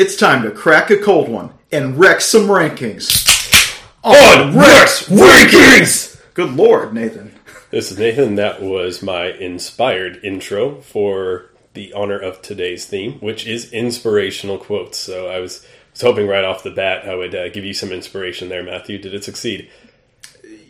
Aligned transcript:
It's 0.00 0.16
time 0.16 0.42
to 0.44 0.50
crack 0.50 0.88
a 0.88 0.96
cold 0.96 1.28
one 1.28 1.52
and 1.70 1.98
wreck 1.98 2.22
some 2.22 2.46
rankings. 2.46 3.28
On 4.02 4.56
Rex 4.56 5.06
Rankings! 5.10 6.18
Good 6.32 6.54
lord, 6.54 6.94
Nathan. 6.94 7.34
This 7.70 7.92
is 7.92 7.98
Nathan. 7.98 8.36
That 8.36 8.62
was 8.62 9.02
my 9.02 9.26
inspired 9.26 10.24
intro 10.24 10.80
for 10.80 11.50
the 11.74 11.92
honor 11.92 12.18
of 12.18 12.40
today's 12.40 12.86
theme, 12.86 13.20
which 13.20 13.46
is 13.46 13.70
inspirational 13.74 14.56
quotes. 14.56 14.96
So 14.96 15.28
I 15.28 15.38
was, 15.38 15.66
was 15.92 16.00
hoping 16.00 16.26
right 16.26 16.44
off 16.44 16.62
the 16.62 16.70
bat 16.70 17.06
I 17.06 17.14
would 17.14 17.34
uh, 17.34 17.50
give 17.50 17.66
you 17.66 17.74
some 17.74 17.92
inspiration 17.92 18.48
there, 18.48 18.62
Matthew. 18.62 18.96
Did 18.96 19.12
it 19.12 19.22
succeed? 19.22 19.70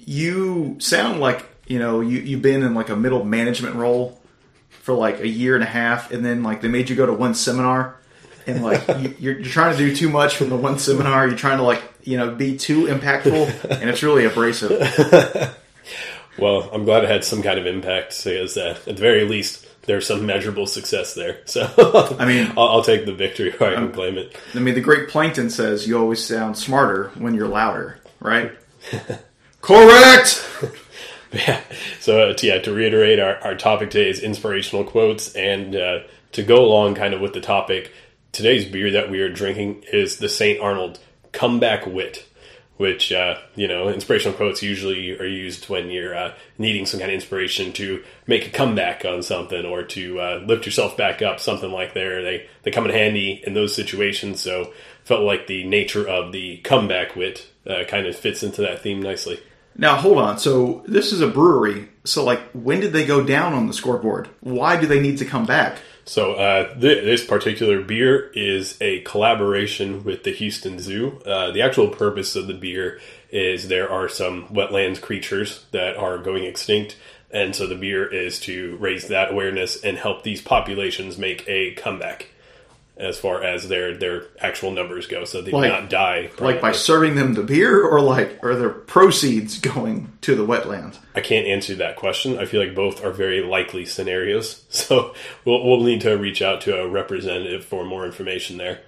You 0.04 0.74
sound 0.80 1.20
like, 1.20 1.46
you 1.68 1.78
know, 1.78 2.00
you, 2.00 2.18
you've 2.18 2.42
been 2.42 2.64
in 2.64 2.74
like 2.74 2.88
a 2.88 2.96
middle 2.96 3.24
management 3.24 3.76
role 3.76 4.20
for 4.70 4.92
like 4.92 5.20
a 5.20 5.28
year 5.28 5.54
and 5.54 5.62
a 5.62 5.68
half, 5.68 6.10
and 6.10 6.24
then 6.24 6.42
like 6.42 6.62
they 6.62 6.68
made 6.68 6.90
you 6.90 6.96
go 6.96 7.06
to 7.06 7.12
one 7.12 7.34
seminar, 7.34 7.99
and 8.46 8.62
like 8.62 8.86
you, 8.88 9.14
you're, 9.18 9.34
you're 9.40 9.44
trying 9.44 9.76
to 9.76 9.78
do 9.78 9.94
too 9.94 10.08
much 10.08 10.36
from 10.36 10.48
the 10.48 10.56
one 10.56 10.78
seminar. 10.78 11.26
You're 11.28 11.36
trying 11.36 11.58
to 11.58 11.64
like, 11.64 11.82
you 12.02 12.16
know, 12.16 12.34
be 12.34 12.56
too 12.56 12.86
impactful, 12.86 13.70
and 13.80 13.90
it's 13.90 14.02
really 14.02 14.24
abrasive. 14.24 15.56
Well, 16.38 16.70
I'm 16.72 16.84
glad 16.84 17.04
it 17.04 17.10
had 17.10 17.22
some 17.24 17.42
kind 17.42 17.58
of 17.58 17.66
impact 17.66 18.24
because 18.24 18.56
uh, 18.56 18.78
at 18.78 18.84
the 18.84 19.02
very 19.02 19.24
least, 19.28 19.66
there's 19.82 20.06
some 20.06 20.24
measurable 20.24 20.66
success 20.66 21.12
there. 21.14 21.40
So, 21.46 22.16
I 22.18 22.24
mean- 22.24 22.52
I'll, 22.56 22.68
I'll 22.68 22.82
take 22.84 23.04
the 23.04 23.12
victory 23.12 23.54
or 23.60 23.66
I 23.66 23.74
can 23.74 23.92
claim 23.92 24.16
it. 24.16 24.34
I 24.54 24.60
mean, 24.60 24.74
the 24.74 24.80
great 24.80 25.08
Plankton 25.08 25.50
says 25.50 25.86
you 25.86 25.98
always 25.98 26.24
sound 26.24 26.56
smarter 26.56 27.10
when 27.18 27.34
you're 27.34 27.48
louder, 27.48 27.98
right? 28.20 28.52
Correct. 29.60 30.46
Yeah. 31.32 31.60
So, 32.00 32.30
uh, 32.30 32.34
to, 32.34 32.46
yeah, 32.46 32.60
to 32.60 32.72
reiterate, 32.72 33.18
our, 33.20 33.36
our 33.44 33.54
topic 33.54 33.90
today 33.90 34.08
is 34.08 34.20
inspirational 34.20 34.84
quotes. 34.84 35.34
And 35.34 35.76
uh, 35.76 35.98
to 36.32 36.42
go 36.42 36.64
along 36.64 36.94
kind 36.94 37.12
of 37.12 37.20
with 37.20 37.34
the 37.34 37.40
topic, 37.40 37.92
today's 38.32 38.64
beer 38.64 38.90
that 38.92 39.10
we 39.10 39.20
are 39.20 39.32
drinking 39.32 39.84
is 39.92 40.18
the 40.18 40.28
St. 40.28 40.60
Arnold 40.60 40.98
Comeback 41.32 41.86
Wit, 41.86 42.26
which, 42.76 43.12
uh, 43.12 43.36
you 43.54 43.68
know, 43.68 43.88
inspirational 43.88 44.36
quotes 44.36 44.62
usually 44.62 45.18
are 45.18 45.26
used 45.26 45.68
when 45.68 45.90
you're 45.90 46.16
uh, 46.16 46.34
needing 46.58 46.86
some 46.86 47.00
kind 47.00 47.10
of 47.10 47.14
inspiration 47.14 47.72
to 47.74 48.02
make 48.26 48.46
a 48.46 48.50
comeback 48.50 49.04
on 49.04 49.22
something 49.22 49.64
or 49.66 49.82
to 49.82 50.20
uh, 50.20 50.42
lift 50.46 50.64
yourself 50.66 50.96
back 50.96 51.22
up, 51.22 51.40
something 51.40 51.70
like 51.70 51.94
there. 51.94 52.22
They, 52.22 52.48
they 52.62 52.70
come 52.70 52.86
in 52.86 52.92
handy 52.92 53.42
in 53.46 53.54
those 53.54 53.74
situations. 53.74 54.40
So, 54.40 54.72
felt 55.04 55.22
like 55.22 55.46
the 55.46 55.64
nature 55.64 56.06
of 56.08 56.30
the 56.30 56.58
comeback 56.58 57.16
wit 57.16 57.46
uh, 57.66 57.84
kind 57.88 58.06
of 58.06 58.16
fits 58.16 58.42
into 58.42 58.62
that 58.62 58.80
theme 58.80 59.02
nicely. 59.02 59.40
Now 59.76 59.96
hold 59.96 60.18
on. 60.18 60.38
So 60.38 60.84
this 60.86 61.12
is 61.12 61.20
a 61.20 61.28
brewery. 61.28 61.88
So 62.04 62.24
like, 62.24 62.40
when 62.52 62.80
did 62.80 62.92
they 62.92 63.06
go 63.06 63.24
down 63.24 63.52
on 63.52 63.66
the 63.66 63.72
scoreboard? 63.72 64.28
Why 64.40 64.80
do 64.80 64.86
they 64.86 65.00
need 65.00 65.18
to 65.18 65.24
come 65.24 65.46
back? 65.46 65.78
So 66.04 66.34
uh, 66.34 66.74
th- 66.74 67.04
this 67.04 67.24
particular 67.24 67.82
beer 67.82 68.30
is 68.34 68.76
a 68.80 69.00
collaboration 69.00 70.02
with 70.04 70.24
the 70.24 70.32
Houston 70.32 70.78
Zoo. 70.78 71.20
Uh, 71.24 71.52
the 71.52 71.62
actual 71.62 71.88
purpose 71.88 72.34
of 72.36 72.46
the 72.46 72.54
beer 72.54 73.00
is 73.30 73.68
there 73.68 73.90
are 73.90 74.08
some 74.08 74.46
wetlands 74.48 75.00
creatures 75.00 75.66
that 75.70 75.96
are 75.96 76.18
going 76.18 76.44
extinct, 76.44 76.96
and 77.30 77.54
so 77.54 77.66
the 77.66 77.76
beer 77.76 78.06
is 78.12 78.40
to 78.40 78.76
raise 78.78 79.08
that 79.08 79.30
awareness 79.30 79.82
and 79.82 79.96
help 79.96 80.22
these 80.22 80.42
populations 80.42 81.16
make 81.16 81.44
a 81.48 81.74
comeback 81.74 82.28
as 83.00 83.18
far 83.18 83.42
as 83.42 83.68
their 83.68 83.96
their 83.96 84.24
actual 84.40 84.70
numbers 84.70 85.06
go, 85.06 85.24
so 85.24 85.42
they 85.42 85.50
do 85.50 85.60
not 85.60 85.88
die. 85.90 86.30
Like 86.38 86.60
by 86.60 86.72
serving 86.72 87.14
them 87.16 87.34
the 87.34 87.42
beer, 87.42 87.84
or 87.86 88.00
like 88.00 88.42
are 88.44 88.54
their 88.54 88.70
proceeds 88.70 89.58
going 89.58 90.12
to 90.22 90.34
the 90.34 90.46
wetlands? 90.46 90.98
I 91.14 91.20
can't 91.20 91.46
answer 91.46 91.74
that 91.76 91.96
question. 91.96 92.38
I 92.38 92.44
feel 92.44 92.64
like 92.64 92.74
both 92.74 93.04
are 93.04 93.10
very 93.12 93.42
likely 93.42 93.84
scenarios, 93.86 94.64
so 94.68 95.14
we'll 95.44 95.64
we'll 95.66 95.82
need 95.82 96.02
to 96.02 96.12
reach 96.16 96.42
out 96.42 96.60
to 96.62 96.80
a 96.80 96.88
representative 96.88 97.64
for 97.64 97.84
more 97.84 98.04
information 98.06 98.56
there. 98.58 98.80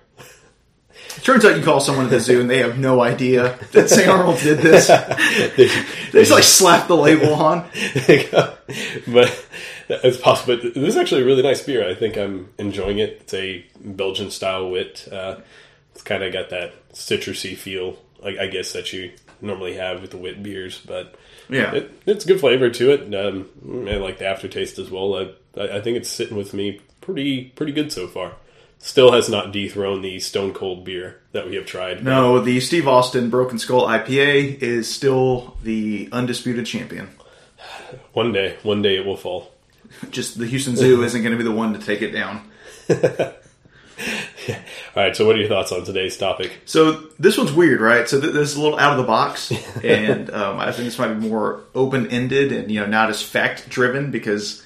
It 1.16 1.24
turns 1.24 1.44
out 1.44 1.56
you 1.58 1.62
call 1.64 1.80
someone 1.80 2.04
at 2.06 2.10
the 2.10 2.20
zoo 2.20 2.40
and 2.40 2.48
they 2.48 2.58
have 2.58 2.78
no 2.78 3.02
idea 3.02 3.58
that 3.72 3.90
St. 3.90 4.08
Arnold 4.08 4.38
did 4.38 4.58
this. 4.58 4.86
They- 5.56 5.66
They 6.12 6.20
just 6.20 6.30
like 6.30 6.44
slap 6.44 6.86
the 6.88 6.96
label 6.96 7.34
on. 7.34 7.68
but 9.08 9.46
it's 10.04 10.16
possible. 10.16 10.56
But 10.56 10.74
this 10.74 10.88
is 10.94 10.96
actually 10.96 11.22
a 11.22 11.24
really 11.26 11.42
nice 11.42 11.62
beer. 11.62 11.88
I 11.88 11.94
think 11.94 12.16
I'm 12.16 12.48
enjoying 12.58 12.98
it. 12.98 13.18
It's 13.22 13.34
a 13.34 13.64
Belgian 13.80 14.30
style 14.30 14.70
wit. 14.70 15.08
Uh, 15.10 15.36
it's 15.92 16.02
kind 16.02 16.22
of 16.22 16.32
got 16.32 16.50
that 16.50 16.72
citrusy 16.92 17.56
feel, 17.56 17.96
I, 18.24 18.36
I 18.42 18.46
guess, 18.46 18.72
that 18.72 18.92
you 18.92 19.12
normally 19.40 19.74
have 19.74 20.00
with 20.00 20.10
the 20.10 20.16
wit 20.18 20.42
beers. 20.42 20.80
But 20.86 21.14
Yeah. 21.48 21.72
it, 21.74 21.90
it's 22.06 22.24
good 22.24 22.40
flavor 22.40 22.70
to 22.70 22.90
it. 22.92 23.14
Um, 23.14 23.48
I 23.88 23.96
like 23.96 24.18
the 24.18 24.26
aftertaste 24.26 24.78
as 24.78 24.90
well. 24.90 25.14
I, 25.16 25.60
I 25.60 25.76
I 25.78 25.80
think 25.80 25.96
it's 25.98 26.08
sitting 26.08 26.36
with 26.36 26.54
me 26.54 26.80
pretty 27.00 27.44
pretty 27.56 27.72
good 27.72 27.92
so 27.92 28.06
far. 28.06 28.34
Still 28.78 29.12
has 29.12 29.28
not 29.28 29.52
dethroned 29.52 30.02
the 30.04 30.18
Stone 30.18 30.54
Cold 30.54 30.84
beer 30.84 31.20
that 31.30 31.48
we 31.48 31.54
have 31.54 31.66
tried. 31.66 32.02
No, 32.02 32.40
the 32.40 32.58
Steve 32.58 32.88
Austin 32.88 33.30
Broken 33.30 33.56
Skull 33.60 33.86
IPA 33.86 34.60
is 34.60 34.92
still 34.92 35.56
the 35.62 36.08
undisputed 36.10 36.66
champion. 36.66 37.08
One 38.12 38.32
day, 38.32 38.56
one 38.64 38.82
day 38.82 38.96
it 38.96 39.06
will 39.06 39.16
fall. 39.16 39.51
Just 40.10 40.38
the 40.38 40.46
Houston 40.46 40.76
Zoo 40.76 41.02
isn't 41.02 41.22
going 41.22 41.32
to 41.32 41.38
be 41.38 41.44
the 41.44 41.52
one 41.52 41.74
to 41.74 41.78
take 41.78 42.02
it 42.02 42.10
down. 42.10 42.50
All 44.94 45.02
right. 45.02 45.16
So, 45.16 45.26
what 45.26 45.36
are 45.36 45.38
your 45.38 45.48
thoughts 45.48 45.72
on 45.72 45.84
today's 45.84 46.16
topic? 46.16 46.60
So 46.64 47.08
this 47.18 47.38
one's 47.38 47.52
weird, 47.52 47.80
right? 47.80 48.08
So 48.08 48.20
th- 48.20 48.32
this 48.32 48.50
is 48.50 48.56
a 48.56 48.60
little 48.60 48.78
out 48.78 48.92
of 48.92 48.98
the 48.98 49.04
box, 49.04 49.52
and 49.84 50.30
um, 50.30 50.58
I 50.58 50.72
think 50.72 50.86
this 50.86 50.98
might 50.98 51.14
be 51.14 51.28
more 51.28 51.64
open 51.74 52.08
ended 52.08 52.52
and 52.52 52.70
you 52.70 52.80
know 52.80 52.86
not 52.86 53.10
as 53.10 53.22
fact 53.22 53.68
driven 53.68 54.10
because 54.10 54.62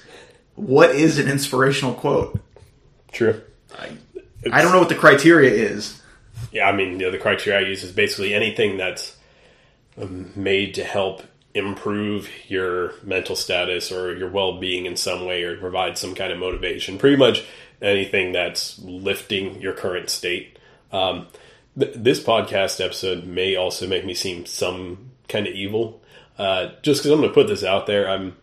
what 0.55 0.91
is 0.91 1.19
an 1.19 1.29
inspirational 1.29 1.93
quote? 1.93 2.39
True. 3.11 3.41
I 4.51 4.61
don't 4.61 4.71
know 4.71 4.79
what 4.79 4.89
the 4.89 4.95
criteria 4.95 5.51
is. 5.51 6.01
Yeah, 6.51 6.67
I 6.67 6.71
mean, 6.71 6.91
you 6.91 6.97
know, 6.97 7.11
the 7.11 7.17
criteria 7.17 7.59
I 7.59 7.69
use 7.69 7.83
is 7.83 7.91
basically 7.91 8.33
anything 8.33 8.77
that's 8.77 9.15
um, 10.01 10.31
made 10.35 10.75
to 10.75 10.83
help 10.83 11.23
improve 11.57 12.29
your 12.47 12.93
mental 13.03 13.35
status 13.35 13.91
or 13.91 14.15
your 14.15 14.29
well 14.29 14.59
being 14.59 14.85
in 14.85 14.95
some 14.95 15.25
way 15.25 15.43
or 15.43 15.57
provide 15.57 15.97
some 15.97 16.15
kind 16.15 16.31
of 16.31 16.39
motivation. 16.39 16.97
Pretty 16.97 17.17
much 17.17 17.45
anything 17.81 18.31
that's 18.31 18.79
lifting 18.79 19.61
your 19.61 19.73
current 19.73 20.09
state. 20.09 20.57
Um, 20.91 21.27
th- 21.77 21.93
this 21.95 22.23
podcast 22.23 22.83
episode 22.83 23.25
may 23.25 23.55
also 23.55 23.87
make 23.87 24.05
me 24.05 24.13
seem 24.13 24.45
some 24.45 25.11
kind 25.27 25.47
of 25.47 25.53
evil. 25.53 26.01
Uh, 26.37 26.71
just 26.81 27.01
because 27.01 27.11
I'm 27.11 27.19
going 27.19 27.29
to 27.29 27.33
put 27.33 27.47
this 27.47 27.63
out 27.63 27.87
there, 27.87 28.09
I'm 28.09 28.35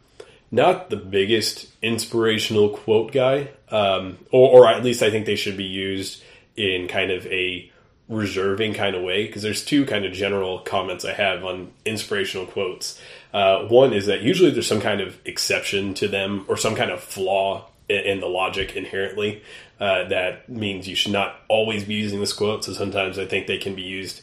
not 0.51 0.91
the 0.91 0.97
biggest 0.97 1.67
inspirational 1.83 2.71
quote 2.71 3.13
guy, 3.13 3.51
um, 3.71 4.19
or, 4.31 4.61
or 4.63 4.69
at 4.69 4.85
least 4.85 5.03
I 5.03 5.11
think 5.11 5.27
they 5.27 5.37
should 5.37 5.57
be 5.57 5.65
used 5.65 6.23
in 6.57 6.89
kind 6.89 7.11
of 7.11 7.27
a 7.27 7.71
reserving 8.09 8.75
kind 8.75 8.95
of 8.95 9.03
way 9.03 9.27
because 9.27 9.43
there's 9.43 9.65
two 9.65 9.87
kind 9.87 10.05
of 10.05 10.13
general 10.13 10.59
comments 10.59 11.05
I 11.05 11.13
have 11.15 11.45
on 11.45 11.73
inspirational 11.85 12.47
quotes. 12.47 13.01
Uh, 13.33 13.65
one 13.67 13.93
is 13.93 14.07
that 14.07 14.21
usually 14.21 14.51
there's 14.51 14.67
some 14.67 14.81
kind 14.81 15.01
of 15.01 15.19
exception 15.25 15.95
to 15.95 16.09
them 16.09 16.45
or 16.49 16.57
some 16.57 16.75
kind 16.75 16.91
of 16.91 17.01
flaw 17.01 17.67
in, 17.89 18.21
the 18.21 18.27
logic 18.27 18.77
inherently 18.77 19.43
uh, 19.81 20.09
that 20.09 20.49
means 20.49 20.89
you 20.89 20.95
should 20.95 21.13
not 21.13 21.37
always 21.49 21.85
be 21.85 21.95
using 21.95 22.21
this 22.21 22.33
quote. 22.33 22.65
So 22.65 22.73
sometimes 22.73 23.19
I 23.19 23.27
think 23.27 23.47
they 23.47 23.59
can 23.59 23.75
be 23.75 23.83
used 23.83 24.23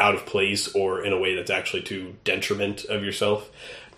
out 0.00 0.14
of 0.14 0.26
place 0.26 0.74
or 0.74 1.04
in 1.04 1.12
a 1.12 1.18
way 1.18 1.34
that's 1.34 1.50
actually 1.50 1.82
to 1.82 2.14
detriment 2.24 2.84
of 2.84 3.02
yourself. 3.02 3.50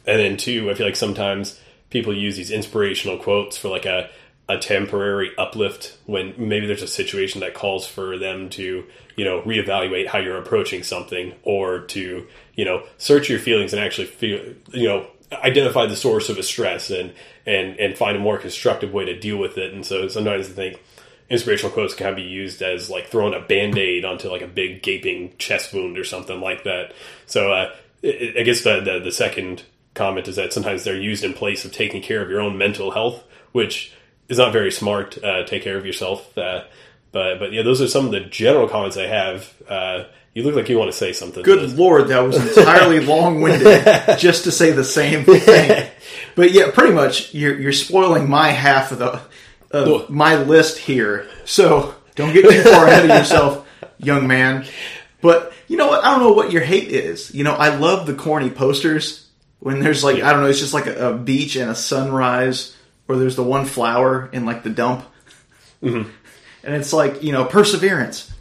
And 0.06 0.20
then 0.20 0.36
two, 0.36 0.70
I 0.70 0.74
feel 0.74 0.86
like 0.86 0.96
sometimes 0.96 1.60
people 1.90 2.16
use 2.16 2.36
these 2.36 2.50
inspirational 2.50 3.18
quotes 3.18 3.56
for 3.56 3.68
like 3.68 3.86
a 3.86 4.10
a 4.48 4.58
temporary 4.58 5.32
uplift 5.36 5.96
when 6.06 6.34
maybe 6.36 6.66
there's 6.66 6.82
a 6.82 6.88
situation 6.88 7.40
that 7.40 7.54
calls 7.54 7.86
for 7.86 8.16
them 8.16 8.48
to, 8.48 8.84
you 9.16 9.24
know, 9.24 9.42
reevaluate 9.42 10.06
how 10.06 10.18
you're 10.18 10.38
approaching 10.38 10.82
something 10.82 11.34
or 11.42 11.80
to, 11.80 12.26
you 12.54 12.64
know, 12.64 12.84
search 12.98 13.28
your 13.28 13.38
feelings 13.38 13.72
and 13.72 13.82
actually 13.82 14.06
feel, 14.06 14.54
you 14.72 14.86
know, 14.86 15.06
identify 15.32 15.86
the 15.86 15.96
source 15.96 16.28
of 16.28 16.38
a 16.38 16.42
stress 16.42 16.90
and 16.90 17.12
and 17.46 17.78
and 17.78 17.96
find 17.96 18.16
a 18.16 18.20
more 18.20 18.38
constructive 18.38 18.92
way 18.92 19.04
to 19.06 19.18
deal 19.18 19.38
with 19.38 19.58
it. 19.58 19.72
And 19.72 19.84
so 19.84 20.08
sometimes 20.08 20.48
I 20.48 20.52
think 20.52 20.80
inspirational 21.28 21.72
quotes 21.72 21.94
can 21.94 22.14
be 22.14 22.22
used 22.22 22.62
as 22.62 22.88
like 22.88 23.08
throwing 23.08 23.34
a 23.34 23.40
band-aid 23.40 24.04
onto 24.04 24.28
like 24.30 24.42
a 24.42 24.46
big 24.46 24.82
gaping 24.82 25.36
chest 25.38 25.72
wound 25.72 25.98
or 25.98 26.04
something 26.04 26.40
like 26.40 26.64
that 26.64 26.92
so 27.26 27.52
uh, 27.52 27.74
I 28.04 28.42
guess 28.44 28.62
the, 28.62 28.80
the 28.80 29.00
the 29.00 29.12
second 29.12 29.64
comment 29.94 30.28
is 30.28 30.36
that 30.36 30.52
sometimes 30.52 30.84
they're 30.84 31.00
used 31.00 31.24
in 31.24 31.32
place 31.32 31.64
of 31.64 31.72
taking 31.72 32.02
care 32.02 32.22
of 32.22 32.30
your 32.30 32.40
own 32.40 32.58
mental 32.58 32.92
health 32.92 33.24
which 33.52 33.92
is 34.28 34.38
not 34.38 34.52
very 34.52 34.70
smart 34.70 35.22
uh, 35.22 35.44
take 35.44 35.62
care 35.62 35.76
of 35.76 35.86
yourself 35.86 36.36
uh, 36.38 36.64
but 37.16 37.38
but 37.38 37.50
yeah 37.50 37.62
those 37.62 37.80
are 37.80 37.88
some 37.88 38.04
of 38.04 38.10
the 38.10 38.20
general 38.20 38.68
comments 38.68 38.98
i 38.98 39.06
have 39.06 39.54
uh, 39.70 40.04
you 40.34 40.42
look 40.42 40.54
like 40.54 40.68
you 40.68 40.76
want 40.76 40.92
to 40.92 40.96
say 40.96 41.14
something 41.14 41.42
Good 41.42 41.72
lord, 41.78 42.08
that 42.08 42.20
was 42.20 42.36
entirely 42.58 43.00
long 43.06 43.40
winded 43.40 43.86
just 44.18 44.44
to 44.44 44.52
say 44.52 44.70
the 44.70 44.84
same 44.84 45.24
thing. 45.24 45.90
But 46.34 46.52
yeah, 46.52 46.70
pretty 46.70 46.92
much 46.92 47.32
you're 47.32 47.58
you're 47.58 47.72
spoiling 47.72 48.28
my 48.28 48.48
half 48.48 48.92
of 48.92 48.98
the 48.98 49.22
of 49.70 50.10
my 50.10 50.36
list 50.36 50.76
here. 50.76 51.26
So 51.46 51.94
don't 52.14 52.34
get 52.34 52.50
too 52.50 52.70
far 52.70 52.86
ahead 52.86 53.10
of 53.10 53.16
yourself, 53.16 53.66
young 53.96 54.26
man. 54.26 54.66
But 55.22 55.54
you 55.68 55.78
know 55.78 55.88
what? 55.88 56.04
I 56.04 56.10
don't 56.10 56.20
know 56.20 56.32
what 56.32 56.52
your 56.52 56.62
hate 56.62 56.88
is. 56.88 57.34
You 57.34 57.42
know, 57.42 57.54
I 57.54 57.74
love 57.74 58.06
the 58.06 58.14
corny 58.14 58.50
posters 58.50 59.26
when 59.60 59.80
there's 59.80 60.04
like 60.04 60.22
I 60.22 60.32
don't 60.32 60.42
know, 60.42 60.48
it's 60.48 60.60
just 60.60 60.74
like 60.74 60.86
a, 60.86 61.12
a 61.12 61.16
beach 61.16 61.56
and 61.56 61.70
a 61.70 61.74
sunrise, 61.74 62.76
or 63.08 63.16
there's 63.16 63.36
the 63.36 63.42
one 63.42 63.64
flower 63.64 64.28
in 64.34 64.44
like 64.44 64.62
the 64.62 64.70
dump, 64.70 65.06
and 66.66 66.74
it's 66.74 66.92
like 66.92 67.22
you 67.22 67.32
know 67.32 67.44
perseverance. 67.44 68.32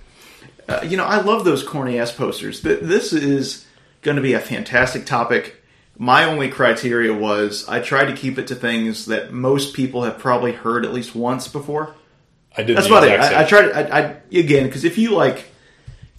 Uh, 0.68 0.82
you 0.84 0.98
know, 0.98 1.06
I 1.06 1.22
love 1.22 1.46
those 1.46 1.64
corny 1.64 2.00
ass 2.00 2.12
posters. 2.12 2.62
Th- 2.62 2.80
This 2.82 3.14
is 3.14 3.66
going 4.02 4.18
to 4.18 4.22
be 4.24 4.34
a 4.34 4.40
fantastic 4.40 5.06
topic. 5.06 5.62
My 5.98 6.26
only 6.26 6.50
criteria 6.50 7.14
was 7.14 7.68
I 7.70 7.80
tried 7.80 8.06
to 8.06 8.14
keep 8.14 8.38
it 8.40 8.48
to 8.48 8.56
things 8.56 9.06
that 9.06 9.32
most 9.32 9.74
people 9.76 10.04
have 10.04 10.18
probably 10.18 10.52
heard 10.52 10.84
at 10.86 10.92
least 10.92 11.16
once 11.16 11.48
before. 11.48 11.94
I 12.58 12.64
did. 12.64 12.76
That's 12.78 12.88
about 12.88 13.04
it. 13.04 13.20
I, 13.20 13.42
I 13.42 13.46
tried. 13.46 13.72
I, 13.72 14.00
I 14.00 14.02
again 14.38 14.66
because 14.66 14.84
if 14.84 14.98
you 14.98 15.12
like 15.12 15.46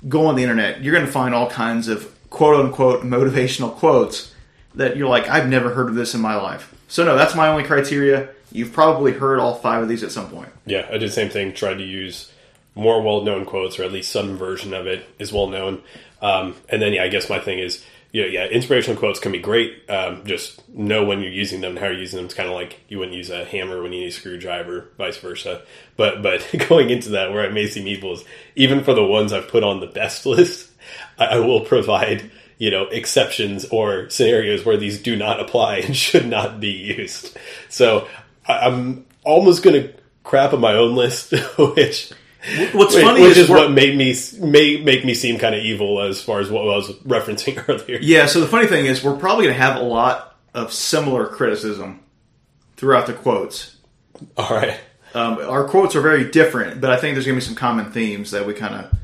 go 0.08 0.26
on 0.26 0.36
the 0.36 0.42
internet, 0.42 0.82
you're 0.82 0.94
going 0.94 1.04
to 1.06 1.10
find 1.12 1.34
all 1.34 1.50
kinds 1.50 1.88
of 1.88 2.10
quote 2.30 2.64
unquote 2.64 3.02
motivational 3.02 3.74
quotes 3.74 4.32
that 4.76 4.96
you're 4.96 5.08
like, 5.08 5.28
I've 5.28 5.48
never 5.48 5.70
heard 5.74 5.88
of 5.88 5.94
this 5.94 6.14
in 6.14 6.20
my 6.20 6.36
life. 6.36 6.74
So 6.88 7.04
no, 7.04 7.16
that's 7.16 7.34
my 7.34 7.48
only 7.48 7.64
criteria. 7.64 8.28
You've 8.52 8.72
probably 8.72 9.12
heard 9.12 9.38
all 9.38 9.54
five 9.54 9.82
of 9.82 9.88
these 9.88 10.02
at 10.02 10.12
some 10.12 10.30
point. 10.30 10.50
Yeah, 10.64 10.86
I 10.88 10.92
did 10.92 11.02
the 11.02 11.12
same 11.12 11.30
thing. 11.30 11.52
Tried 11.52 11.78
to 11.78 11.84
use 11.84 12.30
more 12.74 13.02
well-known 13.02 13.44
quotes, 13.44 13.78
or 13.78 13.84
at 13.84 13.92
least 13.92 14.12
some 14.12 14.36
version 14.36 14.74
of 14.74 14.86
it 14.86 15.08
is 15.18 15.32
well-known. 15.32 15.82
Um, 16.22 16.54
and 16.68 16.80
then, 16.80 16.92
yeah, 16.92 17.04
I 17.04 17.08
guess 17.08 17.28
my 17.28 17.38
thing 17.38 17.58
is, 17.58 17.84
yeah, 18.12 18.24
yeah, 18.24 18.46
inspirational 18.46 18.98
quotes 18.98 19.18
can 19.18 19.32
be 19.32 19.40
great. 19.40 19.82
Um, 19.90 20.24
just 20.24 20.66
know 20.70 21.04
when 21.04 21.20
you're 21.20 21.30
using 21.30 21.60
them 21.60 21.72
and 21.72 21.78
how 21.78 21.86
you're 21.86 21.98
using 21.98 22.16
them. 22.16 22.24
It's 22.24 22.34
kind 22.34 22.48
of 22.48 22.54
like 22.54 22.80
you 22.88 22.98
wouldn't 22.98 23.16
use 23.16 23.28
a 23.28 23.44
hammer 23.44 23.82
when 23.82 23.92
you 23.92 24.00
need 24.00 24.08
a 24.08 24.12
screwdriver, 24.12 24.88
vice 24.96 25.18
versa. 25.18 25.62
But 25.98 26.22
but 26.22 26.48
going 26.68 26.88
into 26.88 27.10
that, 27.10 27.32
where 27.32 27.44
I 27.44 27.50
may 27.50 27.66
seem 27.66 27.86
evil 27.86 28.14
is 28.14 28.24
even 28.54 28.84
for 28.84 28.94
the 28.94 29.04
ones 29.04 29.34
I've 29.34 29.48
put 29.48 29.64
on 29.64 29.80
the 29.80 29.86
best 29.86 30.24
list, 30.26 30.70
I, 31.18 31.26
I 31.26 31.38
will 31.40 31.60
provide 31.60 32.30
you 32.56 32.70
know 32.70 32.84
exceptions 32.84 33.66
or 33.66 34.08
scenarios 34.08 34.64
where 34.64 34.78
these 34.78 35.02
do 35.02 35.14
not 35.14 35.38
apply 35.38 35.78
and 35.78 35.94
should 36.06 36.26
not 36.26 36.58
be 36.58 36.70
used. 36.70 37.36
So 37.68 38.08
I, 38.46 38.66
I'm 38.66 39.06
almost 39.24 39.62
going 39.62 39.82
to 39.82 39.94
crap 40.24 40.52
on 40.52 40.60
my 40.60 40.74
own 40.74 40.94
list, 40.94 41.32
which 41.58 42.12
What's 42.72 42.94
which, 42.94 43.02
funny 43.04 43.22
which 43.22 43.32
is, 43.32 43.38
is 43.38 43.48
what 43.50 43.72
made 43.72 43.96
me 43.96 44.14
may 44.40 44.80
make 44.80 45.04
me 45.04 45.14
seem 45.14 45.38
kind 45.38 45.54
of 45.54 45.64
evil 45.64 46.00
as 46.00 46.22
far 46.22 46.38
as 46.40 46.48
what 46.48 46.62
I 46.62 46.76
was 46.76 46.92
referencing 47.04 47.62
earlier. 47.68 47.98
Yeah, 48.00 48.26
so 48.26 48.40
the 48.40 48.46
funny 48.46 48.66
thing 48.68 48.86
is, 48.86 49.02
we're 49.02 49.16
probably 49.16 49.46
going 49.46 49.56
to 49.56 49.62
have 49.62 49.76
a 49.76 49.84
lot 49.84 50.36
of 50.54 50.72
similar 50.72 51.26
criticism 51.26 52.00
throughout 52.76 53.06
the 53.06 53.14
quotes. 53.14 53.76
All 54.36 54.48
right, 54.48 54.78
Um, 55.12 55.38
our 55.38 55.64
quotes 55.68 55.94
are 55.96 56.00
very 56.00 56.30
different, 56.30 56.80
but 56.80 56.90
I 56.90 56.96
think 56.96 57.14
there's 57.14 57.26
going 57.26 57.38
to 57.38 57.44
be 57.44 57.46
some 57.46 57.54
common 57.54 57.90
themes 57.90 58.30
that 58.30 58.46
we 58.46 58.54
kind 58.54 58.74
of 58.74 58.98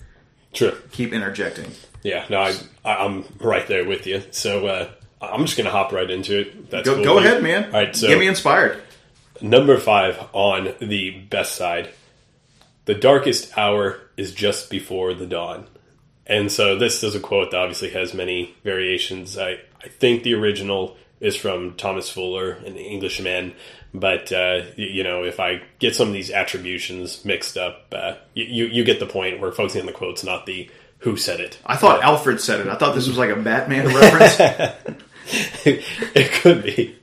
true. 0.55 0.77
keep 0.93 1.13
interjecting. 1.13 1.71
Yeah, 2.03 2.25
no, 2.31 2.41
I, 2.41 2.55
I'm 2.85 3.25
right 3.41 3.67
there 3.67 3.85
with 3.85 4.07
you. 4.07 4.23
So 4.31 4.67
uh, 4.67 4.89
I'm 5.21 5.45
just 5.47 5.57
gonna 5.57 5.71
hop 5.71 5.93
right 5.93 6.11
into 6.11 6.41
it. 6.41 6.71
That's 6.71 6.89
Go, 6.89 6.97
cool 6.97 7.05
go 7.05 7.19
ahead, 7.19 7.43
man. 7.43 7.65
All 7.67 7.71
right, 7.73 7.95
so 7.95 8.09
Get 8.09 8.19
me 8.19 8.27
inspired. 8.27 8.81
Number 9.43 9.79
five 9.79 10.19
on 10.33 10.75
the 10.81 11.11
best 11.11 11.57
side, 11.57 11.91
the 12.85 12.95
darkest 12.95 13.57
hour 13.57 14.01
is 14.17 14.33
just 14.33 14.71
before 14.71 15.15
the 15.15 15.27
dawn. 15.27 15.67
And 16.27 16.51
so 16.51 16.79
this 16.79 17.03
is 17.03 17.15
a 17.15 17.21
quote 17.21 17.51
that 17.51 17.61
obviously 17.61 17.91
has 17.91 18.15
many 18.15 18.55
variations. 18.65 19.37
I, 19.37 19.61
I 19.83 19.89
think 19.89 20.23
the 20.23 20.35
original 20.35 20.97
is 21.21 21.37
from 21.37 21.75
Thomas 21.75 22.11
Fuller, 22.11 22.53
an 22.53 22.77
Englishman. 22.77 23.55
But 23.95 24.33
uh, 24.33 24.63
you 24.77 25.05
know, 25.05 25.25
if 25.25 25.39
I 25.39 25.63
get 25.79 25.95
some 25.95 26.09
of 26.09 26.15
these 26.15 26.31
attributions 26.31 27.25
mixed 27.25 27.57
up, 27.57 27.93
uh, 27.93 28.15
you, 28.35 28.45
you 28.45 28.67
you 28.67 28.85
get 28.85 29.01
the 29.01 29.07
point. 29.07 29.41
We're 29.41 29.53
focusing 29.53 29.83
on 29.83 29.87
the 29.87 29.93
quotes, 29.93 30.25
not 30.25 30.47
the 30.47 30.71
who 30.99 31.17
said 31.17 31.41
it. 31.41 31.59
I 31.67 31.77
thought 31.77 32.03
Alfred 32.03 32.41
said 32.41 32.61
it. 32.61 32.69
I 32.69 32.77
thought 32.77 32.95
this 32.95 33.09
was 33.09 33.19
like 33.19 33.31
a 33.31 33.37
Batman 33.37 33.95
reference. 33.95 34.97
it 35.27 36.33
could 36.41 36.63
be. 36.63 36.97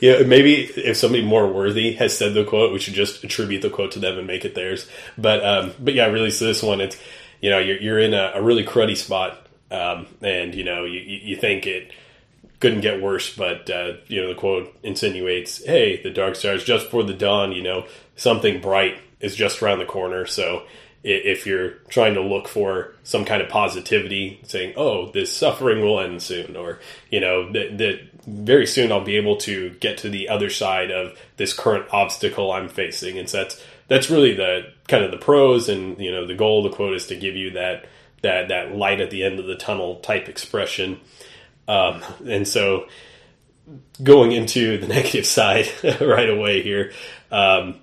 Yeah, 0.00 0.22
maybe 0.22 0.62
if 0.62 0.96
somebody 0.96 1.24
more 1.24 1.50
worthy 1.50 1.92
has 1.94 2.16
said 2.16 2.34
the 2.34 2.44
quote, 2.44 2.72
we 2.72 2.78
should 2.78 2.94
just 2.94 3.24
attribute 3.24 3.62
the 3.62 3.70
quote 3.70 3.92
to 3.92 3.98
them 3.98 4.18
and 4.18 4.26
make 4.26 4.44
it 4.44 4.54
theirs. 4.54 4.88
But 5.16 5.44
um, 5.44 5.72
but 5.78 5.94
yeah, 5.94 6.06
really, 6.06 6.30
so 6.30 6.44
this 6.44 6.62
one, 6.62 6.80
it's 6.80 6.98
you 7.40 7.50
know 7.50 7.58
you're 7.58 7.80
you're 7.80 7.98
in 7.98 8.14
a, 8.14 8.32
a 8.34 8.42
really 8.42 8.64
cruddy 8.64 8.96
spot, 8.96 9.46
um, 9.70 10.06
and 10.20 10.54
you 10.54 10.64
know 10.64 10.84
you 10.84 11.00
you 11.00 11.36
think 11.36 11.66
it 11.66 11.92
couldn't 12.60 12.80
get 12.80 13.02
worse, 13.02 13.34
but 13.34 13.68
uh, 13.70 13.94
you 14.08 14.20
know 14.20 14.28
the 14.28 14.34
quote 14.34 14.74
insinuates, 14.82 15.64
"Hey, 15.64 16.02
the 16.02 16.10
dark 16.10 16.36
star 16.36 16.54
is 16.54 16.64
just 16.64 16.86
before 16.86 17.04
the 17.04 17.14
dawn. 17.14 17.52
You 17.52 17.62
know 17.62 17.86
something 18.16 18.60
bright 18.60 18.96
is 19.20 19.34
just 19.34 19.62
around 19.62 19.78
the 19.78 19.86
corner." 19.86 20.26
So 20.26 20.64
if 21.04 21.46
you're 21.46 21.70
trying 21.88 22.14
to 22.14 22.22
look 22.22 22.48
for 22.48 22.94
some 23.04 23.26
kind 23.26 23.42
of 23.42 23.48
positivity, 23.50 24.40
saying, 24.44 24.72
"Oh, 24.76 25.10
this 25.10 25.30
suffering 25.30 25.82
will 25.82 26.00
end 26.00 26.22
soon," 26.22 26.56
or 26.56 26.80
you 27.10 27.20
know 27.20 27.52
that 27.52 27.76
that 27.78 28.00
very 28.26 28.66
soon 28.66 28.90
I'll 28.90 29.04
be 29.04 29.16
able 29.16 29.36
to 29.38 29.70
get 29.80 29.98
to 29.98 30.08
the 30.08 30.30
other 30.30 30.48
side 30.48 30.90
of 30.90 31.16
this 31.36 31.52
current 31.52 31.86
obstacle 31.92 32.50
I'm 32.50 32.68
facing, 32.70 33.18
and 33.18 33.28
so 33.28 33.38
that's 33.38 33.62
that's 33.86 34.10
really 34.10 34.34
the 34.34 34.72
kind 34.88 35.04
of 35.04 35.10
the 35.10 35.18
pros, 35.18 35.68
and 35.68 35.98
you 35.98 36.10
know 36.10 36.26
the 36.26 36.34
goal 36.34 36.62
the 36.62 36.70
quote 36.70 36.94
is 36.94 37.06
to 37.08 37.16
give 37.16 37.36
you 37.36 37.50
that 37.50 37.84
that 38.22 38.48
that 38.48 38.74
light 38.74 39.00
at 39.00 39.10
the 39.10 39.22
end 39.22 39.38
of 39.38 39.46
the 39.46 39.56
tunnel 39.56 39.96
type 39.96 40.28
expression. 40.28 41.00
Um, 41.68 42.02
and 42.26 42.48
so 42.48 42.88
going 44.02 44.32
into 44.32 44.78
the 44.78 44.86
negative 44.88 45.26
side 45.26 45.66
right 46.00 46.30
away 46.30 46.62
here, 46.62 46.92
um, 47.30 47.76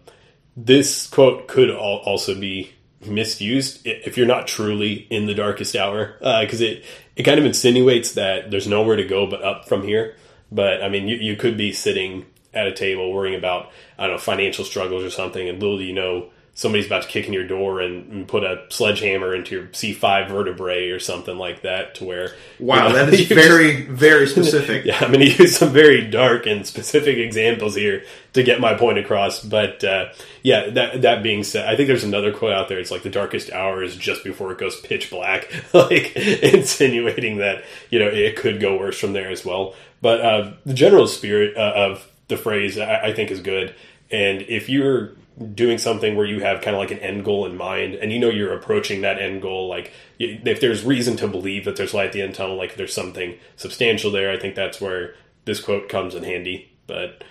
this 0.57 1.07
quote 1.07 1.47
could 1.47 1.69
also 1.69 2.33
be 2.33 2.71
misused 3.05 3.81
if 3.85 4.17
you're 4.17 4.27
not 4.27 4.47
truly 4.47 5.07
in 5.09 5.25
the 5.25 5.33
darkest 5.33 5.75
hour, 5.75 6.17
uh, 6.21 6.41
because 6.41 6.61
it 6.61 6.83
it 7.15 7.23
kind 7.23 7.39
of 7.39 7.45
insinuates 7.45 8.13
that 8.13 8.51
there's 8.51 8.67
nowhere 8.67 8.95
to 8.95 9.03
go 9.03 9.27
but 9.27 9.43
up 9.43 9.67
from 9.67 9.83
here. 9.83 10.15
But 10.51 10.83
I 10.83 10.89
mean, 10.89 11.07
you, 11.07 11.15
you 11.15 11.35
could 11.35 11.57
be 11.57 11.71
sitting 11.71 12.25
at 12.53 12.67
a 12.67 12.73
table 12.73 13.11
worrying 13.13 13.37
about 13.37 13.71
I 13.97 14.07
don't 14.07 14.15
know 14.15 14.19
financial 14.19 14.65
struggles 14.65 15.03
or 15.03 15.09
something, 15.09 15.47
and 15.47 15.59
little 15.59 15.77
do 15.77 15.83
you 15.83 15.93
know 15.93 16.29
somebody's 16.61 16.85
about 16.85 17.01
to 17.01 17.07
kick 17.09 17.25
in 17.25 17.33
your 17.33 17.47
door 17.47 17.81
and, 17.81 18.11
and 18.11 18.27
put 18.27 18.43
a 18.43 18.63
sledgehammer 18.69 19.33
into 19.33 19.55
your 19.55 19.65
C5 19.67 20.29
vertebrae 20.29 20.89
or 20.89 20.99
something 20.99 21.35
like 21.37 21.63
that, 21.63 21.95
to 21.95 22.03
where 22.05 22.33
Wow, 22.59 22.87
you 22.87 22.93
know, 22.93 23.05
that 23.05 23.13
is 23.13 23.19
you 23.29 23.35
just- 23.35 23.47
very, 23.47 23.81
very 23.87 24.27
specific. 24.27 24.85
yeah, 24.85 24.99
I'm 25.01 25.11
going 25.11 25.25
to 25.25 25.43
use 25.43 25.57
some 25.57 25.69
very 25.73 26.05
dark 26.09 26.45
and 26.45 26.65
specific 26.67 27.17
examples 27.17 27.75
here 27.75 28.03
to 28.33 28.43
get 28.43 28.61
my 28.61 28.75
point 28.75 28.99
across. 28.99 29.43
But 29.43 29.83
uh, 29.83 30.09
yeah, 30.43 30.69
that 30.69 31.01
that 31.01 31.23
being 31.23 31.43
said, 31.43 31.67
I 31.67 31.75
think 31.75 31.87
there's 31.87 32.03
another 32.03 32.31
quote 32.31 32.53
out 32.53 32.69
there. 32.69 32.79
It's 32.79 32.91
like 32.91 33.03
the 33.03 33.09
darkest 33.09 33.51
hour 33.51 33.83
is 33.83 33.95
just 33.97 34.23
before 34.23 34.51
it 34.51 34.57
goes 34.59 34.79
pitch 34.79 35.09
black, 35.09 35.51
like 35.73 36.15
insinuating 36.15 37.37
that 37.37 37.63
you 37.89 37.99
know 37.99 38.07
it 38.07 38.35
could 38.35 38.59
go 38.59 38.77
worse 38.77 38.99
from 38.99 39.13
there 39.13 39.29
as 39.29 39.43
well. 39.43 39.73
But 40.01 40.21
uh, 40.21 40.53
the 40.65 40.73
general 40.73 41.07
spirit 41.07 41.57
uh, 41.57 41.73
of 41.75 42.07
the 42.27 42.37
phrase, 42.37 42.77
I, 42.77 43.07
I 43.07 43.13
think, 43.13 43.31
is 43.31 43.39
good. 43.41 43.75
And 44.09 44.41
if 44.43 44.67
you're 44.69 45.13
doing 45.41 45.77
something 45.77 46.15
where 46.15 46.25
you 46.25 46.39
have 46.41 46.61
kind 46.61 46.75
of 46.75 46.79
like 46.79 46.91
an 46.91 46.99
end 46.99 47.25
goal 47.25 47.45
in 47.45 47.57
mind 47.57 47.95
and 47.95 48.11
you 48.11 48.19
know 48.19 48.29
you're 48.29 48.53
approaching 48.53 49.01
that 49.01 49.19
end 49.19 49.41
goal 49.41 49.67
like 49.67 49.91
if 50.19 50.61
there's 50.61 50.83
reason 50.83 51.17
to 51.17 51.27
believe 51.27 51.65
that 51.65 51.75
there's 51.75 51.93
light 51.93 52.07
at 52.07 52.13
the 52.13 52.21
end 52.21 52.35
tunnel 52.35 52.55
like 52.55 52.75
there's 52.75 52.93
something 52.93 53.37
substantial 53.57 54.11
there 54.11 54.31
i 54.31 54.37
think 54.37 54.55
that's 54.55 54.79
where 54.79 55.15
this 55.45 55.59
quote 55.59 55.89
comes 55.89 56.15
in 56.15 56.23
handy 56.23 56.69
but 56.87 57.23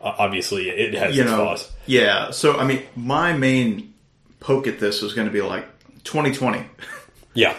obviously 0.00 0.70
it 0.70 0.94
has 0.94 1.14
you 1.16 1.22
its 1.22 1.30
know, 1.30 1.36
flaws 1.38 1.72
yeah. 1.86 2.30
So 2.30 2.56
I 2.58 2.64
mean, 2.64 2.82
my 2.96 3.32
main 3.32 3.94
poke 4.40 4.66
at 4.66 4.78
this 4.78 5.00
was 5.02 5.14
going 5.14 5.26
to 5.26 5.32
be 5.32 5.40
like 5.42 5.66
2020. 6.04 6.64
yeah 7.34 7.56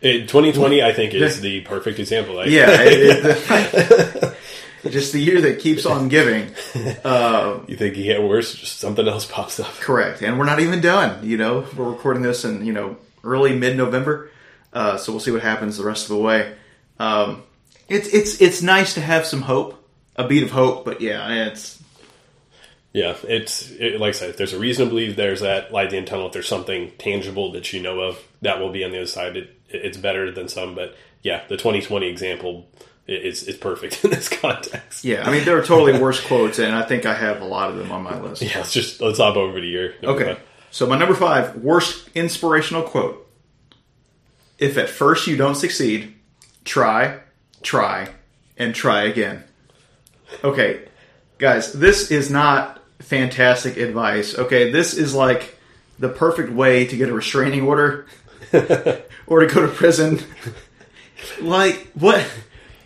It- 0.00 0.28
2020 0.28 0.82
i 0.82 0.92
think 0.92 1.12
is 1.14 1.40
the 1.42 1.60
perfect 1.62 1.98
example 1.98 2.34
like, 2.36 2.48
Yeah, 2.50 2.68
it- 2.82 3.24
it- 3.24 4.34
just 4.90 5.12
the 5.12 5.20
year 5.20 5.40
that 5.42 5.60
keeps 5.60 5.86
on 5.86 6.08
giving. 6.08 6.48
you 6.74 7.76
think 7.76 7.96
you 7.96 8.04
get 8.04 8.22
worse 8.22 8.54
just 8.54 8.78
something 8.78 9.06
else 9.06 9.26
pops 9.26 9.60
up 9.60 9.72
Correct, 9.74 10.22
and 10.22 10.38
we're 10.38 10.44
not 10.44 10.60
even 10.60 10.80
done. 10.80 11.26
You 11.26 11.36
know, 11.36 11.66
we're 11.76 11.90
recording 11.90 12.22
this 12.22 12.44
in 12.44 12.64
you 12.64 12.72
know 12.72 12.96
early 13.24 13.56
mid 13.56 13.76
November, 13.76 14.30
uh, 14.72 14.96
so 14.96 15.12
we'll 15.12 15.20
see 15.20 15.30
what 15.30 15.42
happens 15.42 15.76
the 15.76 15.84
rest 15.84 16.04
of 16.04 16.16
the 16.16 16.22
way. 16.22 16.54
Um, 16.98 17.42
it's 17.88 18.08
it's 18.08 18.40
it's 18.40 18.62
nice 18.62 18.94
to 18.94 19.00
have 19.00 19.26
some 19.26 19.42
hope, 19.42 19.88
a 20.16 20.26
beat 20.26 20.42
of 20.42 20.50
hope, 20.50 20.84
but 20.84 21.00
yeah, 21.00 21.46
it's 21.46 21.82
Yeah, 22.92 23.16
it's 23.24 23.70
it, 23.70 24.00
like 24.00 24.10
I 24.10 24.12
said. 24.12 24.30
If 24.30 24.36
there's 24.36 24.52
a 24.52 24.58
reason 24.58 24.86
to 24.86 24.90
believe 24.90 25.16
there's 25.16 25.40
that 25.40 25.72
light 25.72 25.86
at 25.86 25.90
the 25.90 25.96
end 25.98 26.06
tunnel, 26.08 26.26
if 26.26 26.32
there's 26.32 26.48
something 26.48 26.92
tangible 26.98 27.52
that 27.52 27.72
you 27.72 27.80
know 27.82 28.00
of, 28.00 28.18
that 28.42 28.60
will 28.60 28.70
be 28.70 28.84
on 28.84 28.90
the 28.90 28.98
other 28.98 29.06
side. 29.06 29.36
It, 29.36 29.58
it's 29.68 29.96
better 29.96 30.30
than 30.30 30.48
some, 30.48 30.74
but 30.74 30.94
yeah, 31.22 31.42
the 31.48 31.56
2020 31.56 32.06
example 32.08 32.68
is 33.06 33.42
is 33.48 33.56
perfect 33.56 34.04
in 34.04 34.10
this 34.10 34.28
context. 34.28 35.04
yeah. 35.04 35.26
I 35.28 35.32
mean, 35.32 35.44
there 35.44 35.58
are 35.58 35.64
totally 35.64 35.98
worse 35.98 36.24
quotes, 36.24 36.58
and 36.58 36.74
I 36.74 36.82
think 36.82 37.04
I 37.06 37.14
have 37.14 37.40
a 37.40 37.44
lot 37.44 37.70
of 37.70 37.76
them 37.76 37.90
on 37.92 38.02
my 38.02 38.18
list. 38.20 38.42
Yeah, 38.42 38.58
let's 38.58 38.72
just 38.72 39.00
let's 39.00 39.18
hop 39.18 39.36
over 39.36 39.60
to 39.60 39.66
your 39.66 39.92
Okay. 40.04 40.34
five. 40.34 40.40
So 40.70 40.86
my 40.86 40.96
number 40.98 41.14
five 41.14 41.56
worst 41.56 42.08
inspirational 42.14 42.82
quote. 42.82 43.18
If 44.58 44.78
at 44.78 44.88
first 44.88 45.26
you 45.26 45.36
don't 45.36 45.56
succeed, 45.56 46.14
try, 46.64 47.18
try, 47.62 48.08
and 48.56 48.74
try 48.74 49.02
again. 49.02 49.42
Okay, 50.44 50.84
guys, 51.38 51.72
this 51.72 52.10
is 52.12 52.30
not 52.30 52.80
fantastic 53.00 53.76
advice. 53.76 54.38
Okay, 54.38 54.70
this 54.70 54.94
is 54.94 55.14
like 55.14 55.58
the 55.98 56.08
perfect 56.08 56.52
way 56.52 56.86
to 56.86 56.96
get 56.96 57.08
a 57.08 57.12
restraining 57.12 57.62
order 57.62 58.06
or 59.26 59.40
to 59.40 59.46
go 59.52 59.66
to 59.66 59.68
prison. 59.68 60.20
like 61.40 61.88
what? 61.94 62.24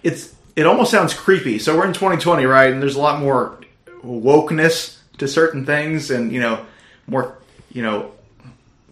It's 0.07 0.33
it 0.55 0.67
almost 0.67 0.93
sounds 0.93 1.13
creepy. 1.13 1.59
So 1.59 1.77
we're 1.77 1.87
in 1.87 1.93
2020, 1.93 2.45
right? 2.47 2.73
And 2.73 2.81
there's 2.81 2.95
a 2.95 3.01
lot 3.01 3.21
more 3.21 3.59
wokeness 4.05 4.97
to 5.19 5.27
certain 5.27 5.67
things, 5.67 6.13
and 6.13 6.31
you 6.31 6.41
know, 6.41 6.65
more 7.09 7.37
you 7.73 7.83
know, 7.83 8.13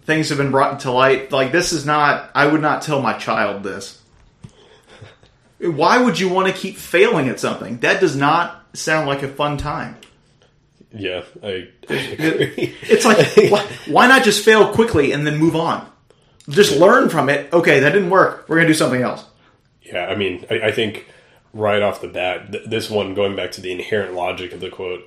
things 0.02 0.30
have 0.30 0.38
been 0.38 0.50
brought 0.50 0.80
to 0.80 0.90
light. 0.90 1.30
Like 1.30 1.52
this 1.52 1.72
is 1.72 1.86
not. 1.86 2.30
I 2.34 2.48
would 2.48 2.60
not 2.60 2.82
tell 2.82 3.00
my 3.00 3.12
child 3.12 3.62
this. 3.62 4.02
Why 5.60 6.02
would 6.02 6.18
you 6.18 6.28
want 6.28 6.48
to 6.48 6.52
keep 6.52 6.76
failing 6.76 7.28
at 7.28 7.38
something? 7.38 7.78
That 7.78 8.00
does 8.00 8.16
not 8.16 8.66
sound 8.72 9.06
like 9.06 9.22
a 9.22 9.28
fun 9.28 9.56
time. 9.56 9.96
Yeah, 10.92 11.22
I, 11.44 11.68
I 11.88 11.94
agree. 11.94 12.76
It's 12.82 13.04
like 13.04 13.50
why, 13.50 13.66
why 13.86 14.06
not 14.08 14.24
just 14.24 14.44
fail 14.44 14.72
quickly 14.72 15.12
and 15.12 15.24
then 15.24 15.38
move 15.38 15.54
on? 15.54 15.88
Just 16.48 16.76
learn 16.76 17.08
from 17.08 17.28
it. 17.28 17.52
Okay, 17.52 17.80
that 17.80 17.90
didn't 17.90 18.10
work. 18.10 18.48
We're 18.48 18.56
gonna 18.56 18.68
do 18.68 18.74
something 18.74 19.02
else. 19.02 19.24
Yeah, 19.84 20.06
I 20.06 20.16
mean, 20.16 20.44
I, 20.50 20.60
I 20.60 20.72
think 20.72 21.06
right 21.52 21.82
off 21.82 22.00
the 22.00 22.08
bat, 22.08 22.52
th- 22.52 22.64
this 22.68 22.90
one 22.90 23.14
going 23.14 23.36
back 23.36 23.52
to 23.52 23.60
the 23.60 23.72
inherent 23.72 24.14
logic 24.14 24.52
of 24.52 24.60
the 24.60 24.70
quote. 24.70 25.06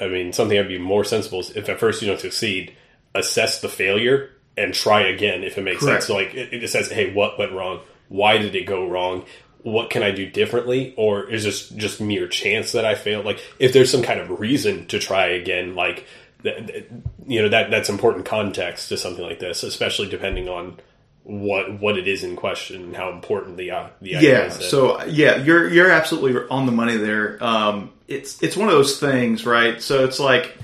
I 0.00 0.06
mean, 0.06 0.32
something 0.32 0.58
I'd 0.58 0.68
be 0.68 0.78
more 0.78 1.04
sensible 1.04 1.40
is 1.40 1.56
if 1.56 1.68
at 1.68 1.80
first 1.80 2.02
you 2.02 2.08
don't 2.08 2.20
succeed, 2.20 2.74
assess 3.14 3.60
the 3.60 3.68
failure 3.68 4.30
and 4.56 4.74
try 4.74 5.02
again 5.02 5.44
if 5.44 5.56
it 5.56 5.62
makes 5.62 5.80
Correct. 5.80 6.02
sense. 6.02 6.06
So, 6.06 6.14
like, 6.14 6.34
it, 6.34 6.62
it 6.64 6.68
says, 6.68 6.90
"Hey, 6.90 7.12
what 7.12 7.38
went 7.38 7.52
wrong? 7.52 7.80
Why 8.08 8.38
did 8.38 8.54
it 8.54 8.64
go 8.64 8.88
wrong? 8.88 9.24
What 9.62 9.90
can 9.90 10.02
I 10.02 10.10
do 10.10 10.26
differently? 10.28 10.94
Or 10.96 11.28
is 11.28 11.44
this 11.44 11.68
just 11.70 12.00
mere 12.00 12.28
chance 12.28 12.72
that 12.72 12.84
I 12.84 12.94
failed? 12.94 13.24
Like, 13.24 13.40
if 13.58 13.72
there's 13.72 13.90
some 13.90 14.02
kind 14.02 14.20
of 14.20 14.40
reason 14.40 14.86
to 14.86 14.98
try 14.98 15.26
again, 15.28 15.74
like, 15.74 16.06
you 16.44 17.42
know, 17.42 17.48
that 17.48 17.70
that's 17.70 17.88
important 17.88 18.24
context 18.24 18.88
to 18.90 18.96
something 18.96 19.24
like 19.24 19.40
this, 19.40 19.62
especially 19.62 20.08
depending 20.08 20.48
on 20.48 20.78
what 21.28 21.78
what 21.78 21.98
it 21.98 22.08
is 22.08 22.24
in 22.24 22.34
question 22.36 22.82
and 22.84 22.96
how 22.96 23.10
important 23.10 23.58
the 23.58 23.70
uh, 23.70 23.88
the 24.00 24.16
idea 24.16 24.32
Yeah. 24.40 24.46
is. 24.46 24.70
So 24.70 25.04
yeah, 25.04 25.36
you're 25.36 25.68
you're 25.68 25.90
absolutely 25.90 26.40
on 26.50 26.64
the 26.64 26.72
money 26.72 26.96
there. 26.96 27.36
Um, 27.44 27.92
it's 28.08 28.42
it's 28.42 28.56
one 28.56 28.68
of 28.68 28.74
those 28.74 28.98
things, 28.98 29.44
right? 29.44 29.80
So 29.82 30.04
it's 30.04 30.18
like 30.18 30.56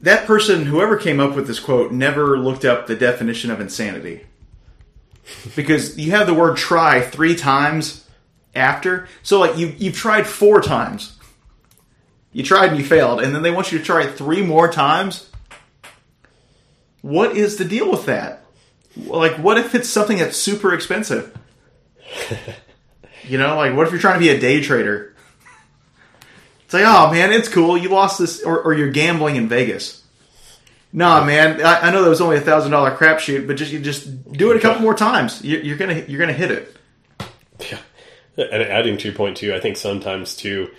that 0.00 0.26
person, 0.26 0.64
whoever 0.66 0.96
came 0.96 1.20
up 1.20 1.36
with 1.36 1.46
this 1.46 1.60
quote, 1.60 1.92
never 1.92 2.38
looked 2.38 2.64
up 2.64 2.86
the 2.86 2.96
definition 2.96 3.50
of 3.50 3.60
insanity 3.60 4.22
because 5.54 5.98
you 5.98 6.12
have 6.12 6.26
the 6.26 6.34
word 6.34 6.56
"try" 6.56 7.02
three 7.02 7.36
times 7.36 8.08
after. 8.54 9.06
So 9.22 9.38
like 9.38 9.58
you 9.58 9.74
you've 9.76 9.96
tried 9.96 10.26
four 10.26 10.62
times. 10.62 11.18
You 12.32 12.42
tried 12.42 12.70
and 12.70 12.78
you 12.78 12.84
failed, 12.86 13.20
and 13.20 13.34
then 13.34 13.42
they 13.42 13.50
want 13.50 13.70
you 13.70 13.78
to 13.78 13.84
try 13.84 14.04
it 14.04 14.16
three 14.16 14.40
more 14.42 14.72
times. 14.72 15.28
What 17.02 17.36
is 17.36 17.56
the 17.56 17.64
deal 17.64 17.90
with 17.90 18.06
that? 18.06 18.44
Like, 18.96 19.34
what 19.34 19.58
if 19.58 19.74
it's 19.74 19.88
something 19.88 20.18
that's 20.18 20.36
super 20.36 20.72
expensive? 20.72 21.36
you 23.24 23.38
know, 23.38 23.56
like, 23.56 23.76
what 23.76 23.86
if 23.86 23.92
you're 23.92 24.00
trying 24.00 24.14
to 24.14 24.20
be 24.20 24.30
a 24.30 24.38
day 24.38 24.60
trader? 24.60 25.14
It's 26.64 26.74
like, 26.74 26.84
oh 26.86 27.10
man, 27.10 27.32
it's 27.32 27.48
cool. 27.48 27.76
You 27.76 27.90
lost 27.90 28.18
this, 28.18 28.42
or, 28.42 28.60
or 28.62 28.72
you're 28.72 28.90
gambling 28.90 29.36
in 29.36 29.48
Vegas. 29.48 30.02
Nah, 30.92 31.24
man, 31.24 31.64
I, 31.64 31.88
I 31.88 31.90
know 31.90 32.02
that 32.02 32.08
was 32.08 32.20
only 32.20 32.36
a 32.36 32.40
thousand 32.40 32.70
dollar 32.70 32.94
crapshoot, 32.94 33.46
but 33.46 33.56
just 33.56 33.72
you 33.72 33.80
just 33.80 34.30
do 34.32 34.50
it 34.50 34.56
a 34.56 34.60
couple 34.60 34.82
more 34.82 34.94
times. 34.94 35.42
You, 35.42 35.58
you're 35.58 35.78
gonna 35.78 36.04
you're 36.06 36.20
gonna 36.20 36.32
hit 36.32 36.50
it. 36.50 36.76
Yeah. 37.70 37.78
And 38.36 38.62
adding 38.62 38.98
your 38.98 39.12
point 39.12 39.36
too, 39.38 39.54
I 39.54 39.60
think 39.60 39.76
sometimes 39.76 40.34
too, 40.36 40.70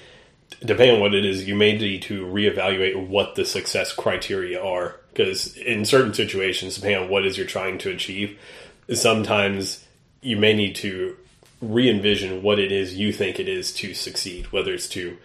depending 0.66 0.96
on 0.96 1.02
what 1.02 1.14
it 1.14 1.26
is, 1.26 1.48
you 1.48 1.56
may 1.56 1.78
need 1.78 2.02
to 2.04 2.26
reevaluate 2.26 3.08
what 3.08 3.36
the 3.36 3.46
success 3.46 3.94
criteria 3.94 4.64
are. 4.64 5.00
Because 5.10 5.56
in 5.58 5.86
certain 5.86 6.14
situations, 6.14 6.76
depending 6.76 7.04
on 7.04 7.10
what 7.10 7.26
is 7.26 7.38
you're 7.38 7.46
trying 7.46 7.78
to 7.80 7.92
achieve, 7.92 8.40
sometimes 8.94 9.86
you 10.22 10.38
may 10.38 10.54
need 10.54 10.76
to 10.76 11.18
re-envision 11.62 12.42
what 12.42 12.60
it 12.60 12.72
is 12.72 12.96
you 12.96 13.14
think 13.14 13.40
it 13.40 13.48
is 13.48 13.74
to 13.74 13.94
succeed. 13.94 14.52
Whether 14.52 14.74
it's 14.74 14.90
to 14.90 15.18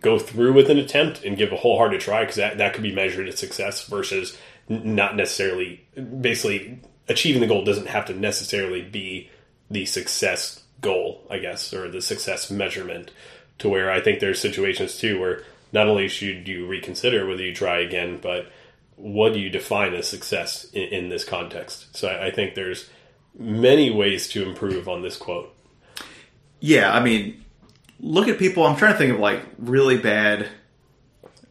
go 0.00 0.18
through 0.18 0.52
with 0.52 0.70
an 0.70 0.78
attempt 0.78 1.22
and 1.24 1.36
give 1.36 1.52
a 1.52 1.56
wholehearted 1.56 2.00
try, 2.00 2.22
because 2.22 2.36
that, 2.36 2.58
that 2.58 2.74
could 2.74 2.82
be 2.82 2.94
measured 2.94 3.28
as 3.28 3.38
success 3.38 3.86
versus 3.86 4.36
not 4.68 5.14
necessarily, 5.14 5.86
basically, 6.20 6.80
achieving 7.08 7.40
the 7.40 7.46
goal 7.46 7.64
doesn't 7.64 7.88
have 7.88 8.06
to 8.06 8.14
necessarily 8.14 8.82
be 8.82 9.30
the 9.70 9.84
success 9.84 10.62
goal, 10.80 11.24
I 11.30 11.38
guess, 11.38 11.72
or 11.72 11.88
the 11.88 12.02
success 12.02 12.50
measurement. 12.50 13.10
To 13.58 13.68
where 13.68 13.90
I 13.90 14.00
think 14.00 14.20
there's 14.20 14.40
situations 14.40 14.98
too 14.98 15.18
where 15.18 15.42
not 15.72 15.88
only 15.88 16.08
should 16.08 16.46
you 16.46 16.66
reconsider 16.66 17.26
whether 17.26 17.42
you 17.42 17.54
try 17.54 17.80
again, 17.80 18.18
but 18.20 18.50
what 18.96 19.32
do 19.32 19.38
you 19.38 19.50
define 19.50 19.94
as 19.94 20.08
success 20.08 20.64
in, 20.72 20.82
in 20.82 21.08
this 21.08 21.24
context? 21.24 21.96
So 21.96 22.08
I, 22.08 22.26
I 22.26 22.30
think 22.30 22.54
there's 22.54 22.88
many 23.38 23.90
ways 23.90 24.28
to 24.28 24.46
improve 24.48 24.88
on 24.88 25.02
this 25.02 25.16
quote. 25.16 25.54
Yeah, 26.60 26.92
I 26.92 27.00
mean, 27.02 27.44
look 28.00 28.28
at 28.28 28.38
people. 28.38 28.64
I'm 28.64 28.76
trying 28.76 28.92
to 28.92 28.98
think 28.98 29.14
of 29.14 29.20
like 29.20 29.42
really 29.58 29.98
bad 29.98 30.48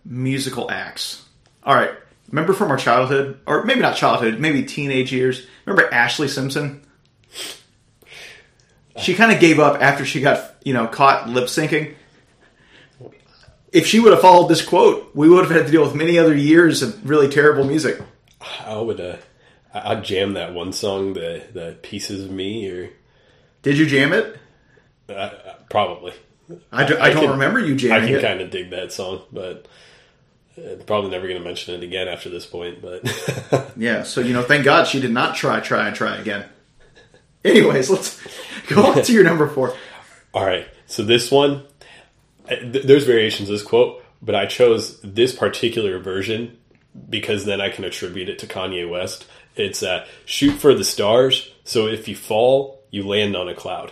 musical 0.03 0.69
acts. 0.69 1.23
All 1.63 1.75
right, 1.75 1.91
remember 2.29 2.53
from 2.53 2.71
our 2.71 2.77
childhood, 2.77 3.39
or 3.45 3.63
maybe 3.63 3.81
not 3.81 3.95
childhood, 3.95 4.39
maybe 4.39 4.63
teenage 4.63 5.11
years. 5.11 5.45
Remember 5.65 5.89
Ashlee 5.91 6.29
Simpson? 6.29 6.81
She 8.97 9.13
kind 9.13 9.31
of 9.31 9.39
gave 9.39 9.59
up 9.59 9.81
after 9.81 10.05
she 10.05 10.21
got 10.21 10.54
you 10.65 10.73
know 10.73 10.85
caught 10.87 11.29
lip 11.29 11.45
syncing. 11.45 11.95
If 13.71 13.87
she 13.87 13.99
would 13.99 14.13
have 14.13 14.21
followed 14.21 14.47
this 14.47 14.63
quote, 14.65 15.11
we 15.13 15.27
would 15.29 15.43
have 15.45 15.51
had 15.53 15.65
to 15.65 15.71
deal 15.71 15.83
with 15.83 15.95
many 15.95 16.17
other 16.17 16.35
years 16.35 16.81
of 16.81 17.09
really 17.09 17.27
terrible 17.27 17.65
music. 17.65 17.99
I 18.65 18.77
would, 18.77 19.01
uh, 19.01 19.17
I- 19.73 19.91
I'd 19.91 20.03
jam 20.03 20.33
that 20.33 20.53
one 20.53 20.71
song, 20.73 21.13
the 21.13 21.43
the 21.53 21.77
pieces 21.81 22.23
of 22.25 22.31
me, 22.31 22.69
or 22.69 22.89
Did 23.63 23.77
you 23.77 23.85
jam 23.85 24.13
it? 24.13 24.37
uh, 25.09 25.13
uh, 25.13 25.53
probably. 25.69 26.13
I, 26.71 26.85
don't 26.85 26.99
can- 26.99 27.29
remember 27.31 27.59
you 27.59 27.75
jamming. 27.75 28.03
I 28.03 28.07
can 28.11 28.21
kind 28.21 28.41
of 28.41 28.49
dig 28.51 28.69
that 28.69 28.91
song, 28.93 29.23
but 29.31 29.67
uh, 30.57 30.75
probably 30.85 31.09
never 31.09 31.27
going 31.27 31.39
to 31.39 31.43
mention 31.43 31.73
it 31.75 31.83
again 31.83 32.07
after 32.07 32.29
this 32.29 32.45
point. 32.45 32.81
But 32.81 33.03
Yeah, 33.77 34.03
so 34.03 34.21
you 34.21 34.31
know, 34.33 34.43
thank 34.43 34.63
God 34.63 34.85
she 34.87 35.01
did 35.01 35.11
not 35.11 35.35
try, 35.35 35.59
try, 35.59 35.87
and 35.87 35.95
try 35.95 36.15
again. 36.17 36.45
Anyways, 37.43 37.89
let's 37.89 38.21
go 38.67 38.85
on 38.85 39.03
to 39.03 39.11
your 39.11 39.23
number 39.23 39.47
four. 39.49 39.75
All 40.35 40.45
right. 40.45 40.67
So 40.85 41.01
this 41.03 41.31
one, 41.31 41.63
uh, 42.47 42.55
th- 42.57 42.85
there's 42.85 43.05
variations 43.05 43.49
of 43.49 43.53
this 43.55 43.63
quote, 43.63 44.03
but 44.21 44.35
I 44.35 44.45
chose 44.45 44.99
this 45.01 45.33
particular 45.33 45.97
version 45.97 46.57
because 47.09 47.45
then 47.45 47.59
I 47.61 47.69
can 47.69 47.83
attribute 47.85 48.29
it 48.29 48.39
to 48.39 48.47
Kanye 48.47 48.87
West. 48.89 49.25
It's 49.55 49.81
uh, 49.81 50.05
shoot 50.25 50.51
for 50.59 50.73
the 50.75 50.83
stars. 50.83 51.49
So 51.63 51.87
if 51.87 52.07
you 52.07 52.15
fall, 52.15 52.83
you 52.91 53.07
land 53.07 53.35
on 53.35 53.47
a 53.49 53.55
cloud. 53.55 53.91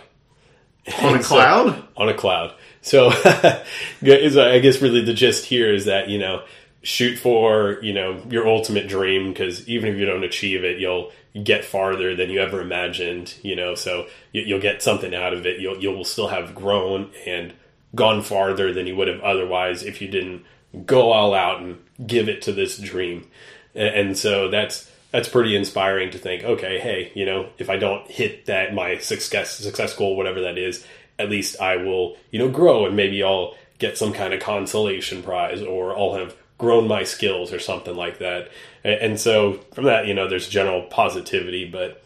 On 1.00 1.16
a 1.16 1.22
So- 1.22 1.28
cloud? 1.34 1.88
on 1.96 2.08
a 2.10 2.14
cloud. 2.14 2.54
So 2.82 3.08
I 3.24 3.62
guess 4.02 4.82
really 4.82 5.02
the 5.02 5.14
gist 5.14 5.46
here 5.46 5.72
is 5.72 5.86
that 5.86 6.10
you 6.10 6.18
know 6.18 6.44
shoot 6.84 7.18
for 7.18 7.78
you 7.82 7.92
know 7.92 8.22
your 8.28 8.46
ultimate 8.46 8.86
dream 8.86 9.30
because 9.30 9.66
even 9.68 9.92
if 9.92 9.98
you 9.98 10.06
don't 10.06 10.22
achieve 10.22 10.62
it, 10.62 10.78
you'll 10.78 11.10
get 11.42 11.64
farther 11.64 12.14
than 12.14 12.30
you 12.30 12.40
ever 12.40 12.60
imagined. 12.60 13.34
You 13.42 13.56
know, 13.56 13.74
so 13.74 14.06
you, 14.32 14.42
you'll 14.42 14.60
get 14.60 14.82
something 14.82 15.14
out 15.14 15.32
of 15.32 15.46
it. 15.46 15.60
You'll 15.60 15.78
you 15.78 15.90
will 15.90 16.04
still 16.04 16.28
have 16.28 16.54
grown 16.54 17.10
and 17.26 17.52
gone 17.94 18.22
farther 18.22 18.72
than 18.72 18.86
you 18.86 18.94
would 18.96 19.08
have 19.08 19.20
otherwise 19.20 19.82
if 19.82 20.00
you 20.00 20.08
didn't 20.08 20.44
go 20.86 21.12
all 21.12 21.34
out 21.34 21.60
and 21.60 21.78
give 22.06 22.28
it 22.28 22.42
to 22.42 22.52
this 22.52 22.78
dream. 22.78 23.28
And, 23.74 23.94
and 23.94 24.18
so 24.18 24.50
that's 24.50 24.90
that's 25.10 25.28
pretty 25.28 25.56
inspiring 25.56 26.10
to 26.10 26.18
think. 26.18 26.44
Okay, 26.44 26.78
hey, 26.78 27.12
you 27.14 27.24
know, 27.24 27.48
if 27.58 27.70
I 27.70 27.76
don't 27.76 28.08
hit 28.10 28.46
that 28.46 28.74
my 28.74 28.98
success 28.98 29.56
success 29.56 29.96
goal, 29.96 30.16
whatever 30.16 30.42
that 30.42 30.58
is, 30.58 30.84
at 31.18 31.30
least 31.30 31.60
I 31.60 31.76
will, 31.76 32.16
you 32.30 32.38
know, 32.38 32.50
grow 32.50 32.86
and 32.86 32.96
maybe 32.96 33.22
I'll 33.22 33.54
get 33.78 33.96
some 33.96 34.12
kind 34.12 34.34
of 34.34 34.40
consolation 34.40 35.22
prize 35.22 35.62
or 35.62 35.96
I'll 35.96 36.14
have 36.14 36.36
grown 36.64 36.88
my 36.88 37.04
skills 37.04 37.52
or 37.52 37.58
something 37.58 37.94
like 37.94 38.18
that. 38.20 38.48
And, 38.82 39.20
so 39.20 39.60
from 39.74 39.84
that, 39.84 40.06
you 40.06 40.14
know, 40.14 40.28
there's 40.28 40.48
general 40.48 40.82
positivity, 40.82 41.66
but 41.66 42.02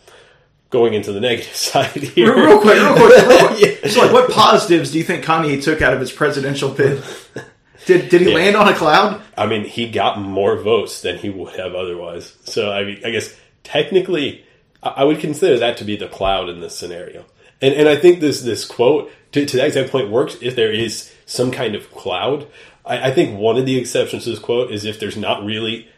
going 0.70 0.94
into 0.94 1.12
the 1.12 1.20
negative 1.28 1.54
side 1.54 1.90
here. 1.90 2.34
Real, 2.34 2.46
real 2.46 2.60
quick, 2.60 2.76
real 2.76 2.94
quick, 2.94 3.28
real 3.28 3.48
quick. 3.48 3.78
Yeah. 3.82 3.90
So, 3.90 4.02
like, 4.02 4.12
what 4.12 4.30
positives 4.30 4.90
do 4.90 4.98
you 4.98 5.04
think 5.04 5.24
Kanye 5.24 5.62
took 5.62 5.80
out 5.80 5.94
of 5.94 6.00
his 6.00 6.12
presidential 6.12 6.70
bid? 6.70 7.02
Did 7.86 8.10
did 8.10 8.20
he 8.20 8.34
land 8.34 8.54
on 8.54 8.68
a 8.68 8.74
cloud? 8.74 9.22
I 9.34 9.46
mean, 9.46 9.64
he 9.64 9.90
got 9.90 10.20
more 10.20 10.58
votes 10.58 11.00
than 11.00 11.16
he 11.16 11.30
would 11.30 11.56
have 11.56 11.74
otherwise. 11.74 12.36
So, 12.44 12.70
I 12.70 12.84
mean, 12.84 13.00
I 13.02 13.10
guess 13.10 13.34
technically, 13.62 14.44
I 14.82 14.88
I 14.88 15.04
would 15.04 15.20
consider 15.20 15.58
that 15.60 15.78
to 15.78 15.84
be 15.84 15.96
the 15.96 16.08
cloud 16.08 16.50
in 16.50 16.60
this 16.60 16.76
scenario. 16.76 17.24
And 17.62 17.72
and 17.72 17.88
I 17.88 17.96
think 17.96 18.20
this 18.20 18.42
this 18.42 18.66
quote 18.66 19.10
to, 19.32 19.46
to 19.46 19.56
that 19.56 19.68
exact 19.68 19.90
point 19.90 20.10
works 20.10 20.36
if 20.42 20.54
there 20.54 20.72
is 20.72 21.10
some 21.24 21.50
kind 21.50 21.74
of 21.74 21.90
cloud. 21.92 22.46
I, 22.88 23.08
I 23.08 23.10
think 23.12 23.38
one 23.38 23.56
of 23.56 23.66
the 23.66 23.78
exceptions 23.78 24.24
to 24.24 24.30
this 24.30 24.38
quote 24.38 24.72
is 24.72 24.84
if 24.84 24.98
there's 24.98 25.16
not 25.16 25.44
really 25.44 25.88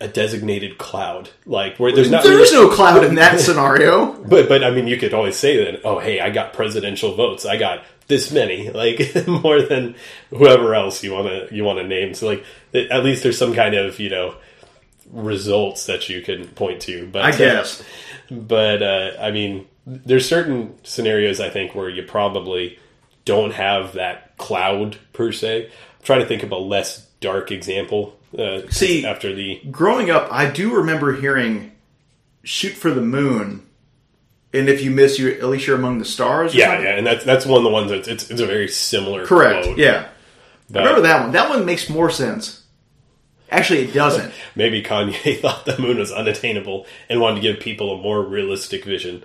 a 0.00 0.08
designated 0.08 0.78
cloud, 0.78 1.28
like 1.44 1.76
where 1.76 1.92
there's 1.92 2.10
not. 2.10 2.22
There 2.22 2.34
really, 2.34 2.68
no 2.68 2.74
cloud 2.74 3.04
in 3.04 3.16
that 3.16 3.38
scenario. 3.40 4.12
but 4.24 4.48
but 4.48 4.64
I 4.64 4.70
mean, 4.70 4.86
you 4.86 4.96
could 4.96 5.12
always 5.12 5.36
say 5.36 5.64
that. 5.64 5.82
Oh, 5.84 5.98
hey, 5.98 6.20
I 6.20 6.30
got 6.30 6.54
presidential 6.54 7.14
votes. 7.14 7.44
I 7.44 7.58
got 7.58 7.84
this 8.06 8.32
many, 8.32 8.70
like 8.70 9.00
more 9.26 9.60
than 9.60 9.96
whoever 10.30 10.74
else 10.74 11.04
you 11.04 11.12
want 11.12 11.26
to 11.26 11.54
you 11.54 11.64
want 11.64 11.78
to 11.78 11.86
name. 11.86 12.14
So 12.14 12.26
like, 12.26 12.44
at 12.72 13.04
least 13.04 13.22
there's 13.22 13.38
some 13.38 13.54
kind 13.54 13.74
of 13.74 14.00
you 14.00 14.08
know 14.08 14.36
results 15.12 15.86
that 15.86 16.08
you 16.08 16.22
can 16.22 16.48
point 16.48 16.80
to. 16.82 17.06
But 17.06 17.24
I 17.24 17.30
uh, 17.30 17.36
guess. 17.36 17.82
but 18.30 18.82
uh, 18.82 19.12
I 19.20 19.32
mean, 19.32 19.66
there's 19.86 20.26
certain 20.26 20.78
scenarios 20.82 21.40
I 21.40 21.50
think 21.50 21.74
where 21.74 21.90
you 21.90 22.04
probably 22.04 22.78
don't 23.26 23.52
have 23.52 23.92
that 23.94 24.38
cloud 24.38 24.96
per 25.12 25.30
se. 25.30 25.70
Trying 26.02 26.20
to 26.20 26.26
think 26.26 26.42
of 26.42 26.50
a 26.52 26.56
less 26.56 27.06
dark 27.20 27.50
example 27.50 28.16
Uh, 28.36 28.60
See- 28.70 29.04
after 29.04 29.34
the 29.34 29.60
Growing 29.70 30.10
up, 30.10 30.28
I 30.30 30.46
do 30.50 30.74
remember 30.74 31.12
hearing 31.14 31.72
"shoot 32.44 32.72
for 32.74 32.90
the 32.90 33.00
moon," 33.02 33.62
and 34.52 34.68
if 34.68 34.82
you 34.82 34.90
miss, 34.90 35.18
you 35.18 35.28
at 35.30 35.44
least 35.44 35.66
you're 35.66 35.76
among 35.76 35.98
the 35.98 36.04
stars. 36.04 36.54
yeah, 36.54 36.66
something? 36.68 36.84
yeah, 36.84 36.96
and 36.96 37.06
that's 37.06 37.24
that's 37.24 37.44
one 37.44 37.58
of 37.58 37.64
the 37.64 37.70
ones 37.70 37.90
that's 37.90 38.08
it's, 38.08 38.30
it's 38.30 38.40
a 38.40 38.46
very 38.46 38.68
similar 38.68 39.26
correct. 39.26 39.64
quote. 39.66 39.78
Yeah, 39.78 40.06
But 40.70 40.82
I 40.82 40.86
remember 40.86 41.08
that 41.08 41.20
one. 41.22 41.32
That 41.32 41.48
one 41.50 41.64
makes 41.66 41.90
more 41.90 42.08
sense. 42.10 42.62
Actually, 43.50 43.80
it 43.80 43.92
doesn't. 43.92 44.32
Maybe 44.54 44.80
Kanye 44.80 45.38
thought 45.40 45.64
the 45.66 45.76
moon 45.78 45.98
was 45.98 46.12
unattainable 46.12 46.86
and 47.08 47.20
wanted 47.20 47.36
to 47.36 47.42
give 47.42 47.58
people 47.60 47.92
a 47.92 48.00
more 48.00 48.22
realistic 48.22 48.84
vision. 48.84 49.24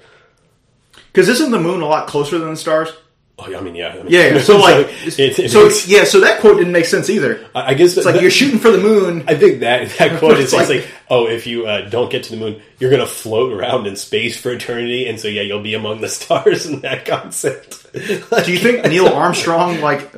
Because 1.14 1.30
isn't 1.30 1.52
the 1.52 1.60
moon 1.60 1.82
a 1.82 1.86
lot 1.86 2.08
closer 2.08 2.40
than 2.40 2.50
the 2.50 2.58
stars? 2.58 2.90
Oh, 3.38 3.50
yeah, 3.50 3.58
I 3.58 3.62
mean, 3.62 3.76
yeah, 3.76 3.90
I 3.90 3.96
mean, 3.98 4.06
Yeah. 4.08 4.40
So 4.42 4.58
like, 4.58 4.88
it, 5.06 5.20
it 5.40 5.52
so 5.52 5.64
makes- 5.66 5.88
yeah. 5.90 6.06
So 6.06 6.22
that 6.22 6.40
quote 6.40 6.58
didn't 6.58 6.72
make 6.72 6.86
sense 6.86 7.10
either. 7.10 7.46
I 7.54 7.72
I 7.72 7.74
guess 7.74 7.98
It's 7.98 8.06
like 8.06 8.16
that- 8.16 8.22
you're 8.22 8.32
shooting 8.32 8.60
for 8.60 8.72
the 8.72 8.78
moon. 8.78 9.26
I 9.28 9.36
think 9.36 9.60
that 9.60 9.90
that 9.98 10.20
quote 10.20 10.38
is 10.40 10.54
like- 10.54 10.70
like, 10.70 10.88
oh, 11.10 11.28
if 11.28 11.46
you 11.46 11.68
uh, 11.68 11.90
don't 11.90 12.10
get 12.10 12.24
to 12.24 12.32
the 12.32 12.38
moon, 12.38 12.62
you're 12.80 12.90
going 12.90 13.02
to 13.02 13.08
float 13.08 13.52
around 13.52 13.88
in 13.88 13.96
space 13.98 14.38
for 14.40 14.52
eternity, 14.52 15.08
and 15.08 15.20
so 15.20 15.28
yeah, 15.28 15.42
you'll 15.42 15.62
be 15.62 15.74
among 15.74 16.00
the 16.02 16.08
stars 16.10 16.66
in 16.66 16.80
that 16.82 17.06
concept. 17.06 17.92
Do 17.94 18.52
you 18.52 18.58
think 18.60 18.86
Neil 18.86 19.08
Armstrong 19.08 19.82
like? 19.82 20.12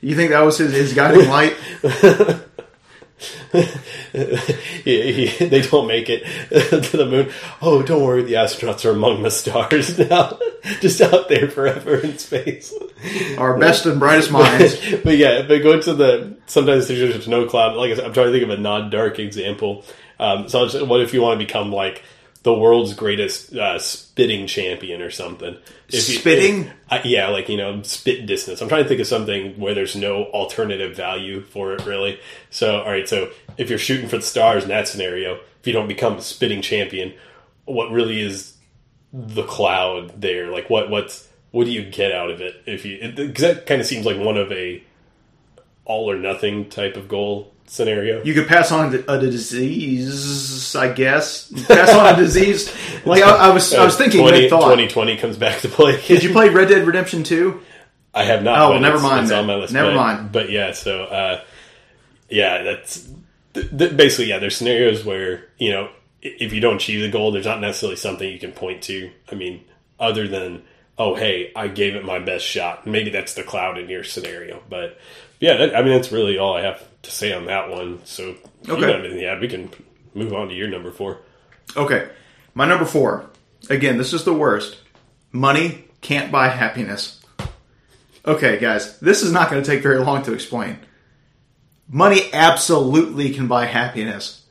You 0.00 0.14
think 0.14 0.30
that 0.30 0.42
was 0.42 0.58
his, 0.58 0.72
his 0.72 0.92
guiding 0.94 1.28
light? 1.28 1.56
He- 4.84 5.26
he- 5.26 5.46
they 5.46 5.62
don't 5.62 5.86
make 5.86 6.08
it 6.08 6.24
to 6.90 6.96
the 6.96 7.06
moon. 7.06 7.30
Oh, 7.60 7.82
don't 7.82 8.02
worry, 8.02 8.22
the 8.22 8.34
astronauts 8.34 8.84
are 8.84 8.90
among 8.90 9.22
the 9.22 9.30
stars 9.30 9.98
now, 10.10 10.38
just 10.80 11.00
out 11.00 11.28
there 11.28 11.48
forever 11.50 11.96
in 11.98 12.18
space. 12.18 12.72
Our 13.36 13.58
best 13.58 13.86
and 13.86 13.98
brightest 14.00 14.30
minds. 14.30 14.76
but 15.04 15.16
yeah, 15.16 15.42
but 15.46 15.62
go 15.62 15.80
to 15.80 15.94
the 15.94 16.36
sometimes 16.46 16.88
there's 16.88 17.14
just 17.14 17.28
no 17.28 17.46
cloud. 17.46 17.76
Like 17.76 17.92
I 17.92 17.96
said, 17.96 18.04
I'm 18.04 18.12
trying 18.12 18.26
to 18.26 18.32
think 18.32 18.44
of 18.44 18.50
a 18.50 18.60
non-dark 18.60 19.18
example. 19.18 19.84
Um, 20.18 20.48
so, 20.48 20.64
it's- 20.64 20.82
what 20.82 21.00
if 21.00 21.12
you 21.14 21.22
want 21.22 21.38
to 21.38 21.46
become 21.46 21.72
like 21.72 22.02
the 22.44 22.54
world's 22.54 22.94
greatest 22.94 23.54
uh, 23.54 23.78
spitting 23.78 24.46
champion 24.46 25.02
or 25.02 25.10
something? 25.10 25.56
If 25.88 26.08
you- 26.08 26.18
Spitting? 26.18 26.70
uh, 26.90 27.00
yeah, 27.04 27.28
like 27.28 27.48
you 27.48 27.56
know, 27.56 27.82
spit 27.82 28.26
distance. 28.26 28.60
I'm 28.60 28.68
trying 28.68 28.82
to 28.84 28.88
think 28.88 29.00
of 29.00 29.06
something 29.06 29.58
where 29.58 29.74
there's 29.74 29.96
no 29.96 30.24
alternative 30.26 30.96
value 30.96 31.40
for 31.42 31.72
it, 31.74 31.84
really. 31.86 32.20
So, 32.50 32.78
all 32.80 32.90
right, 32.90 33.08
so 33.08 33.30
if 33.56 33.70
you're 33.70 33.78
shooting 33.78 34.08
for 34.08 34.16
the 34.16 34.22
stars 34.22 34.62
in 34.62 34.68
that 34.68 34.86
scenario, 34.88 35.34
if 35.60 35.66
you 35.66 35.72
don't 35.72 35.88
become 35.88 36.16
a 36.16 36.22
spitting 36.22 36.62
champion, 36.62 37.12
what 37.64 37.90
really 37.90 38.20
is 38.20 38.54
the 39.12 39.42
cloud 39.44 40.20
there? 40.20 40.50
Like, 40.52 40.68
what 40.70 40.90
what's 40.90 41.26
what 41.50 41.64
do 41.64 41.70
you 41.70 41.82
get 41.82 42.12
out 42.12 42.30
of 42.30 42.40
it? 42.40 42.62
If 42.66 42.84
you 42.84 43.12
because 43.16 43.42
that 43.42 43.66
kind 43.66 43.80
of 43.80 43.86
seems 43.86 44.06
like 44.06 44.18
one 44.18 44.36
of 44.36 44.52
a 44.52 44.82
all 45.84 46.10
or 46.10 46.16
nothing 46.16 46.68
type 46.68 46.96
of 46.96 47.08
goal 47.08 47.52
scenario. 47.68 48.22
You 48.24 48.34
could 48.34 48.48
pass 48.48 48.72
on 48.72 48.94
a 49.08 49.18
disease, 49.20 50.74
I 50.74 50.92
guess. 50.92 51.50
Pass 51.66 51.90
on 51.94 52.14
a 52.14 52.16
disease. 52.24 52.74
Like 53.06 53.22
I, 53.22 53.48
I 53.48 53.50
was, 53.50 53.72
I 53.74 53.84
was 53.84 53.96
thinking. 53.96 54.20
20, 54.20 54.48
thought. 54.48 54.60
2020 54.62 55.16
comes 55.18 55.36
back 55.36 55.60
to 55.60 55.68
play. 55.68 56.00
Did 56.06 56.22
you 56.22 56.32
play 56.32 56.48
Red 56.48 56.68
Dead 56.68 56.86
Redemption 56.86 57.22
Two? 57.22 57.60
I 58.14 58.24
have 58.24 58.42
not. 58.42 58.58
Oh, 58.58 58.72
but 58.72 58.80
never 58.80 58.96
it's- 58.96 59.02
mind 59.10 59.22
It's 59.24 59.32
on 59.32 59.46
my 59.46 59.54
list. 59.54 59.72
Never 59.72 59.90
but, 59.90 59.96
mind. 59.96 60.32
But 60.32 60.50
yeah, 60.50 60.72
so 60.72 61.04
uh, 61.04 61.44
yeah, 62.28 62.62
that's 62.62 63.08
th- 63.54 63.70
th- 63.76 63.96
basically 63.96 64.26
yeah. 64.26 64.38
There's 64.38 64.56
scenarios 64.56 65.04
where 65.04 65.46
you 65.58 65.70
know 65.70 65.90
if 66.22 66.52
you 66.52 66.60
don't 66.60 66.76
achieve 66.76 67.02
the 67.02 67.10
goal, 67.10 67.30
there's 67.32 67.46
not 67.46 67.60
necessarily 67.60 67.96
something 67.96 68.28
you 68.28 68.38
can 68.40 68.52
point 68.52 68.82
to. 68.84 69.10
I 69.30 69.34
mean, 69.34 69.64
other 70.00 70.26
than 70.26 70.62
oh 70.96 71.14
hey, 71.14 71.52
I 71.54 71.68
gave 71.68 71.94
it 71.94 72.04
my 72.04 72.18
best 72.18 72.44
shot. 72.44 72.86
Maybe 72.86 73.10
that's 73.10 73.34
the 73.34 73.42
cloud 73.44 73.78
in 73.78 73.88
your 73.88 74.02
scenario, 74.04 74.62
but 74.68 74.98
yeah, 75.38 75.58
that, 75.58 75.76
I 75.76 75.82
mean 75.82 75.92
that's 75.92 76.10
really 76.10 76.38
all 76.38 76.56
I 76.56 76.62
have 76.62 76.82
to 77.02 77.10
say 77.10 77.32
on 77.32 77.46
that 77.46 77.70
one. 77.70 78.00
So 78.04 78.30
if 78.62 78.68
Okay. 78.70 78.80
don't 78.80 78.90
have 78.90 79.00
anything 79.00 79.18
to 79.20 79.26
add, 79.26 79.40
we 79.40 79.48
can 79.48 79.70
move 80.14 80.32
on 80.32 80.48
to 80.48 80.54
your 80.54 80.68
number 80.68 80.90
four. 80.90 81.18
Okay, 81.76 82.08
my 82.54 82.66
number 82.66 82.84
four. 82.84 83.26
Again, 83.70 83.98
this 83.98 84.12
is 84.12 84.24
the 84.24 84.32
worst. 84.32 84.76
Money 85.32 85.84
can't 86.00 86.32
buy 86.32 86.48
happiness. 86.48 87.20
Okay, 88.26 88.58
guys, 88.58 88.98
this 89.00 89.22
is 89.22 89.32
not 89.32 89.50
going 89.50 89.62
to 89.62 89.68
take 89.70 89.82
very 89.82 89.98
long 89.98 90.22
to 90.24 90.32
explain. 90.32 90.78
Money 91.90 92.28
absolutely 92.32 93.30
can 93.32 93.48
buy 93.48 93.64
happiness. 93.66 94.42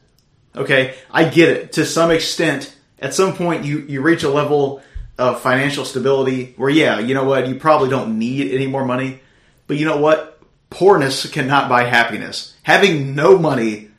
Okay, 0.55 0.95
I 1.11 1.25
get 1.25 1.49
it 1.49 1.73
to 1.73 1.85
some 1.85 2.09
extent. 2.11 2.73
At 2.99 3.13
some 3.13 3.35
point, 3.35 3.63
you 3.65 3.79
you 3.81 4.01
reach 4.01 4.23
a 4.23 4.29
level 4.29 4.81
of 5.19 5.41
financial 5.41 5.85
stability 5.85 6.53
where, 6.57 6.69
yeah, 6.69 6.99
you 6.99 7.13
know 7.13 7.25
what, 7.25 7.47
you 7.47 7.55
probably 7.55 7.89
don't 7.89 8.17
need 8.17 8.51
any 8.51 8.65
more 8.67 8.85
money. 8.85 9.19
But 9.67 9.77
you 9.77 9.85
know 9.85 9.97
what? 9.97 10.36
Poorness 10.69 11.29
cannot 11.31 11.69
buy 11.69 11.83
happiness. 11.83 12.55
Having 12.63 13.15
no 13.15 13.37
money 13.37 13.89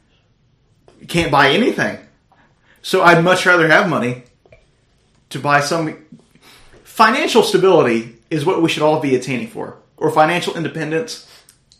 can't 1.06 1.32
buy 1.32 1.50
anything. 1.50 1.98
So 2.82 3.02
I'd 3.02 3.24
much 3.24 3.46
rather 3.46 3.68
have 3.68 3.88
money 3.88 4.24
to 5.30 5.38
buy 5.38 5.60
some 5.60 6.04
financial 6.84 7.42
stability 7.42 8.16
is 8.30 8.44
what 8.44 8.62
we 8.62 8.68
should 8.68 8.82
all 8.82 9.00
be 9.00 9.14
attaining 9.14 9.48
for, 9.48 9.76
or 9.96 10.10
financial 10.10 10.56
independence. 10.56 11.26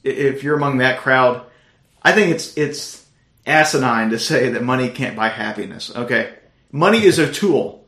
If 0.04 0.42
you're 0.42 0.56
among 0.56 0.78
that 0.78 1.00
crowd, 1.00 1.44
I 2.02 2.12
think 2.12 2.34
it's 2.34 2.56
it's 2.56 3.04
asinine 3.46 4.10
to 4.10 4.18
say 4.18 4.50
that 4.50 4.62
money 4.62 4.88
can't 4.88 5.16
buy 5.16 5.28
happiness. 5.28 5.94
Okay, 5.94 6.34
money 6.72 7.04
is 7.04 7.18
a 7.18 7.32
tool. 7.32 7.84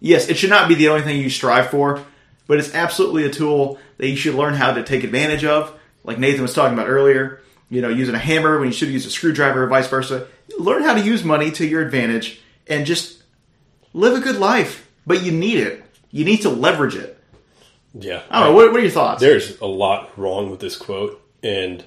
Yes, 0.00 0.28
it 0.28 0.36
should 0.36 0.50
not 0.50 0.68
be 0.68 0.74
the 0.74 0.88
only 0.88 1.02
thing 1.02 1.20
you 1.20 1.30
strive 1.30 1.70
for, 1.70 2.04
but 2.46 2.58
it's 2.58 2.74
absolutely 2.74 3.24
a 3.24 3.30
tool 3.30 3.78
that 3.98 4.08
you 4.08 4.16
should 4.16 4.34
learn 4.34 4.54
how 4.54 4.72
to 4.72 4.82
take 4.82 5.04
advantage 5.04 5.44
of. 5.44 5.77
Like 6.04 6.18
Nathan 6.18 6.42
was 6.42 6.54
talking 6.54 6.74
about 6.74 6.88
earlier, 6.88 7.40
you 7.68 7.82
know, 7.82 7.88
using 7.88 8.14
a 8.14 8.18
hammer 8.18 8.58
when 8.58 8.68
you 8.68 8.74
should 8.74 8.88
use 8.88 9.06
a 9.06 9.10
screwdriver, 9.10 9.64
or 9.64 9.66
vice 9.66 9.88
versa. 9.88 10.26
Learn 10.58 10.82
how 10.82 10.94
to 10.94 11.00
use 11.00 11.24
money 11.24 11.50
to 11.52 11.66
your 11.66 11.82
advantage 11.82 12.40
and 12.66 12.86
just 12.86 13.22
live 13.92 14.16
a 14.16 14.20
good 14.20 14.36
life. 14.36 14.88
But 15.06 15.22
you 15.22 15.32
need 15.32 15.58
it. 15.58 15.84
You 16.10 16.24
need 16.24 16.42
to 16.42 16.50
leverage 16.50 16.94
it. 16.94 17.18
Yeah, 17.94 18.22
I 18.30 18.40
don't 18.40 18.50
know. 18.50 18.56
What, 18.56 18.70
what 18.72 18.80
are 18.80 18.82
your 18.82 18.90
thoughts? 18.90 19.20
there's 19.20 19.58
a 19.60 19.66
lot 19.66 20.16
wrong 20.18 20.50
with 20.50 20.60
this 20.60 20.76
quote, 20.76 21.22
and 21.42 21.82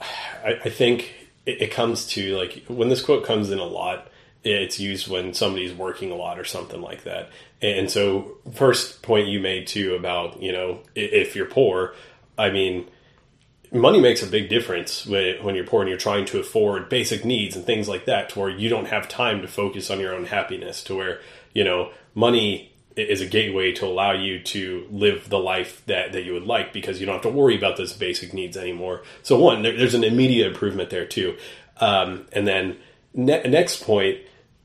I, 0.00 0.58
I 0.64 0.70
think 0.70 1.14
it, 1.46 1.62
it 1.62 1.70
comes 1.70 2.06
to 2.08 2.36
like 2.36 2.64
when 2.68 2.88
this 2.88 3.02
quote 3.02 3.24
comes 3.24 3.50
in 3.50 3.58
a 3.58 3.64
lot, 3.64 4.08
it's 4.42 4.80
used 4.80 5.08
when 5.08 5.34
somebody's 5.34 5.72
working 5.72 6.10
a 6.10 6.16
lot 6.16 6.38
or 6.38 6.44
something 6.44 6.80
like 6.80 7.04
that. 7.04 7.30
And 7.60 7.90
so, 7.90 8.38
first 8.54 9.02
point 9.02 9.28
you 9.28 9.40
made 9.40 9.66
too 9.66 9.94
about 9.94 10.42
you 10.42 10.52
know 10.52 10.80
if 10.94 11.36
you're 11.36 11.46
poor, 11.46 11.94
I 12.38 12.50
mean, 12.50 12.88
money 13.74 14.00
makes 14.00 14.22
a 14.22 14.26
big 14.26 14.48
difference 14.48 15.04
when, 15.04 15.54
you're 15.54 15.66
poor 15.66 15.82
and 15.82 15.88
you're 15.88 15.98
trying 15.98 16.24
to 16.26 16.38
afford 16.38 16.88
basic 16.88 17.24
needs 17.24 17.56
and 17.56 17.66
things 17.66 17.88
like 17.88 18.06
that 18.06 18.30
to 18.30 18.38
where 18.38 18.48
you 18.48 18.68
don't 18.68 18.86
have 18.86 19.08
time 19.08 19.42
to 19.42 19.48
focus 19.48 19.90
on 19.90 20.00
your 20.00 20.14
own 20.14 20.24
happiness 20.24 20.82
to 20.84 20.94
where 20.94 21.20
you 21.52 21.64
know 21.64 21.90
money 22.14 22.72
is 22.96 23.20
a 23.20 23.26
gateway 23.26 23.72
to 23.72 23.84
allow 23.84 24.12
you 24.12 24.40
to 24.40 24.86
live 24.90 25.28
the 25.28 25.38
life 25.38 25.82
that, 25.86 26.12
that 26.12 26.22
you 26.22 26.32
would 26.32 26.46
like 26.46 26.72
because 26.72 27.00
you 27.00 27.06
don't 27.06 27.16
have 27.16 27.22
to 27.22 27.28
worry 27.28 27.56
about 27.56 27.76
those 27.76 27.92
basic 27.92 28.32
needs 28.32 28.56
anymore. 28.56 29.02
So 29.24 29.36
one 29.36 29.62
there, 29.62 29.76
there's 29.76 29.94
an 29.94 30.04
immediate 30.04 30.46
improvement 30.46 30.90
there 30.90 31.04
too. 31.04 31.36
Um, 31.78 32.26
and 32.32 32.46
then 32.46 32.76
ne- 33.12 33.42
next 33.48 33.82
point 33.82 34.18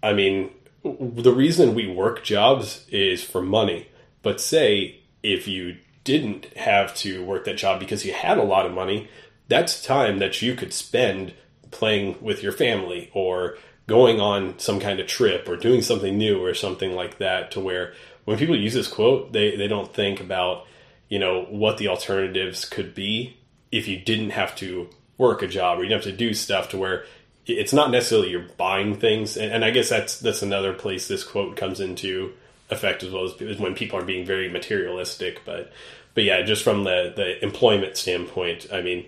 i 0.04 0.14
mean 0.14 0.52
the 0.84 1.34
reason 1.34 1.74
we 1.74 1.88
work 1.88 2.24
jobs 2.24 2.86
is 2.90 3.24
for 3.24 3.42
money. 3.42 3.88
But 4.22 4.40
say 4.40 5.00
if 5.24 5.48
you 5.48 5.78
didn't 6.10 6.46
have 6.58 6.96
to 6.96 7.24
work 7.24 7.46
that 7.46 7.58
job 7.58 7.80
because 7.80 8.04
you 8.04 8.14
had 8.14 8.38
a 8.38 8.44
lot 8.44 8.66
of 8.66 8.74
money, 8.74 9.08
that's 9.48 9.84
time 9.84 10.20
that 10.20 10.42
you 10.42 10.56
could 10.56 10.74
spend 10.74 11.34
playing 11.72 12.18
with 12.22 12.42
your 12.42 12.52
family 12.52 13.10
or 13.14 13.58
going 13.88 14.20
on 14.20 14.58
some 14.58 14.80
kind 14.80 15.00
of 15.00 15.08
trip 15.08 15.48
or 15.48 15.56
doing 15.56 15.82
something 15.82 16.18
new 16.18 16.44
or 16.44 16.54
something 16.54 16.94
like 16.94 17.18
that 17.20 17.52
to 17.52 17.60
where 17.60 17.94
when 18.26 18.38
people 18.38 18.56
use 18.56 18.74
this 18.74 18.88
quote, 18.88 19.32
they, 19.34 19.56
they 19.56 19.68
don't 19.68 19.94
think 19.94 20.20
about, 20.20 20.66
you 21.10 21.20
know, 21.20 21.46
what 21.50 21.78
the 21.78 21.88
alternatives 21.88 22.66
could 22.66 22.94
be 22.94 23.38
if 23.72 23.88
you 23.88 24.00
didn't 24.00 24.32
have 24.32 24.56
to 24.56 24.90
work 25.18 25.42
a 25.42 25.48
job 25.48 25.78
or 25.78 25.84
you 25.84 25.90
didn't 25.90 26.04
have 26.04 26.12
to 26.12 26.18
do 26.18 26.34
stuff 26.34 26.70
to 26.70 26.78
where 26.78 27.06
it's 27.46 27.74
not 27.74 27.90
necessarily 27.92 28.30
you're 28.30 28.48
buying 28.58 28.96
things. 28.96 29.38
And, 29.38 29.52
and 29.52 29.66
I 29.66 29.72
guess 29.72 29.90
that's, 29.90 30.20
that's 30.20 30.42
another 30.42 30.74
place 30.74 31.08
this 31.08 31.24
quote 31.24 31.56
comes 31.56 31.80
into 31.80 32.34
effect 32.70 33.02
as 33.02 33.12
well 33.12 33.26
as 33.26 33.42
is 33.42 33.60
when 33.60 33.74
people 33.74 33.98
are 33.98 34.06
being 34.06 34.26
very 34.26 34.50
materialistic. 34.50 35.42
But, 35.46 35.72
but 36.14 36.24
yeah, 36.24 36.42
just 36.42 36.64
from 36.64 36.84
the, 36.84 37.14
the 37.16 37.44
employment 37.44 37.98
standpoint, 37.98 38.68
I 38.72 38.82
mean, 38.82 39.06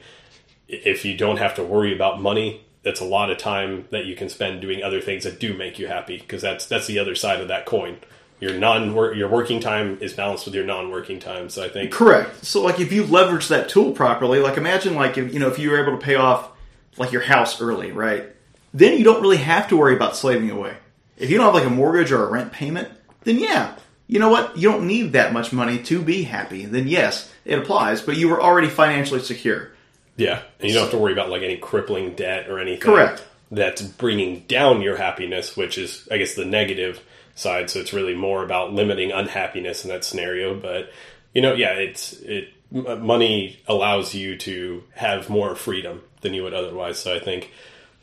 if 0.68 1.04
you 1.04 1.18
don't 1.18 1.38
have 1.38 1.56
to 1.56 1.64
worry 1.64 1.94
about 1.94 2.22
money, 2.22 2.66
that's 2.84 3.00
a 3.00 3.06
lot 3.06 3.30
of 3.30 3.38
time 3.38 3.88
that 3.92 4.06
you 4.06 4.16
can 4.16 4.30
spend 4.30 4.62
doing 4.62 4.84
other 4.84 5.02
things 5.02 5.24
that 5.24 5.40
do 5.40 5.56
make 5.56 5.78
you 5.78 5.88
happy 5.88 6.18
because 6.18 6.42
that's 6.42 6.66
that's 6.66 6.88
the 6.88 7.00
other 7.00 7.16
side 7.16 7.42
of 7.42 7.48
that 7.50 7.66
coin. 7.66 7.98
Your 8.40 8.54
non 8.54 8.96
your 9.16 9.30
working 9.30 9.60
time 9.60 10.00
is 10.02 10.14
balanced 10.14 10.46
with 10.46 10.56
your 10.56 10.66
non 10.66 10.90
working 10.90 11.20
time. 11.20 11.50
So 11.50 11.64
I 11.64 11.70
think 11.70 11.92
Correct. 11.92 12.44
So, 12.44 12.62
like, 12.64 12.80
if 12.80 12.92
you 12.92 13.06
leverage 13.06 13.50
that 13.50 13.70
tool 13.70 13.92
properly, 13.92 14.40
like, 14.40 14.58
imagine, 14.58 14.96
like, 14.96 15.18
if, 15.18 15.32
you 15.32 15.40
know, 15.40 15.48
if 15.48 15.60
you 15.60 15.70
were 15.70 15.80
able 15.80 15.98
to 15.98 16.04
pay 16.04 16.16
off, 16.16 16.50
like, 16.98 17.12
your 17.12 17.22
house 17.22 17.62
early, 17.62 17.92
right? 17.92 18.26
Then 18.74 18.98
you 18.98 19.04
don't 19.04 19.22
really 19.22 19.38
have 19.38 19.68
to 19.68 19.78
worry 19.78 19.96
about 19.96 20.16
slaving 20.16 20.50
away. 20.50 20.76
If 21.18 21.30
you 21.30 21.38
don't 21.38 21.46
have, 21.46 21.54
like, 21.54 21.66
a 21.66 21.70
mortgage 21.70 22.12
or 22.12 22.26
a 22.26 22.32
rent 22.32 22.52
payment, 22.52 22.90
then 23.26 23.38
yeah, 23.38 23.76
you 24.12 24.19
know 24.19 24.28
what? 24.28 24.58
You 24.58 24.69
don't 24.69 24.88
need 24.88 25.13
that 25.13 25.32
much 25.32 25.54
money 25.54 25.82
to 25.84 26.02
be 26.02 26.24
happy. 26.24 26.65
Then 26.65 26.86
yes, 26.86 27.32
it 27.45 27.58
applies, 27.58 28.02
but 28.02 28.17
you 28.17 28.28
were 28.28 28.41
already 28.41 28.67
financially 28.67 29.21
secure. 29.21 29.71
Yeah, 30.17 30.41
and 30.60 30.67
you 30.67 30.74
don't 30.74 30.84
have 30.84 30.91
to 30.91 30.97
worry 30.97 31.13
about 31.13 31.30
like 31.30 31.43
any 31.43 31.56
crippling 31.56 32.13
debt 32.13 32.50
or 32.50 32.60
anything. 32.60 32.82
Correct. 32.82 33.24
That's 33.52 33.82
bringing 33.82 34.41
down 34.41 34.82
your 34.82 34.97
happiness, 34.97 35.56
which 35.56 35.78
is, 35.78 36.10
I 36.12 36.17
guess, 36.17 36.36
the 36.36 36.43
negative 36.43 37.00
side. 37.36 37.69
So 37.69 37.80
it's 37.80 37.93
really 37.93 38.13
more 38.13 38.43
about 38.43 38.74
limiting 38.74 39.13
unhappiness 39.13 39.86
in 39.86 39.91
that 39.91 40.04
scenario. 40.04 40.60
But 40.60 40.91
you 41.34 41.41
know, 41.41 41.54
yeah, 41.54 41.76
it's 41.76 42.12
it. 42.12 42.50
Money 42.69 43.62
allows 43.65 44.13
you 44.13 44.38
to 44.39 44.84
have 44.93 45.30
more 45.30 45.56
freedom 45.56 46.02
than 46.19 46.34
you 46.34 46.43
would 46.43 46.54
otherwise. 46.54 47.00
So 47.00 47.15
I 47.15 47.19
think, 47.19 47.50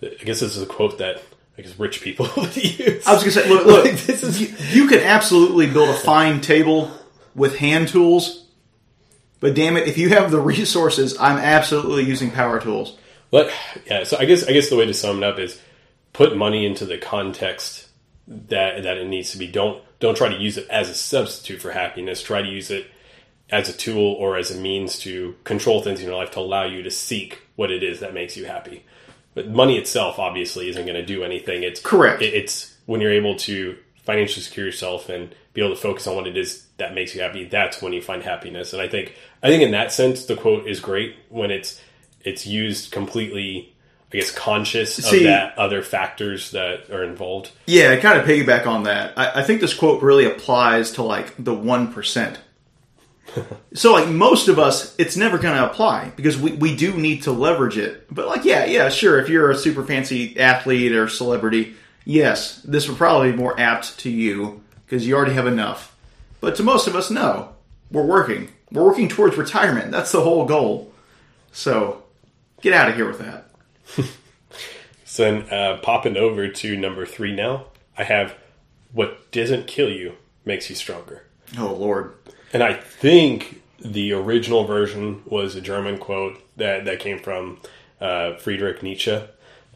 I 0.03 0.25
guess 0.25 0.41
this 0.41 0.57
is 0.57 0.63
a 0.63 0.67
quote 0.67 0.99
that 0.99 1.23
Guess 1.63 1.79
rich 1.79 2.03
people 2.03 2.29
would 2.37 2.57
use. 2.57 3.07
I 3.07 3.15
was 3.15 3.23
gonna 3.23 3.33
say, 3.33 3.49
look, 3.49 3.67
look 3.67 3.85
this 3.85 4.23
is... 4.23 4.41
you, 4.41 4.83
you 4.83 4.89
can 4.89 5.01
absolutely 5.01 5.67
build 5.67 5.89
a 5.89 5.95
fine 5.95 6.41
table 6.41 6.91
with 7.35 7.57
hand 7.57 7.89
tools, 7.89 8.47
but 9.41 9.55
damn 9.55 9.77
it, 9.77 9.89
if 9.89 9.99
you 9.99 10.11
have 10.11 10.31
the 10.31 10.41
resources, 10.41 11.17
I'm 11.19 11.37
absolutely 11.37 12.05
using 12.05 12.31
power 12.31 12.61
tools. 12.61 12.97
But 13.31 13.53
yeah, 13.87 14.05
so 14.05 14.17
I 14.19 14.25
guess 14.25 14.45
I 14.45 14.53
guess 14.53 14.71
the 14.71 14.77
way 14.77 14.87
to 14.87 14.95
sum 14.95 15.23
it 15.23 15.27
up 15.27 15.39
is 15.39 15.61
put 16.13 16.37
money 16.37 16.65
into 16.65 16.85
the 16.85 16.97
context 16.97 17.89
that 18.27 18.85
that 18.85 18.97
it 18.97 19.09
needs 19.09 19.33
to 19.33 19.39
be. 19.39 19.47
Don't 19.49 19.83
don't 19.99 20.17
try 20.17 20.29
to 20.29 20.37
use 20.37 20.59
it 20.59 20.69
as 20.69 20.89
a 20.89 20.95
substitute 20.95 21.61
for 21.61 21.73
happiness. 21.73 22.23
Try 22.23 22.41
to 22.41 22.49
use 22.49 22.71
it 22.71 22.87
as 23.51 23.69
a 23.69 23.73
tool 23.73 24.13
or 24.15 24.37
as 24.37 24.51
a 24.51 24.59
means 24.59 24.99
to 25.01 25.35
control 25.45 25.83
things 25.83 26.01
in 26.01 26.07
your 26.07 26.17
life 26.17 26.31
to 26.33 26.41
allow 26.41 26.65
you 26.65 26.83
to 26.83 26.91
seek 26.91 27.43
what 27.57 27.71
it 27.71 27.83
is 27.83 28.01
that 28.01 28.15
makes 28.15 28.37
you 28.37 28.45
happy. 28.45 28.85
But 29.39 29.51
money 29.51 29.79
itself 29.79 30.19
obviously 30.19 30.69
isn't 30.69 30.85
going 30.85 30.97
to 30.97 31.07
do 31.07 31.23
anything. 31.23 31.63
It's 31.63 31.81
correct. 31.81 32.23
It, 32.23 32.35
it's 32.35 32.75
when 32.87 33.01
you're 33.01 33.13
able 33.13 33.37
to 33.37 33.79
financially 34.03 34.43
secure 34.43 34.67
yourself 34.67 35.09
and 35.09 35.33
be 35.53 35.61
able 35.61 35.77
to 35.77 35.81
focus 35.81 36.09
on 36.09 36.17
what 36.17 36.27
it 36.27 36.37
is 36.37 36.67
that 36.79 36.93
makes 36.93 37.15
you 37.15 37.21
happy. 37.21 37.45
That's 37.45 37.81
when 37.81 37.93
you 37.93 38.03
find 38.03 38.21
happiness. 38.21 38.73
And 38.73 38.83
I 38.83 38.89
think 38.89 39.15
I 39.41 39.47
think 39.47 39.63
in 39.63 39.71
that 39.71 39.93
sense 39.93 40.25
the 40.25 40.35
quote 40.35 40.67
is 40.67 40.81
great 40.81 41.15
when 41.29 41.53
it's 41.53 41.81
it's 42.23 42.49
used 42.49 42.91
completely 42.91 43.77
I 44.13 44.17
guess 44.17 44.33
conscious 44.33 44.97
See, 44.97 45.19
of 45.19 45.23
that 45.23 45.57
other 45.57 45.83
factors 45.83 46.51
that 46.51 46.91
are 46.91 47.05
involved. 47.05 47.53
Yeah, 47.67 47.93
I 47.93 47.97
kind 47.99 48.19
of 48.19 48.27
piggyback 48.27 48.67
on 48.67 48.83
that. 48.85 49.17
I, 49.17 49.43
I 49.43 49.43
think 49.45 49.61
this 49.61 49.73
quote 49.73 50.03
really 50.03 50.25
applies 50.25 50.91
to 50.93 51.05
like 51.05 51.33
the 51.39 51.55
one 51.55 51.93
percent. 51.93 52.41
so 53.75 53.93
like 53.93 54.09
most 54.09 54.49
of 54.49 54.59
us, 54.59 54.95
it's 54.99 55.17
never 55.17 55.39
going 55.39 55.57
to 55.57 55.71
apply 55.71 56.13
because 56.17 56.39
we, 56.39 56.53
we 56.53 56.77
do 56.77 56.95
need 56.95 57.23
to 57.25 57.33
leverage 57.33 57.79
it. 57.79 58.07
But 58.13 58.27
like 58.27 58.45
yeah, 58.45 58.65
yeah, 58.65 58.89
sure. 58.89 59.19
If 59.19 59.29
you're 59.29 59.51
a 59.51 59.57
super 59.57 59.85
fancy 59.85 60.39
athlete 60.39 60.93
or 60.93 61.09
celebrity, 61.09 61.75
yes, 62.05 62.63
this 62.63 62.89
would 62.89 62.99
probably 62.99 63.33
be 63.33 63.39
more 63.39 63.59
apt 63.59 63.99
to 64.01 64.11
you 64.11 64.63
because 64.85 65.07
you 65.07 65.15
already 65.15 65.35
have 65.35 65.47
enough. 65.47 65.97
But 66.41 66.57
to 66.57 66.63
most 66.63 66.87
of 66.87 66.95
us, 66.95 67.11
no. 67.11 67.55
We're 67.91 68.07
working. 68.07 68.49
We're 68.71 68.85
working 68.85 69.09
towards 69.09 69.37
retirement. 69.37 69.91
That's 69.91 70.13
the 70.13 70.21
whole 70.21 70.45
goal. 70.45 70.93
So 71.53 72.05
get 72.61 72.73
out 72.73 72.89
of 72.89 72.97
here 72.97 73.07
with 73.07 73.19
that. 73.19 73.51
so 75.05 75.23
then, 75.25 75.51
uh, 75.51 75.79
popping 75.79 76.17
over 76.17 76.49
to 76.49 76.77
number 76.77 77.07
three 77.07 77.35
now, 77.35 77.67
I 77.97 78.05
have 78.05 78.35
what 78.93 79.31
doesn't 79.33 79.67
kill 79.67 79.91
you 79.91 80.15
makes 80.45 80.69
you 80.71 80.77
stronger. 80.77 81.25
Oh, 81.59 81.73
Lord. 81.73 82.15
And 82.53 82.63
I 82.63 82.75
think 82.75 83.63
the 83.79 84.13
original 84.13 84.65
version 84.65 85.23
was 85.27 85.55
a 85.55 85.61
German 85.61 85.99
quote 85.99 86.43
that, 86.57 86.85
that 86.87 87.01
came 87.01 87.19
from 87.19 87.61
uh, 88.01 88.37
Friedrich 88.37 88.83
Nietzsche. 88.83 89.21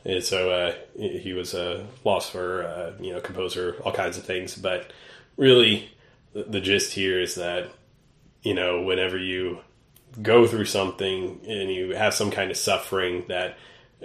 And 0.04 0.22
so 0.24 0.50
uh, 0.50 0.74
he 0.98 1.32
was 1.32 1.54
a 1.54 1.87
philosopher, 2.02 2.64
uh, 2.64 3.02
you 3.02 3.12
know, 3.12 3.20
composer, 3.20 3.76
all 3.85 3.92
kinds 3.92 4.16
of 4.16 4.24
things. 4.24 4.56
But 4.56 4.92
really, 5.37 5.92
the 6.35 6.61
gist 6.61 6.92
here 6.92 7.20
is 7.20 7.35
that 7.35 7.70
you 8.42 8.54
know 8.54 8.82
whenever 8.82 9.18
you 9.18 9.58
go 10.20 10.46
through 10.46 10.64
something 10.64 11.40
and 11.46 11.70
you 11.70 11.94
have 11.94 12.14
some 12.14 12.30
kind 12.30 12.50
of 12.50 12.56
suffering 12.56 13.24
that 13.28 13.56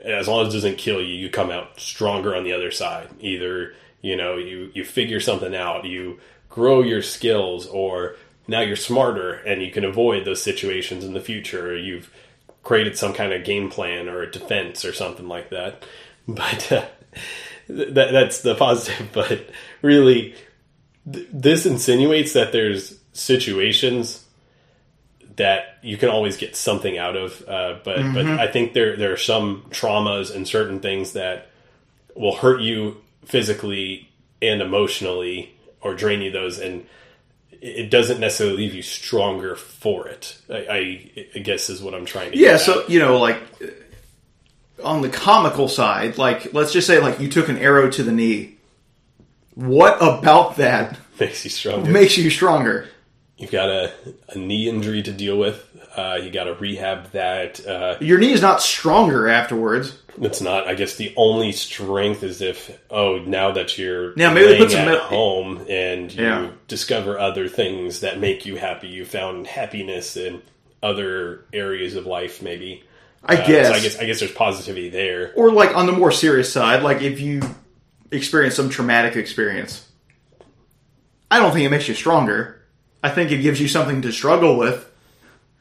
as 0.03 0.27
long 0.27 0.45
as 0.45 0.53
it 0.53 0.58
doesn't 0.58 0.77
kill 0.77 1.01
you 1.01 1.13
you 1.13 1.30
come 1.30 1.49
out 1.49 1.80
stronger 1.80 2.36
on 2.36 2.43
the 2.43 2.53
other 2.53 2.71
side 2.71 3.10
either 3.19 3.73
you 4.01 4.15
know 4.15 4.38
you 4.38 4.71
you 4.73 4.86
figure 4.86 5.19
something 5.19 5.56
out 5.56 5.86
you 5.86 6.19
grow 6.49 6.82
your 6.82 7.01
skills 7.01 7.67
or 7.67 8.15
now 8.47 8.62
you're 8.62 8.75
smarter 8.75 9.33
and 9.33 9.62
you 9.62 9.71
can 9.71 9.83
avoid 9.83 10.25
those 10.25 10.41
situations 10.41 11.03
in 11.03 11.13
the 11.13 11.21
future. 11.21 11.71
Or 11.71 11.77
you've 11.77 12.12
created 12.63 12.97
some 12.97 13.13
kind 13.13 13.33
of 13.33 13.43
game 13.43 13.69
plan 13.69 14.10
or 14.10 14.21
a 14.21 14.31
defense 14.31 14.83
or 14.86 14.93
something 14.93 15.27
like 15.27 15.49
that. 15.49 15.86
But 16.29 16.69
uh, 16.73 16.86
that, 17.69 18.12
that's 18.12 18.41
the 18.41 18.53
positive 18.53 19.10
but 19.13 19.49
really 19.81 20.36
this 21.05 21.65
insinuates 21.65 22.33
that 22.33 22.51
there's 22.51 22.99
situations 23.13 24.25
that 25.38 25.77
you 25.81 25.95
can 25.97 26.10
always 26.10 26.36
get 26.36 26.55
something 26.55 26.97
out 26.97 27.15
of, 27.15 27.41
uh, 27.47 27.79
but 27.83 27.99
mm-hmm. 27.99 28.13
but 28.13 28.25
I 28.25 28.47
think 28.51 28.73
there 28.73 28.97
there 28.97 29.13
are 29.13 29.17
some 29.17 29.65
traumas 29.69 30.36
and 30.36 30.47
certain 30.47 30.79
things 30.79 31.13
that 31.13 31.49
will 32.15 32.36
hurt 32.36 32.62
you 32.62 32.97
physically 33.23 34.10
and 34.41 34.62
emotionally 34.62 35.55
or 35.81 35.93
drain 35.93 36.21
you 36.21 36.31
those. 36.31 36.60
And 36.60 36.86
it 37.62 37.89
doesn't 37.89 38.20
necessarily 38.20 38.58
leave 38.58 38.74
you 38.74 38.82
stronger 38.82 39.56
for 39.56 40.08
it. 40.08 40.38
I, 40.50 40.58
I, 40.58 41.28
I 41.36 41.39
guess 41.39 41.70
is 41.70 41.82
what 41.82 41.93
I'm 41.93 42.06
trying 42.06 42.32
to. 42.32 42.38
Yeah, 42.38 42.58
so 42.58 42.88
you 42.88 43.00
know, 43.00 43.20
like 43.20 43.41
uh, 43.62 43.67
on 44.84 45.02
the 45.02 45.10
comical 45.10 45.67
side, 45.67 46.17
like 46.17 46.54
let's 46.54 46.72
just 46.72 46.88
say, 46.88 47.00
like 47.00 47.20
you 47.20 47.30
took 47.30 47.50
an 47.50 47.58
arrow 47.58 47.89
to 47.91 48.04
the 48.04 48.12
knee 48.12 48.58
what 49.58 49.98
about 50.00 50.58
that 50.58 51.00
makes 51.20 51.43
you 51.43 51.50
stronger? 51.50 51.89
Makes 51.89 52.17
you 52.17 52.30
stronger. 52.30 52.88
You've 53.38 53.52
got 53.52 53.70
a, 53.70 53.91
a 54.30 54.38
knee 54.38 54.70
injury 54.70 55.02
to 55.02 55.12
deal 55.12 55.38
with. 55.38 55.66
Uh, 55.97 56.19
you 56.21 56.29
got 56.29 56.43
to 56.43 56.53
rehab 56.53 57.12
that. 57.12 57.65
Uh, 57.65 57.97
Your 57.99 58.19
knee 58.19 58.31
is 58.31 58.41
not 58.41 58.62
stronger 58.62 59.27
afterwards. 59.27 59.97
It's 60.21 60.41
not. 60.41 60.67
I 60.67 60.75
guess 60.75 60.95
the 60.95 61.12
only 61.17 61.51
strength 61.51 62.23
is 62.23 62.41
if 62.41 62.79
oh 62.89 63.17
now 63.19 63.51
that 63.51 63.77
you're 63.77 64.15
now 64.15 64.31
maybe 64.31 64.47
they 64.47 64.57
put 64.57 64.71
some 64.71 64.88
at 64.88 64.99
home 64.99 65.65
and 65.69 66.13
you 66.13 66.23
yeah. 66.23 66.51
discover 66.67 67.19
other 67.19 67.47
things 67.47 68.01
that 68.01 68.19
make 68.19 68.45
you 68.45 68.57
happy. 68.57 68.88
You 68.88 69.05
found 69.05 69.47
happiness 69.47 70.15
in 70.17 70.41
other 70.81 71.45
areas 71.51 71.95
of 71.95 72.05
life, 72.05 72.41
maybe. 72.41 72.83
I 73.23 73.38
uh, 73.38 73.47
guess. 73.47 73.67
So 73.67 73.73
I 73.73 73.79
guess. 73.79 73.99
I 73.99 74.05
guess 74.05 74.19
there's 74.19 74.31
positivity 74.31 74.89
there. 74.89 75.33
Or 75.36 75.51
like 75.51 75.75
on 75.75 75.88
the 75.88 75.93
more 75.93 76.12
serious 76.12 76.51
side, 76.51 76.83
like 76.83 77.01
if 77.01 77.19
you 77.19 77.41
experience 78.12 78.55
some 78.55 78.69
traumatic 78.69 79.15
experience. 79.15 79.83
I 81.29 81.39
don't 81.39 81.51
think 81.51 81.65
it 81.65 81.69
makes 81.69 81.88
you 81.88 81.93
stronger. 81.93 82.62
I 83.03 83.10
think 83.10 83.31
it 83.31 83.39
gives 83.39 83.60
you 83.60 83.67
something 83.67 84.01
to 84.03 84.12
struggle 84.12 84.57
with 84.57 84.87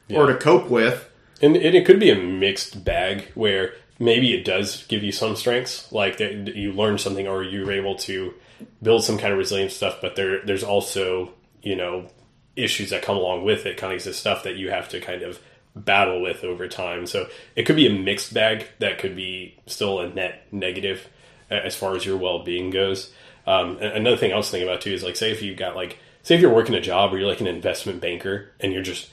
yeah. 0.07 0.19
or 0.19 0.27
to 0.27 0.37
cope 0.37 0.69
with. 0.69 1.09
And, 1.41 1.55
and, 1.55 1.75
it 1.75 1.85
could 1.85 1.99
be 1.99 2.09
a 2.09 2.15
mixed 2.15 2.83
bag 2.83 3.31
where 3.35 3.73
maybe 3.99 4.33
it 4.33 4.43
does 4.43 4.85
give 4.87 5.03
you 5.03 5.11
some 5.11 5.35
strengths, 5.35 5.91
like 5.91 6.17
that 6.17 6.55
you 6.55 6.71
learn 6.71 6.97
something 6.97 7.27
or 7.27 7.43
you're 7.43 7.71
able 7.71 7.95
to 7.95 8.33
build 8.81 9.03
some 9.03 9.17
kind 9.17 9.31
of 9.31 9.37
resilient 9.37 9.71
stuff, 9.71 9.99
but 10.01 10.15
there 10.15 10.43
there's 10.43 10.63
also, 10.63 11.31
you 11.61 11.75
know, 11.75 12.07
issues 12.55 12.89
that 12.89 13.03
come 13.03 13.17
along 13.17 13.45
with 13.45 13.65
it, 13.65 13.77
kind 13.77 13.93
of 13.93 14.15
stuff 14.15 14.43
that 14.43 14.55
you 14.55 14.71
have 14.71 14.89
to 14.89 14.99
kind 14.99 15.21
of 15.21 15.39
battle 15.75 16.21
with 16.21 16.43
over 16.43 16.67
time. 16.67 17.05
So 17.05 17.27
it 17.55 17.63
could 17.63 17.75
be 17.75 17.87
a 17.87 17.93
mixed 17.93 18.33
bag 18.33 18.67
that 18.79 18.97
could 18.99 19.15
be 19.15 19.55
still 19.67 19.99
a 19.99 20.09
net 20.09 20.51
negative 20.51 21.07
as 21.49 21.75
far 21.75 21.95
as 21.95 22.05
your 22.05 22.17
well 22.17 22.43
being 22.43 22.71
goes. 22.71 23.11
Um, 23.45 23.77
another 23.77 24.17
thing 24.17 24.33
I 24.33 24.37
was 24.37 24.49
thinking 24.49 24.67
about 24.67 24.81
too 24.81 24.91
is 24.91 25.03
like, 25.03 25.15
say 25.15 25.31
if 25.31 25.41
you've 25.41 25.57
got 25.57 25.75
like, 25.75 25.99
say 26.23 26.35
if 26.35 26.41
you're 26.41 26.53
working 26.53 26.75
a 26.75 26.81
job 26.81 27.13
or 27.13 27.17
you're 27.17 27.29
like 27.29 27.41
an 27.41 27.47
investment 27.47 28.01
banker 28.01 28.51
and 28.59 28.73
you're 28.73 28.83
just 28.83 29.09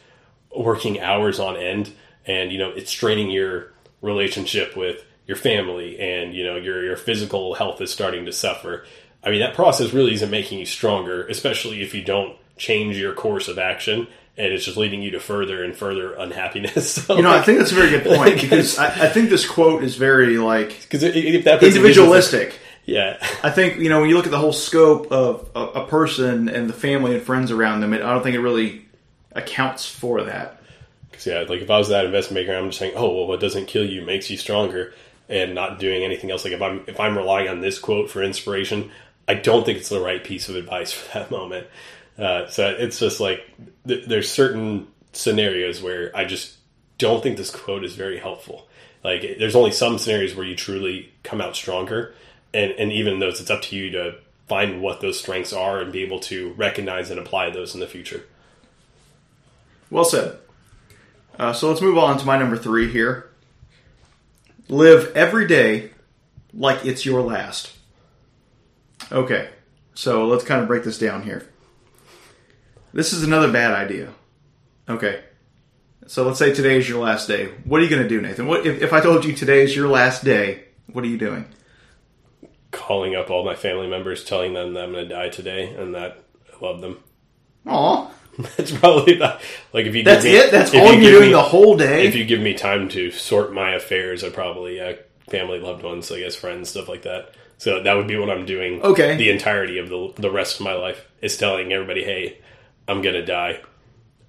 working 0.57 1.01
hours 1.01 1.39
on 1.39 1.57
end, 1.57 1.93
and 2.27 2.53
you 2.53 2.59
know 2.59 2.71
it's 2.71 2.91
straining 2.91 3.31
your 3.31 3.73
relationship 4.01 4.77
with 4.77 5.05
your 5.27 5.37
family, 5.37 5.99
and 5.99 6.35
you 6.35 6.45
know 6.45 6.57
your 6.57 6.85
your 6.85 6.97
physical 6.97 7.55
health 7.55 7.81
is 7.81 7.93
starting 7.93 8.27
to 8.27 8.33
suffer. 8.33 8.85
I 9.23 9.31
mean, 9.31 9.41
that 9.41 9.55
process 9.55 9.93
really 9.93 10.15
isn't 10.15 10.31
making 10.31 10.59
you 10.59 10.67
stronger, 10.67 11.27
especially 11.29 11.81
if 11.81 11.95
you 11.95 12.03
don't 12.03 12.37
change 12.57 12.97
your 12.99 13.15
course 13.15 13.49
of 13.49 13.59
action 13.59 14.07
and 14.37 14.53
it's 14.53 14.65
just 14.65 14.77
leading 14.77 15.03
you 15.03 15.13
to 15.13 15.21
further 15.21 15.63
and 15.63 15.77
further 15.77 16.15
unhappiness. 16.15 16.95
So 17.05 17.17
you 17.17 17.23
know, 17.23 17.33
I 17.33 17.43
think 17.43 17.59
that's 17.59 17.73
a 17.73 17.75
very 17.75 17.91
good 17.91 18.05
point 18.05 18.41
because 18.41 18.79
I, 18.79 18.87
I, 18.87 19.09
think 19.09 19.31
this 19.31 19.47
quote 19.47 19.83
is 19.83 19.97
very 19.97 20.39
like 20.39 20.83
because 20.83 21.03
individualistic. 21.03 22.51
Like, 22.51 22.61
yeah, 22.87 23.17
I 23.43 23.51
think 23.51 23.79
you 23.79 23.89
know 23.89 24.01
when 24.01 24.09
you 24.09 24.17
look 24.17 24.27
at 24.27 24.31
the 24.31 24.39
whole 24.39 24.53
scope 24.53 25.11
of 25.11 25.49
a, 25.55 25.61
a, 25.61 25.87
person 25.87 26.49
and 26.49 26.69
the 26.69 26.75
family 26.75 27.15
and 27.15 27.23
friends 27.23 27.51
around 27.51 27.81
them, 27.81 27.93
it, 27.93 28.03
I 28.03 28.13
don't 28.13 28.23
think 28.23 28.37
it 28.37 28.41
really 28.41 28.84
accounts 29.35 29.87
for 29.87 30.25
that. 30.25 30.61
Because 31.11 31.27
yeah, 31.27 31.45
like 31.49 31.61
if 31.61 31.71
I 31.71 31.79
was 31.79 31.89
that 31.89 32.05
investment 32.05 32.47
maker, 32.47 32.57
I'm 32.57 32.69
just 32.69 32.79
saying, 32.79 32.95
oh 32.97 33.15
well, 33.15 33.27
what 33.27 33.41
doesn't 33.41 33.67
kill 33.67 33.85
you 33.85 34.03
makes 34.03 34.31
you 34.31 34.37
stronger, 34.37 34.93
and 35.29 35.55
not 35.55 35.79
doing 35.79 36.03
anything 36.03 36.31
else. 36.31 36.45
Like 36.45 36.55
if 36.55 36.63
I'm 36.63 36.85
if 36.87 36.99
I'm 36.99 37.17
relying 37.17 37.49
on 37.49 37.61
this 37.61 37.79
quote 37.79 38.11
for 38.11 38.23
inspiration, 38.23 38.91
I 39.29 39.35
don't 39.35 39.65
think 39.65 39.79
it's 39.79 39.89
the 39.89 40.01
right 40.01 40.23
piece 40.23 40.49
of 40.49 40.57
advice 40.57 40.93
for 40.93 41.19
that 41.19 41.31
moment. 41.31 41.67
Uh, 42.19 42.47
so 42.49 42.69
it's 42.69 42.99
just 42.99 43.21
like 43.21 43.49
th- 43.87 44.07
there's 44.07 44.31
certain 44.31 44.89
scenarios 45.13 45.83
where 45.83 46.17
I 46.17 46.25
just 46.25 46.57
don't 46.99 47.23
think 47.23 47.37
this 47.37 47.51
quote 47.51 47.85
is 47.85 47.95
very 47.95 48.19
helpful. 48.19 48.69
Like 49.03 49.37
there's 49.39 49.57
only 49.57 49.73
some 49.73 49.99
scenarios 49.99 50.35
where 50.35 50.47
you 50.47 50.57
truly 50.57 51.13
come 51.23 51.41
out 51.41 51.57
stronger, 51.57 52.15
and 52.53 52.73
and 52.73 52.93
even 52.93 53.19
those, 53.19 53.41
it's 53.41 53.51
up 53.51 53.63
to 53.63 53.77
you 53.77 53.91
to 53.91 54.17
find 54.49 54.83
what 54.83 55.01
those 55.01 55.19
strengths 55.19 55.53
are 55.53 55.81
and 55.81 55.93
be 55.93 56.03
able 56.03 56.21
to 56.21 56.53
recognize 56.53 57.11
and 57.11 57.19
apply 57.19 57.51
those 57.51 57.75
in 57.75 57.81
the 57.81 57.87
future. 57.87 58.25
Well 59.91 60.05
said. 60.05 60.39
Uh, 61.39 61.53
so 61.53 61.69
let's 61.69 61.81
move 61.81 61.99
on 61.99 62.19
to 62.19 62.27
my 62.27 62.39
number 62.39 62.57
three 62.57 62.91
here. 62.91 63.31
live 64.69 65.13
every 65.17 65.47
day 65.47 65.91
like 66.53 66.85
it's 66.85 67.05
your 67.05 67.23
last. 67.23 67.73
Okay, 69.13 69.51
so 69.95 70.27
let's 70.27 70.45
kind 70.45 70.63
of 70.63 70.69
break 70.69 70.85
this 70.85 70.99
down 70.99 71.23
here. 71.23 71.49
This 72.93 73.13
is 73.13 73.23
another 73.23 73.51
bad 73.51 73.73
idea. 73.73 74.13
Okay, 74.89 75.23
so 76.07 76.25
let's 76.25 76.39
say 76.39 76.55
today 76.55 76.79
is 76.79 76.89
your 76.89 77.03
last 77.03 77.27
day. 77.27 77.47
What 77.65 77.81
are 77.81 77.85
you 77.85 77.91
going 77.91 78.03
to 78.03 78.09
do, 78.09 78.21
Nathan? 78.21 78.47
What 78.47 78.67
if, 78.67 78.83
if 78.83 78.93
I 78.93 79.01
told 79.01 79.25
you 79.25 79.35
today 79.35 79.63
is 79.63 79.75
your 79.75 79.89
last 79.89 80.25
day? 80.25 80.65
What 80.93 81.05
are 81.05 81.09
you 81.09 81.19
doing? 81.19 81.47
Calling 82.71 83.15
up 83.15 83.31
all 83.31 83.45
my 83.45 83.55
family 83.55 83.89
members, 83.89 84.25
telling 84.25 84.55
them 84.55 84.75
that 84.75 84.85
I'm 84.85 84.93
going 84.93 85.09
to 85.09 85.15
die 85.15 85.29
today 85.29 85.75
and 85.75 85.95
that 85.95 86.25
I 86.53 86.65
love 86.65 86.81
them. 86.81 86.99
Aw, 87.67 88.11
That's 88.57 88.73
probably 88.73 89.17
not, 89.17 89.41
like 89.73 89.87
if 89.87 89.95
you. 89.95 90.03
that's 90.05 90.25
give 90.25 90.33
me, 90.33 90.39
it. 90.39 90.51
That's 90.51 90.75
all 90.75 90.93
you 90.93 91.01
you're 91.03 91.11
doing 91.13 91.29
me- 91.29 91.33
the 91.35 91.43
whole 91.43 91.77
day. 91.77 92.07
If 92.07 92.15
you 92.17 92.25
give 92.25 92.41
me 92.41 92.55
time 92.55 92.89
to 92.91 93.11
sort 93.11 93.53
my 93.53 93.75
affairs, 93.75 94.25
I 94.25 94.31
probably 94.31 94.81
uh, 94.81 94.95
family, 95.31 95.59
loved 95.61 95.83
ones, 95.85 96.11
I 96.11 96.19
guess 96.21 96.35
friends, 96.35 96.69
stuff 96.71 96.89
like 96.89 97.03
that. 97.03 97.31
So 97.59 97.83
that 97.83 97.95
would 97.97 98.09
be 98.09 98.17
what 98.17 98.31
I'm 98.31 98.45
doing. 98.47 98.83
Okay. 98.83 99.17
The 99.17 99.31
entirety 99.31 99.79
of 99.79 99.89
the 99.89 100.13
the 100.17 100.31
rest 100.31 100.59
of 100.61 100.65
my 100.65 100.75
life 100.75 101.07
is 101.23 101.37
telling 101.37 101.73
everybody, 101.73 102.03
"Hey, 102.03 102.39
I'm 102.89 103.03
gonna 103.03 103.25
die. 103.25 103.61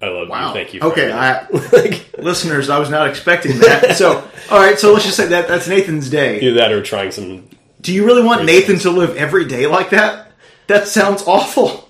I 0.00 0.08
love 0.08 0.28
Wow. 0.28 0.48
you. 0.48 0.54
Thank 0.54 0.74
you." 0.74 0.80
For 0.80 0.86
Okay, 0.92 1.10
everything." 1.10 2.00
I, 2.18 2.18
listeners, 2.22 2.70
I 2.70 2.78
was 2.78 2.88
not 2.90 3.08
expecting 3.08 3.58
that. 3.60 3.96
So, 3.96 4.18
all 4.50 4.58
right. 4.60 4.78
So 4.78 4.92
let's 4.92 5.04
just 5.04 5.16
say 5.16 5.26
that 5.28 5.48
that's 5.48 5.66
Nathan's 5.66 6.08
day. 6.10 6.38
Either 6.40 6.54
that 6.54 6.70
or 6.72 6.82
trying 6.82 7.10
some. 7.10 7.48
Do 7.80 7.92
you 7.92 8.04
really 8.06 8.22
want 8.22 8.44
Nathan 8.44 8.78
to 8.80 8.90
live 8.90 9.16
every 9.16 9.44
day 9.46 9.66
like 9.66 9.90
that? 9.90 10.30
That 10.68 10.86
sounds 10.88 11.22
awful. 11.26 11.85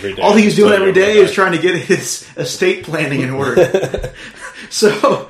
Every 0.00 0.14
day. 0.14 0.22
All 0.22 0.34
he's 0.34 0.56
doing 0.56 0.72
every 0.72 0.94
day 0.94 1.18
is 1.18 1.30
trying 1.30 1.52
to 1.52 1.58
get 1.58 1.76
his 1.76 2.26
estate 2.38 2.84
planning 2.84 3.20
in 3.20 3.28
order. 3.28 4.14
so, 4.70 5.28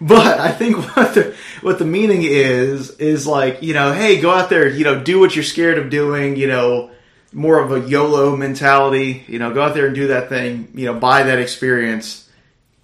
but 0.00 0.38
I 0.38 0.52
think 0.52 0.76
what 0.96 1.14
the 1.14 1.34
what 1.62 1.80
the 1.80 1.84
meaning 1.84 2.22
is 2.22 2.90
is 2.98 3.26
like 3.26 3.60
you 3.60 3.74
know, 3.74 3.92
hey, 3.92 4.20
go 4.20 4.30
out 4.30 4.50
there, 4.50 4.68
you 4.68 4.84
know, 4.84 5.02
do 5.02 5.18
what 5.18 5.34
you're 5.34 5.42
scared 5.42 5.78
of 5.78 5.90
doing. 5.90 6.36
You 6.36 6.46
know, 6.46 6.92
more 7.32 7.58
of 7.58 7.72
a 7.72 7.88
YOLO 7.88 8.36
mentality. 8.36 9.24
You 9.26 9.40
know, 9.40 9.52
go 9.52 9.62
out 9.62 9.74
there 9.74 9.86
and 9.86 9.96
do 9.96 10.06
that 10.08 10.28
thing. 10.28 10.68
You 10.74 10.86
know, 10.86 10.94
buy 10.94 11.24
that 11.24 11.40
experience, 11.40 12.30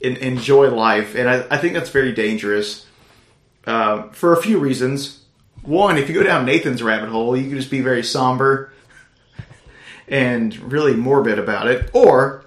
and 0.02 0.16
enjoy 0.16 0.70
life. 0.70 1.14
And 1.14 1.30
I, 1.30 1.46
I 1.48 1.58
think 1.58 1.74
that's 1.74 1.90
very 1.90 2.10
dangerous 2.10 2.86
uh, 3.68 4.08
for 4.08 4.32
a 4.32 4.42
few 4.42 4.58
reasons. 4.58 5.20
One, 5.62 5.96
if 5.96 6.08
you 6.08 6.14
go 6.16 6.24
down 6.24 6.44
Nathan's 6.44 6.82
rabbit 6.82 7.08
hole, 7.08 7.36
you 7.36 7.48
can 7.48 7.56
just 7.56 7.70
be 7.70 7.82
very 7.82 8.02
somber 8.02 8.72
and 10.08 10.56
really 10.72 10.94
morbid 10.94 11.38
about 11.38 11.66
it, 11.66 11.90
or 11.92 12.44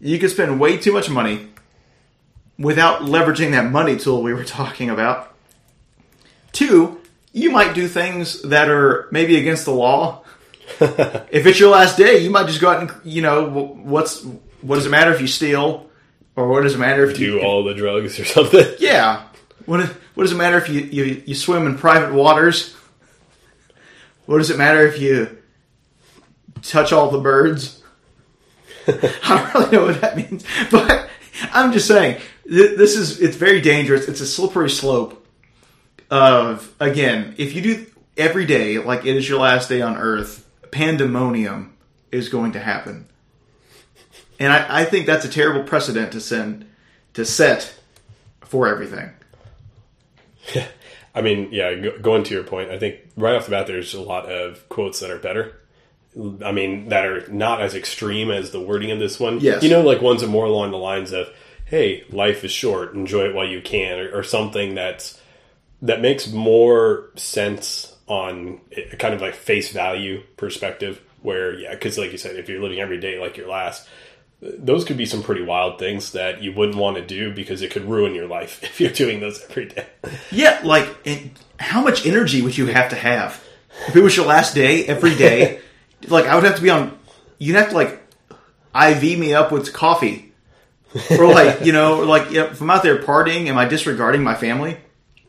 you 0.00 0.18
could 0.18 0.30
spend 0.30 0.60
way 0.60 0.76
too 0.76 0.92
much 0.92 1.10
money 1.10 1.48
without 2.58 3.02
leveraging 3.02 3.52
that 3.52 3.70
money 3.70 3.96
tool 3.96 4.22
we 4.22 4.34
were 4.34 4.44
talking 4.60 4.90
about. 4.90 5.34
Two, 6.52 7.00
you 7.32 7.50
might 7.50 7.74
do 7.74 7.86
things 7.86 8.42
that 8.42 8.68
are 8.68 9.08
maybe 9.10 9.36
against 9.36 9.64
the 9.64 9.72
law. 9.72 10.24
if 10.80 11.46
it's 11.46 11.60
your 11.60 11.70
last 11.70 11.96
day, 11.96 12.18
you 12.18 12.30
might 12.30 12.46
just 12.46 12.60
go 12.60 12.70
out 12.70 12.80
and 12.80 12.92
you 13.04 13.22
know 13.22 13.48
what's 13.48 14.24
what 14.60 14.76
does 14.76 14.86
it 14.86 14.90
matter 14.90 15.12
if 15.12 15.20
you 15.20 15.26
steal, 15.26 15.90
or 16.36 16.48
what 16.48 16.62
does 16.62 16.74
it 16.74 16.78
matter 16.78 17.04
if 17.04 17.18
you 17.18 17.38
do 17.38 17.40
all 17.40 17.64
the 17.64 17.74
drugs 17.74 18.18
or 18.18 18.24
something. 18.24 18.66
yeah. 18.78 19.26
What, 19.66 19.86
what 20.14 20.24
does 20.24 20.32
it 20.32 20.36
matter 20.36 20.58
if 20.58 20.68
you, 20.68 20.80
you, 20.80 21.22
you 21.26 21.34
swim 21.34 21.66
in 21.66 21.78
private 21.78 22.14
waters? 22.14 22.74
What 24.26 24.38
does 24.38 24.50
it 24.50 24.58
matter 24.58 24.86
if 24.86 25.00
you 25.00 25.39
touch 26.62 26.92
all 26.92 27.10
the 27.10 27.18
birds? 27.18 27.82
I 28.86 29.52
don't 29.52 29.54
really 29.54 29.76
know 29.76 29.84
what 29.86 30.00
that 30.00 30.16
means, 30.16 30.44
but 30.70 31.08
I'm 31.52 31.72
just 31.72 31.86
saying 31.86 32.20
this 32.44 32.96
is 32.96 33.20
it's 33.20 33.36
very 33.36 33.60
dangerous. 33.60 34.08
It's 34.08 34.20
a 34.20 34.26
slippery 34.26 34.70
slope 34.70 35.26
of 36.10 36.74
again, 36.80 37.34
if 37.38 37.54
you 37.54 37.62
do 37.62 37.86
every 38.16 38.46
day 38.46 38.78
like 38.78 39.06
it 39.06 39.16
is 39.16 39.28
your 39.28 39.38
last 39.38 39.68
day 39.68 39.80
on 39.80 39.96
Earth, 39.96 40.46
pandemonium 40.70 41.76
is 42.10 42.28
going 42.28 42.52
to 42.52 42.60
happen, 42.60 43.06
and 44.38 44.52
I, 44.52 44.80
I 44.80 44.84
think 44.84 45.06
that's 45.06 45.24
a 45.24 45.28
terrible 45.28 45.62
precedent 45.62 46.12
to 46.12 46.20
send 46.20 46.66
to 47.14 47.24
set 47.24 47.74
for 48.40 48.66
everything. 48.66 49.10
I 51.14 51.22
mean, 51.22 51.48
yeah, 51.52 51.74
go, 51.74 51.98
going 51.98 52.24
to 52.24 52.34
your 52.34 52.44
point, 52.44 52.70
I 52.70 52.78
think 52.78 52.96
right 53.16 53.34
off 53.34 53.46
the 53.46 53.50
bat, 53.50 53.66
there's 53.66 53.94
a 53.94 54.00
lot 54.00 54.26
of 54.26 54.68
quotes 54.68 55.00
that 55.00 55.10
are 55.10 55.18
better. 55.18 55.56
I 56.16 56.50
mean, 56.50 56.88
that 56.88 57.04
are 57.04 57.28
not 57.28 57.60
as 57.60 57.74
extreme 57.74 58.30
as 58.30 58.50
the 58.50 58.60
wording 58.60 58.90
of 58.90 58.98
this 58.98 59.20
one. 59.20 59.40
Yes. 59.40 59.62
You 59.62 59.70
know, 59.70 59.82
like 59.82 60.00
ones 60.00 60.22
are 60.22 60.28
more 60.28 60.44
along 60.44 60.72
the 60.72 60.78
lines 60.78 61.12
of, 61.12 61.28
hey, 61.66 62.04
life 62.10 62.44
is 62.44 62.50
short, 62.50 62.94
enjoy 62.94 63.26
it 63.26 63.34
while 63.34 63.46
you 63.46 63.60
can, 63.60 63.98
or, 63.98 64.18
or 64.18 64.22
something 64.24 64.74
that's, 64.74 65.20
that 65.82 66.00
makes 66.00 66.30
more 66.30 67.10
sense 67.14 67.96
on 68.08 68.60
a 68.76 68.96
kind 68.96 69.14
of 69.14 69.20
like 69.20 69.34
face 69.34 69.72
value 69.72 70.22
perspective, 70.36 71.00
where, 71.22 71.54
yeah, 71.54 71.70
because 71.70 71.96
like 71.96 72.10
you 72.10 72.18
said, 72.18 72.36
if 72.36 72.48
you're 72.48 72.60
living 72.60 72.80
every 72.80 72.98
day 72.98 73.20
like 73.20 73.36
your 73.36 73.48
last, 73.48 73.88
those 74.42 74.84
could 74.84 74.96
be 74.96 75.06
some 75.06 75.22
pretty 75.22 75.42
wild 75.42 75.78
things 75.78 76.12
that 76.12 76.42
you 76.42 76.52
wouldn't 76.52 76.78
want 76.78 76.96
to 76.96 77.06
do 77.06 77.32
because 77.32 77.62
it 77.62 77.70
could 77.70 77.84
ruin 77.84 78.14
your 78.14 78.26
life 78.26 78.62
if 78.64 78.80
you're 78.80 78.90
doing 78.90 79.20
those 79.20 79.40
every 79.48 79.66
day. 79.66 79.86
Yeah, 80.32 80.60
like 80.64 80.88
it, 81.04 81.30
how 81.60 81.82
much 81.82 82.04
energy 82.04 82.42
would 82.42 82.58
you 82.58 82.66
have 82.66 82.90
to 82.90 82.96
have 82.96 83.40
if 83.86 83.94
it 83.94 84.02
was 84.02 84.16
your 84.16 84.26
last 84.26 84.56
day 84.56 84.84
every 84.86 85.14
day? 85.14 85.60
like 86.08 86.26
I 86.26 86.34
would 86.34 86.44
have 86.44 86.56
to 86.56 86.62
be 86.62 86.70
on. 86.70 86.98
You'd 87.38 87.56
have 87.56 87.70
to 87.70 87.74
like 87.74 88.02
IV 88.74 89.18
me 89.18 89.34
up 89.34 89.52
with 89.52 89.72
coffee, 89.72 90.32
or 91.10 91.26
like 91.32 91.64
you 91.64 91.72
know, 91.72 92.00
like 92.00 92.30
you 92.30 92.38
know, 92.38 92.46
if 92.46 92.60
I'm 92.60 92.70
out 92.70 92.82
there 92.82 93.02
partying, 93.02 93.46
am 93.46 93.58
I 93.58 93.66
disregarding 93.66 94.22
my 94.22 94.34
family? 94.34 94.76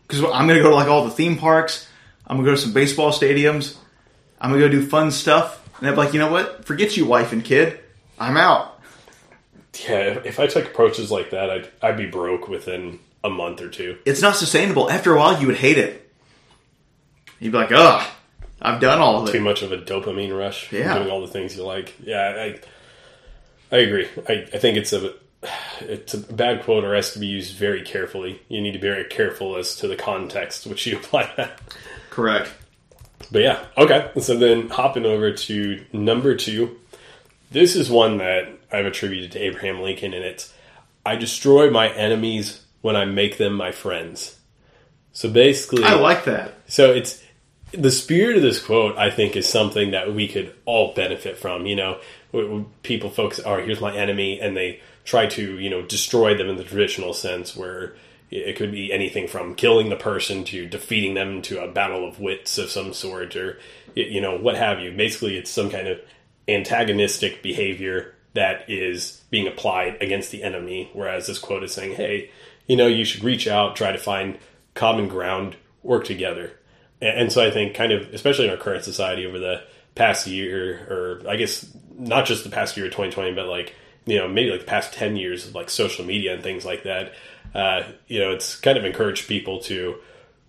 Because 0.07 0.23
I'm 0.23 0.47
going 0.47 0.57
to 0.57 0.63
go 0.63 0.69
to 0.69 0.75
like 0.75 0.87
all 0.87 1.05
the 1.05 1.11
theme 1.11 1.37
parks. 1.37 1.87
I'm 2.27 2.37
going 2.37 2.45
to 2.45 2.51
go 2.51 2.55
to 2.55 2.61
some 2.61 2.73
baseball 2.73 3.11
stadiums. 3.11 3.77
I'm 4.39 4.49
going 4.49 4.61
to 4.61 4.67
go 4.67 4.71
do 4.71 4.85
fun 4.85 5.11
stuff, 5.11 5.67
and 5.79 5.89
I'm 5.89 5.95
like, 5.95 6.13
you 6.13 6.19
know 6.19 6.31
what? 6.31 6.65
Forget 6.65 6.97
you, 6.97 7.05
wife 7.05 7.31
and 7.31 7.43
kid. 7.43 7.79
I'm 8.19 8.37
out. 8.37 8.79
Yeah, 9.87 9.99
if, 9.99 10.25
if 10.25 10.39
I 10.39 10.47
took 10.47 10.65
approaches 10.65 11.11
like 11.11 11.31
that, 11.31 11.49
I'd 11.49 11.69
I'd 11.81 11.97
be 11.97 12.07
broke 12.07 12.47
within 12.47 12.99
a 13.23 13.29
month 13.29 13.61
or 13.61 13.69
two. 13.69 13.97
It's 14.05 14.21
not 14.21 14.35
sustainable. 14.35 14.89
After 14.89 15.13
a 15.13 15.17
while, 15.17 15.39
you 15.39 15.47
would 15.47 15.57
hate 15.57 15.77
it. 15.77 16.09
You'd 17.39 17.51
be 17.51 17.57
like, 17.57 17.71
ugh, 17.71 18.07
I've 18.61 18.79
done 18.79 18.99
all 18.99 19.21
of 19.23 19.29
it. 19.29 19.31
Too 19.31 19.41
much 19.41 19.61
of 19.61 19.71
a 19.71 19.77
dopamine 19.77 20.37
rush. 20.37 20.71
Yeah. 20.71 20.97
doing 20.97 21.09
all 21.09 21.21
the 21.21 21.27
things 21.27 21.55
you 21.55 21.63
like. 21.63 21.95
Yeah, 22.03 22.19
I 22.37 22.59
I 23.75 23.79
agree. 23.79 24.07
I, 24.27 24.47
I 24.53 24.57
think 24.57 24.77
it's 24.77 24.93
a 24.93 25.13
it's 25.81 26.13
a 26.13 26.19
bad 26.19 26.63
quote 26.63 26.83
or 26.83 26.93
has 26.95 27.13
to 27.13 27.19
be 27.19 27.27
used 27.27 27.55
very 27.55 27.81
carefully. 27.81 28.41
You 28.47 28.61
need 28.61 28.73
to 28.73 28.79
be 28.79 28.87
very 28.87 29.05
careful 29.05 29.55
as 29.57 29.75
to 29.77 29.87
the 29.87 29.95
context 29.95 30.67
which 30.67 30.85
you 30.85 30.97
apply 30.97 31.31
that. 31.37 31.59
Correct. 32.09 32.51
But 33.31 33.41
yeah, 33.41 33.65
okay. 33.77 34.11
So 34.19 34.37
then 34.37 34.69
hopping 34.69 35.05
over 35.05 35.31
to 35.31 35.85
number 35.93 36.35
two. 36.35 36.77
This 37.49 37.75
is 37.75 37.89
one 37.89 38.17
that 38.17 38.49
I've 38.71 38.85
attributed 38.85 39.31
to 39.33 39.39
Abraham 39.39 39.81
Lincoln, 39.81 40.13
and 40.13 40.23
it's 40.23 40.53
I 41.05 41.15
destroy 41.15 41.69
my 41.69 41.89
enemies 41.89 42.63
when 42.81 42.95
I 42.95 43.05
make 43.05 43.37
them 43.37 43.53
my 43.53 43.71
friends. 43.71 44.37
So 45.13 45.29
basically, 45.29 45.83
I 45.83 45.95
like 45.95 46.23
that. 46.25 46.53
so 46.67 46.91
it's 46.93 47.21
the 47.73 47.91
spirit 47.91 48.37
of 48.37 48.41
this 48.41 48.61
quote. 48.61 48.97
I 48.97 49.09
think 49.09 49.35
is 49.35 49.47
something 49.47 49.91
that 49.91 50.13
we 50.13 50.27
could 50.27 50.53
all 50.65 50.93
benefit 50.93 51.37
from. 51.37 51.65
You 51.65 51.75
know, 51.75 52.65
people 52.83 53.09
focus, 53.09 53.39
"All 53.39 53.55
right, 53.55 53.65
here's 53.65 53.81
my 53.81 53.95
enemy," 53.95 54.39
and 54.39 54.55
they 54.55 54.79
try 55.05 55.25
to 55.27 55.59
you 55.59 55.69
know 55.69 55.81
destroy 55.81 56.35
them 56.35 56.49
in 56.49 56.57
the 56.57 56.63
traditional 56.63 57.13
sense, 57.13 57.55
where 57.55 57.95
it 58.29 58.55
could 58.55 58.71
be 58.71 58.93
anything 58.93 59.27
from 59.27 59.55
killing 59.55 59.89
the 59.89 59.95
person 59.95 60.45
to 60.45 60.65
defeating 60.65 61.15
them 61.15 61.41
to 61.41 61.61
a 61.61 61.67
battle 61.67 62.07
of 62.07 62.19
wits 62.19 62.57
of 62.57 62.69
some 62.69 62.93
sort, 62.93 63.35
or 63.35 63.59
you 63.95 64.21
know 64.21 64.37
what 64.37 64.55
have 64.55 64.79
you. 64.79 64.91
Basically, 64.91 65.37
it's 65.37 65.51
some 65.51 65.69
kind 65.69 65.87
of 65.87 65.99
antagonistic 66.47 67.41
behavior 67.41 68.13
that 68.33 68.69
is 68.69 69.21
being 69.29 69.47
applied 69.47 69.97
against 70.01 70.31
the 70.31 70.43
enemy. 70.43 70.89
Whereas 70.93 71.27
this 71.27 71.39
quote 71.39 71.63
is 71.63 71.73
saying, 71.73 71.95
"Hey, 71.95 72.29
you 72.67 72.75
know, 72.75 72.87
you 72.87 73.03
should 73.03 73.23
reach 73.23 73.47
out, 73.47 73.75
try 73.75 73.91
to 73.91 73.97
find 73.97 74.37
common 74.73 75.07
ground, 75.07 75.57
work 75.83 76.05
together." 76.05 76.53
And, 77.01 77.31
so 77.31 77.43
I 77.43 77.49
think, 77.49 77.73
kind 77.73 77.91
of, 77.91 78.13
especially 78.13 78.45
in 78.45 78.51
our 78.51 78.57
current 78.57 78.83
society, 78.83 79.25
over 79.25 79.39
the 79.39 79.63
past 79.95 80.27
year, 80.27 80.85
or 80.89 81.21
I 81.27 81.35
guess 81.35 81.67
not 81.97 82.25
just 82.25 82.43
the 82.43 82.49
past 82.49 82.77
year 82.77 82.85
of 82.85 82.91
2020, 82.91 83.33
but 83.33 83.47
like 83.47 83.75
you 84.05 84.17
know 84.17 84.27
maybe 84.27 84.51
like 84.51 84.61
the 84.61 84.65
past 84.65 84.93
10 84.93 85.15
years 85.15 85.47
of 85.47 85.55
like 85.55 85.69
social 85.69 86.05
media 86.05 86.33
and 86.33 86.43
things 86.43 86.65
like 86.65 86.83
that. 86.83 87.13
Uh, 87.53 87.83
you 88.07 88.19
know, 88.19 88.31
it's 88.31 88.55
kind 88.55 88.77
of 88.77 88.85
encouraged 88.85 89.27
people 89.27 89.59
to 89.59 89.95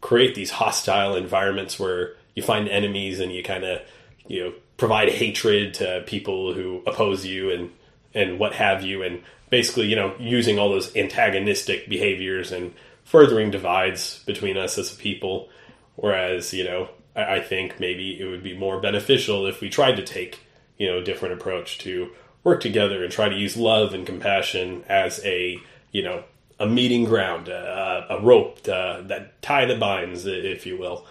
create 0.01 0.35
these 0.35 0.51
hostile 0.51 1.17
environments 1.17 1.79
where 1.79 2.15
you 2.35 2.43
find 2.43 2.69
enemies 2.69 3.21
and 3.21 3.33
you 3.33 3.43
kind 3.43 3.65
of 3.65 3.81
you 4.27 4.45
know 4.45 4.53
provide 4.77 5.09
hatred 5.09 5.75
to 5.75 6.03
people 6.07 6.53
who 6.53 6.83
oppose 6.87 7.25
you 7.25 7.51
and 7.51 7.71
and 8.15 8.39
what 8.39 8.53
have 8.53 8.83
you 8.83 9.03
and 9.03 9.23
basically 9.49 9.87
you 9.87 9.97
know 9.97 10.15
using 10.19 10.59
all 10.59 10.69
those 10.69 10.95
antagonistic 10.97 11.89
behaviors 11.89 12.53
and 12.53 12.75
furthering 13.05 13.51
divides 13.51 14.23
between 14.25 14.57
us 14.57 14.79
as 14.79 14.93
a 14.93 14.97
people 14.97 15.49
whereas 15.97 16.53
you 16.53 16.65
know 16.65 16.89
I, 17.15 17.37
I 17.37 17.41
think 17.41 17.81
maybe 17.81 18.21
it 18.21 18.25
would 18.25 18.43
be 18.43 18.57
more 18.57 18.81
beneficial 18.81 19.47
if 19.47 19.61
we 19.61 19.69
tried 19.71 19.97
to 19.97 20.05
take 20.05 20.41
you 20.79 20.89
know 20.89 20.99
a 20.99 21.05
different 21.05 21.35
approach 21.35 21.79
to 21.79 22.11
work 22.45 22.61
together 22.61 23.05
and 23.05 23.13
try 23.13 23.29
to 23.29 23.37
use 23.37 23.57
love 23.57 23.95
and 23.95 24.07
compassion 24.07 24.85
as 24.89 25.21
a 25.25 25.61
you 25.93 26.03
know 26.03 26.25
a 26.63 26.67
meeting 26.67 27.05
ground, 27.05 27.49
uh, 27.49 28.07
a 28.09 28.21
rope 28.21 28.59
uh, 28.69 29.01
that 29.03 29.43
tie 29.43 29.65
that 29.67 29.81
binds, 29.81 30.27
if 30.27 30.65
you 30.65 30.79
will. 30.79 31.05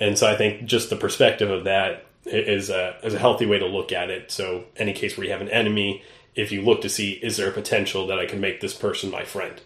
And 0.00 0.18
so 0.18 0.26
I 0.26 0.34
think 0.34 0.64
just 0.64 0.88
the 0.88 0.96
perspective 0.96 1.50
of 1.50 1.64
that 1.64 2.06
is 2.24 2.70
a, 2.70 2.96
is 3.02 3.12
a 3.12 3.18
healthy 3.18 3.44
way 3.44 3.58
to 3.58 3.66
look 3.66 3.92
at 3.92 4.08
it. 4.08 4.30
So 4.30 4.64
any 4.76 4.94
case 4.94 5.16
where 5.16 5.26
you 5.26 5.32
have 5.32 5.42
an 5.42 5.50
enemy, 5.50 6.02
if 6.34 6.50
you 6.52 6.62
look 6.62 6.80
to 6.82 6.88
see 6.88 7.12
is 7.12 7.36
there 7.36 7.50
a 7.50 7.52
potential 7.52 8.06
that 8.06 8.18
I 8.18 8.24
can 8.24 8.40
make 8.40 8.62
this 8.62 8.74
person 8.74 9.10
my 9.10 9.24
friend. 9.24 9.60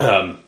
Um, 0.00 0.40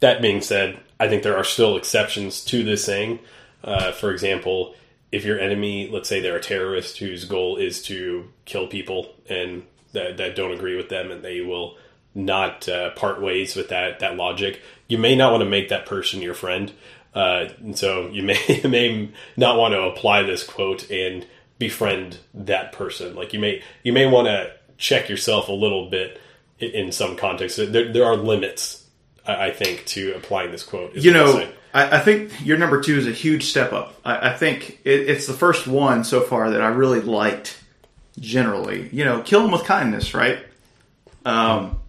that 0.00 0.20
being 0.20 0.42
said, 0.42 0.80
I 0.98 1.08
think 1.08 1.22
there 1.22 1.36
are 1.36 1.44
still 1.44 1.76
exceptions 1.76 2.44
to 2.46 2.62
this 2.62 2.84
saying. 2.84 3.18
Uh, 3.62 3.92
for 3.92 4.10
example, 4.10 4.74
if 5.12 5.24
your 5.24 5.38
enemy, 5.38 5.88
let's 5.90 6.08
say 6.08 6.20
they're 6.20 6.36
a 6.36 6.42
terrorist 6.42 6.98
whose 6.98 7.24
goal 7.24 7.56
is 7.56 7.82
to 7.84 8.28
kill 8.44 8.66
people 8.66 9.14
and 9.28 9.64
that, 9.92 10.16
that 10.18 10.36
don't 10.36 10.52
agree 10.52 10.76
with 10.76 10.88
them, 10.88 11.10
and 11.10 11.22
they 11.22 11.40
will 11.40 11.76
not 12.14 12.68
uh, 12.68 12.90
part 12.90 13.20
ways 13.20 13.54
with 13.54 13.68
that 13.68 14.00
that 14.00 14.16
logic, 14.16 14.60
you 14.88 14.98
may 14.98 15.14
not 15.14 15.30
want 15.32 15.42
to 15.42 15.48
make 15.48 15.68
that 15.68 15.86
person 15.86 16.22
your 16.22 16.34
friend. 16.34 16.72
Uh, 17.14 17.48
and 17.58 17.78
so 17.78 18.08
you 18.08 18.22
may 18.22 18.38
you 18.62 18.68
may 18.68 19.10
not 19.36 19.58
want 19.58 19.72
to 19.72 19.82
apply 19.82 20.22
this 20.22 20.42
quote 20.44 20.90
and 20.90 21.26
befriend 21.58 22.18
that 22.34 22.72
person. 22.72 23.14
Like 23.14 23.32
you 23.32 23.38
may 23.38 23.62
you 23.82 23.92
may 23.92 24.06
want 24.06 24.28
to 24.28 24.52
check 24.78 25.08
yourself 25.08 25.48
a 25.48 25.52
little 25.52 25.88
bit 25.88 26.20
in, 26.58 26.70
in 26.70 26.92
some 26.92 27.16
context. 27.16 27.56
There, 27.56 27.92
there 27.92 28.04
are 28.04 28.16
limits, 28.16 28.85
I, 29.26 29.46
I, 29.46 29.50
think, 29.50 29.84
to 29.86 30.14
applying 30.14 30.50
this 30.50 30.62
quote. 30.62 30.94
You 30.94 31.12
know, 31.12 31.48
I, 31.72 31.98
I, 31.98 32.00
think 32.00 32.44
your 32.44 32.58
number 32.58 32.80
two 32.80 32.96
is 32.96 33.06
a 33.06 33.12
huge 33.12 33.44
step 33.44 33.72
up. 33.72 33.94
I, 34.04 34.30
I 34.30 34.32
think 34.34 34.80
it, 34.84 35.08
it's 35.08 35.26
the 35.26 35.34
first 35.34 35.66
one 35.66 36.04
so 36.04 36.20
far 36.20 36.50
that 36.50 36.60
I 36.60 36.68
really 36.68 37.00
liked. 37.00 37.62
Generally, 38.18 38.88
you 38.92 39.04
know, 39.04 39.20
kill 39.20 39.42
them 39.42 39.50
with 39.50 39.64
kindness, 39.64 40.14
right? 40.14 40.38
Um, 41.26 41.80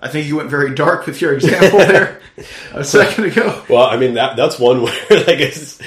I 0.00 0.08
think 0.08 0.26
you 0.26 0.36
went 0.36 0.50
very 0.50 0.74
dark 0.74 1.06
with 1.06 1.20
your 1.20 1.34
example 1.34 1.78
there 1.78 2.20
a 2.72 2.82
second 2.82 3.24
ago. 3.24 3.62
Well, 3.68 3.86
I 3.86 3.96
mean 3.96 4.14
that 4.14 4.36
that's 4.36 4.58
one 4.58 4.82
where 4.82 4.92
like 5.10 5.38
it's, 5.40 5.80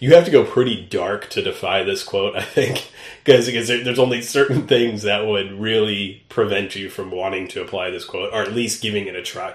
you 0.00 0.14
have 0.14 0.24
to 0.24 0.30
go 0.30 0.44
pretty 0.44 0.84
dark 0.84 1.30
to 1.30 1.42
defy 1.42 1.84
this 1.84 2.02
quote. 2.02 2.36
I 2.36 2.42
think 2.42 2.90
because 3.24 3.46
because 3.46 3.68
there's 3.68 3.98
only 3.98 4.22
certain 4.22 4.66
things 4.66 5.02
that 5.02 5.26
would 5.26 5.52
really 5.52 6.22
prevent 6.28 6.74
you 6.74 6.88
from 6.88 7.10
wanting 7.10 7.48
to 7.48 7.62
apply 7.62 7.90
this 7.90 8.04
quote, 8.04 8.32
or 8.32 8.42
at 8.42 8.52
least 8.52 8.82
giving 8.82 9.06
it 9.06 9.14
a 9.14 9.22
try. 9.22 9.54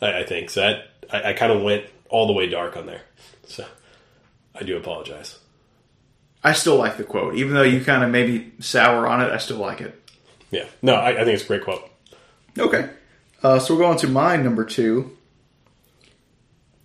I, 0.00 0.20
I 0.20 0.24
think 0.24 0.50
so. 0.50 0.60
That 0.60 0.88
I, 1.10 1.30
I 1.30 1.32
kind 1.32 1.52
of 1.52 1.62
went 1.62 1.84
all 2.08 2.26
the 2.26 2.32
way 2.32 2.48
dark 2.48 2.76
on 2.76 2.86
there, 2.86 3.02
so 3.46 3.64
I 4.54 4.64
do 4.64 4.76
apologize. 4.76 5.38
I 6.44 6.52
still 6.52 6.76
like 6.76 6.96
the 6.96 7.04
quote, 7.04 7.34
even 7.34 7.54
though 7.54 7.62
you 7.62 7.84
kind 7.84 8.04
of 8.04 8.10
maybe 8.10 8.52
sour 8.60 9.06
on 9.06 9.20
it. 9.20 9.32
I 9.32 9.38
still 9.38 9.58
like 9.58 9.80
it. 9.80 10.00
Yeah, 10.50 10.66
no, 10.82 10.94
I, 10.94 11.10
I 11.10 11.24
think 11.24 11.34
it's 11.34 11.44
a 11.44 11.48
great 11.48 11.64
quote. 11.64 11.90
Okay, 12.58 12.88
uh, 13.42 13.58
so 13.58 13.74
we're 13.74 13.80
going 13.80 13.98
to 13.98 14.08
my 14.08 14.36
number 14.36 14.64
two. 14.64 15.16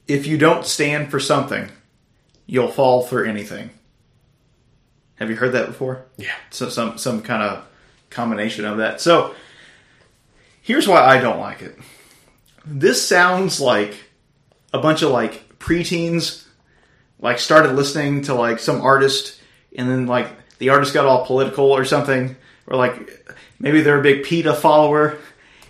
If 0.08 0.28
you 0.28 0.38
don't 0.38 0.65
stand 0.65 1.10
for 1.10 1.19
something, 1.19 1.69
you'll 2.45 2.71
fall 2.71 3.02
for 3.02 3.24
anything. 3.24 3.69
Have 5.15 5.30
you 5.30 5.36
heard 5.36 5.54
that 5.54 5.67
before? 5.67 6.06
Yeah. 6.17 6.34
So 6.50 6.67
some 6.67 6.97
some 6.97 7.21
kind 7.21 7.43
of 7.43 7.63
combination 8.10 8.65
of 8.65 8.78
that. 8.78 9.00
So 9.00 9.36
here's 10.63 10.88
why 10.88 11.00
I 11.02 11.21
don't 11.21 11.39
like 11.39 11.62
it. 11.62 11.78
This 12.65 13.06
sounds 13.08 13.60
like 13.60 13.95
a 14.74 14.80
bunch 14.80 15.02
of 15.02 15.12
like 15.12 15.58
preteens 15.60 16.45
like 17.19 17.39
started 17.39 17.74
listening 17.74 18.24
to 18.24 18.34
like 18.34 18.60
some 18.60 18.82
artist 18.82 19.39
and 19.78 19.89
then 19.89 20.08
like 20.08 20.28
the 20.58 20.69
artist 20.69 20.93
got 20.93 21.06
all 21.06 21.26
political 21.26 21.71
or 21.71 21.86
something 21.86 22.36
or 22.67 22.76
like 22.76 23.36
maybe 23.60 23.82
they're 23.82 24.00
a 24.00 24.04
big 24.04 24.24
PETA 24.24 24.56
follower 24.56 25.17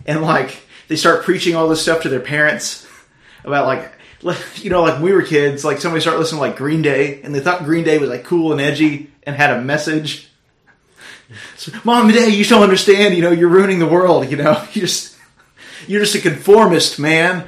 and 0.05 0.21
like 0.21 0.57
they 0.87 0.95
start 0.95 1.23
preaching 1.23 1.55
all 1.55 1.67
this 1.67 1.81
stuff 1.81 2.03
to 2.03 2.09
their 2.09 2.21
parents 2.21 2.87
about 3.43 3.65
like 3.65 3.91
you 4.57 4.69
know 4.69 4.83
like 4.83 5.01
we 5.01 5.11
were 5.11 5.23
kids 5.23 5.65
like 5.65 5.79
somebody 5.79 6.01
started 6.01 6.19
listening 6.19 6.39
to 6.39 6.47
like 6.47 6.57
Green 6.57 6.81
Day 6.81 7.21
and 7.21 7.33
they 7.35 7.39
thought 7.39 7.65
Green 7.65 7.83
Day 7.83 7.97
was 7.97 8.09
like 8.09 8.23
cool 8.23 8.51
and 8.51 8.61
edgy 8.61 9.11
and 9.23 9.35
had 9.35 9.51
a 9.51 9.61
message. 9.61 10.29
So, 11.55 11.71
Mom 11.85 12.07
and 12.07 12.15
Dad, 12.15 12.33
you 12.33 12.43
don't 12.43 12.61
understand. 12.61 13.15
You 13.15 13.21
know, 13.21 13.31
you're 13.31 13.49
ruining 13.49 13.79
the 13.79 13.87
world. 13.87 14.29
You 14.29 14.37
know, 14.37 14.61
you 14.73 14.81
just 14.81 15.10
you're 15.87 16.01
just 16.01 16.15
a 16.15 16.21
conformist, 16.21 16.99
man. 16.99 17.47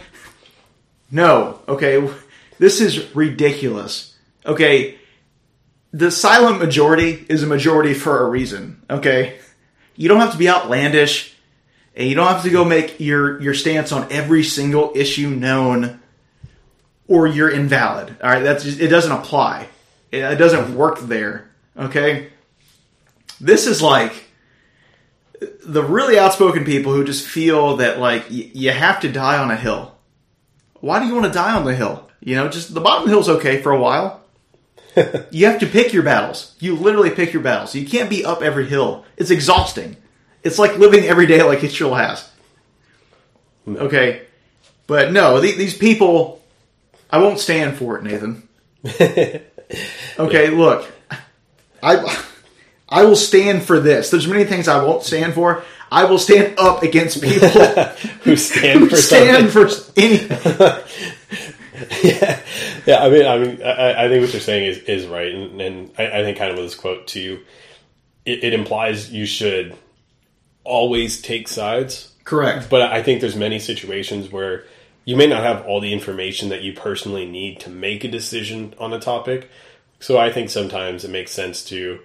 No, 1.12 1.60
okay, 1.67 2.08
this 2.60 2.82
is 2.82 3.15
ridiculous. 3.15 4.15
Okay, 4.46 4.98
the 5.91 6.12
silent 6.12 6.60
majority 6.60 7.26
is 7.30 7.43
a 7.43 7.48
majority 7.48 7.93
for 7.93 8.26
a 8.26 8.30
reason. 8.30 8.84
Okay, 8.89 9.38
you 9.96 10.10
don't 10.10 10.19
have 10.19 10.32
to 10.32 10.38
be 10.38 10.50
outlandish, 10.50 11.36
and 11.96 12.10
you 12.10 12.15
don't 12.15 12.28
have 12.28 12.43
to 12.43 12.50
go 12.50 12.65
make 12.65 13.00
your 13.00 13.41
your 13.41 13.54
stance 13.54 13.91
on 13.91 14.12
every 14.12 14.43
single 14.43 14.91
issue 14.96 15.30
known, 15.30 16.00
or 17.08 17.28
you're 17.28 17.50
invalid. 17.50 18.15
All 18.24 18.30
right, 18.30 18.43
that's 18.43 18.63
just, 18.63 18.80
it 18.80 18.88
doesn't 18.88 19.12
apply. 19.12 19.67
It, 20.12 20.19
it 20.19 20.36
doesn't 20.38 20.76
work 20.76 21.00
there. 21.00 21.50
Okay? 21.78 22.30
This 23.39 23.67
is 23.67 23.82
like 23.82 24.13
the 25.66 25.84
really 25.84 26.18
outspoken 26.18 26.66
people 26.66 26.94
who 26.94 27.04
just 27.04 27.28
feel 27.28 27.78
that 27.78 28.00
like 28.00 28.30
y- 28.30 28.52
you 28.54 28.72
have 28.72 29.00
to 29.02 29.12
die 29.12 29.38
on 29.38 29.52
a 29.52 29.56
hill. 29.56 29.96
Why 30.80 31.00
do 31.00 31.06
you 31.08 31.14
want 31.14 31.26
to 31.26 31.32
die 31.32 31.56
on 31.56 31.66
the 31.66 31.76
hill? 31.76 32.10
You 32.20 32.36
know, 32.36 32.50
just 32.50 32.74
the 32.74 32.82
bottom 32.82 33.04
of 33.04 33.10
the 33.10 33.14
hill's 33.14 33.30
okay 33.30 33.62
for 33.62 33.72
a 33.72 33.80
while. 33.80 34.22
you 35.32 35.46
have 35.46 35.60
to 35.60 35.66
pick 35.66 35.94
your 35.94 36.04
battles. 36.04 36.56
You 36.60 36.76
literally 36.76 37.10
pick 37.10 37.34
your 37.34 37.42
battles. 37.42 37.74
You 37.76 37.86
can't 37.86 38.10
be 38.10 38.26
up 38.26 38.42
every 38.42 38.68
hill. 38.68 39.06
It's 39.18 39.32
exhausting. 39.32 39.98
It's 40.44 40.60
like 40.60 40.78
living 40.78 41.06
every 41.06 41.26
day 41.26 41.42
like 41.44 41.64
it's 41.64 41.80
your 41.80 41.90
last. 41.90 42.30
Okay, 43.68 44.24
but 44.88 45.14
no, 45.14 45.42
th- 45.42 45.56
these 45.56 45.78
people, 45.78 46.44
I 47.10 47.20
won't 47.20 47.40
stand 47.40 47.78
for 47.78 47.98
it, 47.98 48.04
Nathan. 48.04 48.48
okay, 50.20 50.50
look, 50.50 50.92
I 51.82 52.24
I 52.89 53.06
will 53.06 53.15
stand 53.15 53.63
for 53.63 53.80
this. 53.80 54.10
There's 54.10 54.28
many 54.28 54.46
things 54.46 54.67
I 54.67 54.84
won't 54.84 55.04
stand 55.04 55.34
for. 55.34 55.63
I 55.91 56.06
will 56.06 56.19
stand 56.19 56.58
up 56.58 56.84
against 56.84 57.22
people 57.22 57.48
who 58.24 58.36
stand 58.36 58.80
who 58.80 58.89
for 58.89 58.96
stand 58.96 59.52
something. 59.52 59.84
for 59.86 60.00
anything. 60.00 60.84
yeah, 62.04 62.39
yeah. 62.86 63.04
I 63.04 63.10
mean, 63.10 63.26
I 63.26 63.38
mean, 63.38 63.63
I, 63.63 64.06
I, 64.06 64.10
think 64.10 64.22
what 64.22 64.34
you're 64.34 64.41
saying 64.41 64.65
is 64.65 64.78
is 64.80 65.06
right, 65.06 65.34
and, 65.34 65.62
and 65.62 65.91
I, 65.98 66.19
I, 66.19 66.24
think 66.24 66.38
kind 66.38 66.52
of 66.52 66.58
with 66.58 66.65
this 66.65 66.76
quote 66.76 67.08
too, 67.08 67.41
it, 68.26 68.43
it 68.43 68.54
implies 68.54 69.12
you 69.12 69.26
should 69.26 69.76
always 70.63 71.22
take 71.22 71.48
sides. 71.48 72.12
Correct. 72.24 72.69
But 72.69 72.84
I 72.84 73.04
think 73.04 73.22
there's 73.22 73.36
many 73.36 73.60
situations 73.60 74.32
where 74.32 74.65
you 75.06 75.15
may 75.15 75.28
not 75.28 75.43
have 75.43 75.65
all 75.65 75.82
the 75.82 75.93
information 75.93 76.50
that 76.50 76.62
you 76.62 76.74
personally 76.74 77.26
need 77.26 77.60
to 77.62 77.69
make 77.69 78.04
a 78.04 78.08
decision 78.08 78.74
on 78.80 78.93
a 78.93 79.00
topic. 79.00 79.50
So 80.00 80.17
I 80.17 80.32
think 80.32 80.50
sometimes 80.50 81.04
it 81.04 81.12
makes 81.12 81.32
sense 81.32 81.63
to 81.65 82.00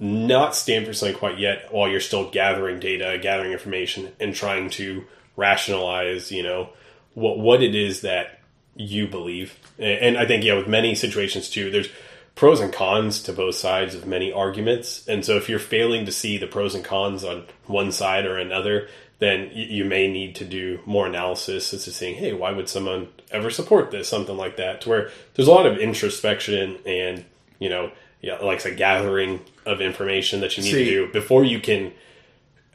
not 0.00 0.56
stand 0.56 0.86
for 0.86 0.94
something 0.94 1.16
quite 1.16 1.38
yet 1.38 1.72
while 1.72 1.88
you're 1.88 2.00
still 2.00 2.30
gathering 2.30 2.80
data, 2.80 3.18
gathering 3.20 3.52
information, 3.52 4.10
and 4.18 4.34
trying 4.34 4.70
to 4.70 5.04
rationalize, 5.36 6.32
you 6.32 6.42
know, 6.42 6.70
what 7.14 7.38
what 7.38 7.62
it 7.62 7.74
is 7.74 8.00
that 8.00 8.40
you 8.74 9.06
believe. 9.06 9.58
And 9.78 10.16
I 10.16 10.26
think 10.26 10.42
yeah, 10.42 10.54
with 10.54 10.66
many 10.66 10.94
situations 10.94 11.50
too, 11.50 11.70
there's 11.70 11.88
pros 12.34 12.60
and 12.60 12.72
cons 12.72 13.22
to 13.24 13.32
both 13.32 13.56
sides 13.56 13.94
of 13.94 14.06
many 14.06 14.32
arguments. 14.32 15.06
And 15.06 15.24
so 15.24 15.36
if 15.36 15.48
you're 15.48 15.58
failing 15.58 16.06
to 16.06 16.12
see 16.12 16.38
the 16.38 16.46
pros 16.46 16.74
and 16.74 16.84
cons 16.84 17.22
on 17.22 17.44
one 17.66 17.92
side 17.92 18.24
or 18.24 18.38
another, 18.38 18.88
then 19.18 19.50
you 19.52 19.84
may 19.84 20.10
need 20.10 20.34
to 20.36 20.46
do 20.46 20.80
more 20.86 21.06
analysis 21.06 21.74
as 21.74 21.84
to 21.84 21.92
saying, 21.92 22.14
hey, 22.14 22.32
why 22.32 22.52
would 22.52 22.70
someone 22.70 23.08
ever 23.30 23.50
support 23.50 23.90
this? 23.90 24.08
Something 24.08 24.38
like 24.38 24.56
that, 24.56 24.80
to 24.80 24.88
where 24.88 25.10
there's 25.34 25.48
a 25.48 25.52
lot 25.52 25.66
of 25.66 25.76
introspection 25.76 26.78
and 26.86 27.26
you 27.58 27.68
know, 27.68 27.92
yeah, 28.20 28.36
like 28.38 28.64
a 28.64 28.74
gathering 28.74 29.40
of 29.64 29.80
information 29.80 30.40
that 30.40 30.56
you 30.56 30.62
need 30.62 30.72
See, 30.72 30.84
to 30.84 31.06
do 31.06 31.12
before 31.12 31.44
you 31.44 31.60
can, 31.60 31.92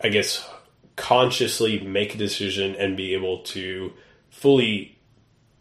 I 0.03 0.09
guess, 0.09 0.47
consciously 0.95 1.79
make 1.79 2.15
a 2.15 2.17
decision 2.17 2.75
and 2.75 2.97
be 2.97 3.13
able 3.13 3.39
to 3.39 3.93
fully 4.29 4.97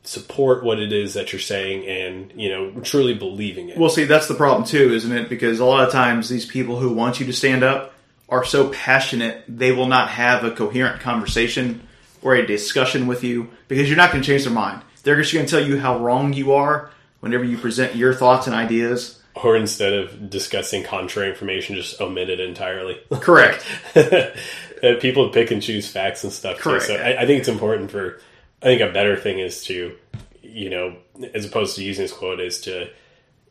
support 0.04 0.62
what 0.62 0.78
it 0.78 0.92
is 0.92 1.14
that 1.14 1.32
you're 1.32 1.40
saying 1.40 1.86
and 1.86 2.30
you 2.36 2.50
know 2.50 2.80
truly 2.80 3.14
believing 3.14 3.70
it. 3.70 3.78
Well, 3.78 3.90
see, 3.90 4.04
that's 4.04 4.28
the 4.28 4.34
problem 4.34 4.66
too, 4.66 4.92
isn't 4.92 5.12
it? 5.12 5.28
Because 5.28 5.60
a 5.60 5.64
lot 5.64 5.84
of 5.84 5.92
times 5.92 6.28
these 6.28 6.46
people 6.46 6.78
who 6.78 6.92
want 6.92 7.20
you 7.20 7.26
to 7.26 7.32
stand 7.32 7.62
up 7.62 7.92
are 8.28 8.44
so 8.44 8.70
passionate 8.70 9.44
they 9.48 9.72
will 9.72 9.86
not 9.86 10.08
have 10.08 10.44
a 10.44 10.50
coherent 10.50 11.00
conversation 11.00 11.86
or 12.22 12.34
a 12.34 12.46
discussion 12.46 13.06
with 13.06 13.22
you 13.22 13.48
because 13.68 13.88
you're 13.88 13.96
not 13.96 14.10
going 14.10 14.22
to 14.22 14.26
change 14.26 14.44
their 14.44 14.52
mind. 14.52 14.82
They're 15.02 15.20
just 15.20 15.34
going 15.34 15.44
to 15.44 15.50
tell 15.50 15.64
you 15.64 15.78
how 15.78 15.98
wrong 15.98 16.32
you 16.32 16.54
are 16.54 16.90
whenever 17.20 17.44
you 17.44 17.58
present 17.58 17.94
your 17.94 18.14
thoughts 18.14 18.46
and 18.46 18.56
ideas. 18.56 19.22
Or 19.36 19.56
instead 19.56 19.92
of 19.92 20.30
discussing 20.30 20.84
contrary 20.84 21.30
information, 21.30 21.74
just 21.74 22.00
omit 22.00 22.30
it 22.30 22.38
entirely. 22.40 23.00
Correct. 23.10 23.64
People 25.00 25.30
pick 25.30 25.50
and 25.50 25.60
choose 25.60 25.90
facts 25.90 26.22
and 26.22 26.32
stuff. 26.32 26.58
Correct. 26.58 26.86
Too. 26.86 26.94
So 26.94 27.02
I, 27.02 27.22
I 27.22 27.26
think 27.26 27.40
it's 27.40 27.48
important 27.48 27.90
for. 27.90 28.20
I 28.62 28.66
think 28.66 28.80
a 28.80 28.92
better 28.92 29.16
thing 29.16 29.40
is 29.40 29.64
to, 29.64 29.96
you 30.40 30.70
know, 30.70 30.96
as 31.34 31.44
opposed 31.44 31.76
to 31.76 31.84
using 31.84 32.04
this 32.04 32.12
quote, 32.12 32.40
is 32.40 32.60
to 32.62 32.88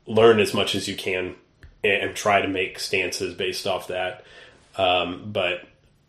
learn 0.07 0.39
as 0.39 0.53
much 0.53 0.73
as 0.73 0.87
you 0.87 0.95
can 0.95 1.35
and 1.83 2.15
try 2.15 2.41
to 2.41 2.47
make 2.47 2.79
stances 2.79 3.33
based 3.33 3.67
off 3.67 3.89
that. 3.89 4.23
Um, 4.75 5.31
but 5.31 5.61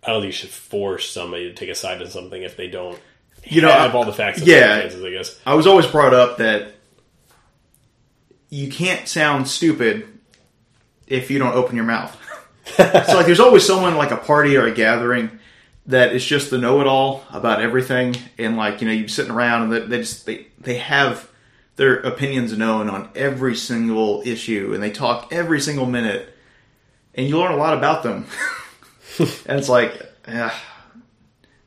I 0.02 0.10
don't 0.10 0.22
think 0.22 0.26
you 0.26 0.32
should 0.32 0.50
force 0.50 1.10
somebody 1.10 1.48
to 1.48 1.54
take 1.54 1.68
a 1.68 1.74
side 1.74 2.00
on 2.00 2.08
something 2.08 2.42
if 2.42 2.56
they 2.56 2.68
don't 2.68 2.98
you 3.46 3.60
know, 3.60 3.70
have 3.70 3.94
all 3.94 4.04
the 4.04 4.12
facts. 4.12 4.40
yeah. 4.42 4.82
I 4.84 5.10
guess. 5.10 5.38
I 5.44 5.54
was 5.54 5.66
always 5.66 5.86
brought 5.86 6.14
up 6.14 6.38
that 6.38 6.73
you 8.50 8.68
can't 8.68 9.08
sound 9.08 9.48
stupid 9.48 10.06
if 11.06 11.30
you 11.30 11.38
don't 11.38 11.54
open 11.54 11.76
your 11.76 11.84
mouth. 11.84 12.16
so 12.76 13.16
like 13.16 13.26
there's 13.26 13.40
always 13.40 13.66
someone 13.66 13.96
like 13.96 14.10
a 14.10 14.16
party 14.16 14.56
or 14.56 14.66
a 14.66 14.72
gathering 14.72 15.38
that 15.86 16.14
is 16.14 16.24
just 16.24 16.50
the 16.50 16.58
know-it-all 16.58 17.24
about 17.30 17.60
everything. 17.60 18.16
And 18.38 18.56
like 18.56 18.80
you 18.80 18.88
know 18.88 18.94
you're 18.94 19.08
sitting 19.08 19.32
around 19.32 19.64
and 19.64 19.72
they, 19.72 19.80
they 19.80 19.98
just 19.98 20.26
they, 20.26 20.46
they 20.58 20.78
have 20.78 21.30
their 21.76 21.96
opinions 21.96 22.56
known 22.56 22.88
on 22.88 23.10
every 23.14 23.54
single 23.54 24.22
issue. 24.24 24.72
And 24.72 24.82
they 24.82 24.90
talk 24.90 25.28
every 25.32 25.60
single 25.60 25.86
minute. 25.86 26.30
And 27.14 27.28
you 27.28 27.38
learn 27.38 27.52
a 27.52 27.56
lot 27.56 27.76
about 27.76 28.02
them. 28.02 28.26
And 29.46 29.60
it's 29.60 29.68
like 29.68 30.02
eh, 30.26 30.50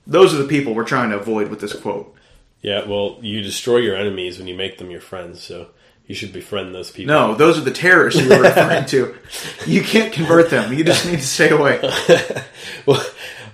those 0.06 0.34
are 0.34 0.38
the 0.38 0.48
people 0.48 0.74
we're 0.74 0.84
trying 0.84 1.12
to 1.12 1.18
avoid 1.18 1.50
with 1.50 1.62
this 1.62 1.74
quote. 1.74 2.14
Yeah, 2.62 2.86
well, 2.86 3.20
you 3.22 3.42
destroy 3.42 3.78
your 3.78 3.96
enemies 3.96 4.38
when 4.38 4.48
you 4.48 4.56
make 4.56 4.78
them 4.78 4.90
your 4.90 5.02
friends, 5.02 5.42
so 5.44 5.70
you 6.08 6.16
should 6.16 6.32
befriend 6.32 6.74
those 6.74 6.90
people. 6.90 7.14
No, 7.14 7.36
those 7.36 7.58
are 7.58 7.62
the 7.62 7.72
terrorists 7.72 8.22
you 8.22 8.30
were 8.30 8.42
referring 8.42 8.86
to. 8.86 9.16
You 9.66 9.84
can't 9.84 10.14
convert 10.14 10.50
them. 10.50 10.74
You 10.74 10.84
just 10.84 11.06
need 11.06 11.18
to 11.18 11.26
stay 11.26 11.50
away. 11.50 11.80
well, 12.86 13.06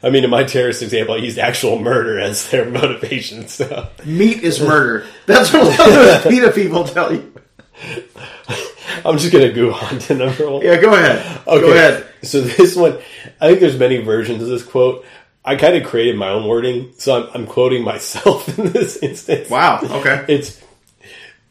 I 0.03 0.09
mean, 0.09 0.23
in 0.23 0.29
my 0.29 0.43
terrorist 0.43 0.83
example, 0.83 1.15
I 1.15 1.17
used 1.17 1.39
actual 1.39 1.79
murder 1.79 2.19
as 2.19 2.49
their 2.49 2.69
motivation. 2.69 3.47
So 3.47 3.89
Meat 4.05 4.43
is 4.43 4.61
murder. 4.61 5.07
That's 5.25 5.51
what 5.51 5.63
a 5.63 5.65
lot 5.65 5.79
of 5.79 5.95
those 5.95 6.23
PETA 6.23 6.51
people 6.51 6.83
tell 6.83 7.13
you. 7.13 7.33
I'm 9.05 9.17
just 9.17 9.33
gonna 9.33 9.51
go 9.51 9.73
on 9.73 9.99
to 9.99 10.15
number 10.15 10.49
one. 10.49 10.61
Yeah, 10.61 10.79
go 10.79 10.93
ahead. 10.93 11.41
Okay. 11.47 11.61
Go 11.61 11.71
ahead. 11.71 12.07
So 12.21 12.41
this 12.41 12.75
one, 12.75 12.99
I 13.41 13.47
think 13.47 13.59
there's 13.59 13.77
many 13.77 13.97
versions 13.97 14.43
of 14.43 14.49
this 14.49 14.63
quote. 14.63 15.05
I 15.43 15.55
kind 15.55 15.75
of 15.75 15.83
created 15.83 16.15
my 16.15 16.29
own 16.29 16.47
wording, 16.47 16.93
so 16.97 17.23
I'm, 17.23 17.29
I'm 17.33 17.47
quoting 17.47 17.83
myself 17.83 18.47
in 18.59 18.71
this 18.71 18.97
instance. 18.97 19.49
Wow. 19.49 19.79
Okay. 19.81 20.25
It's 20.29 20.62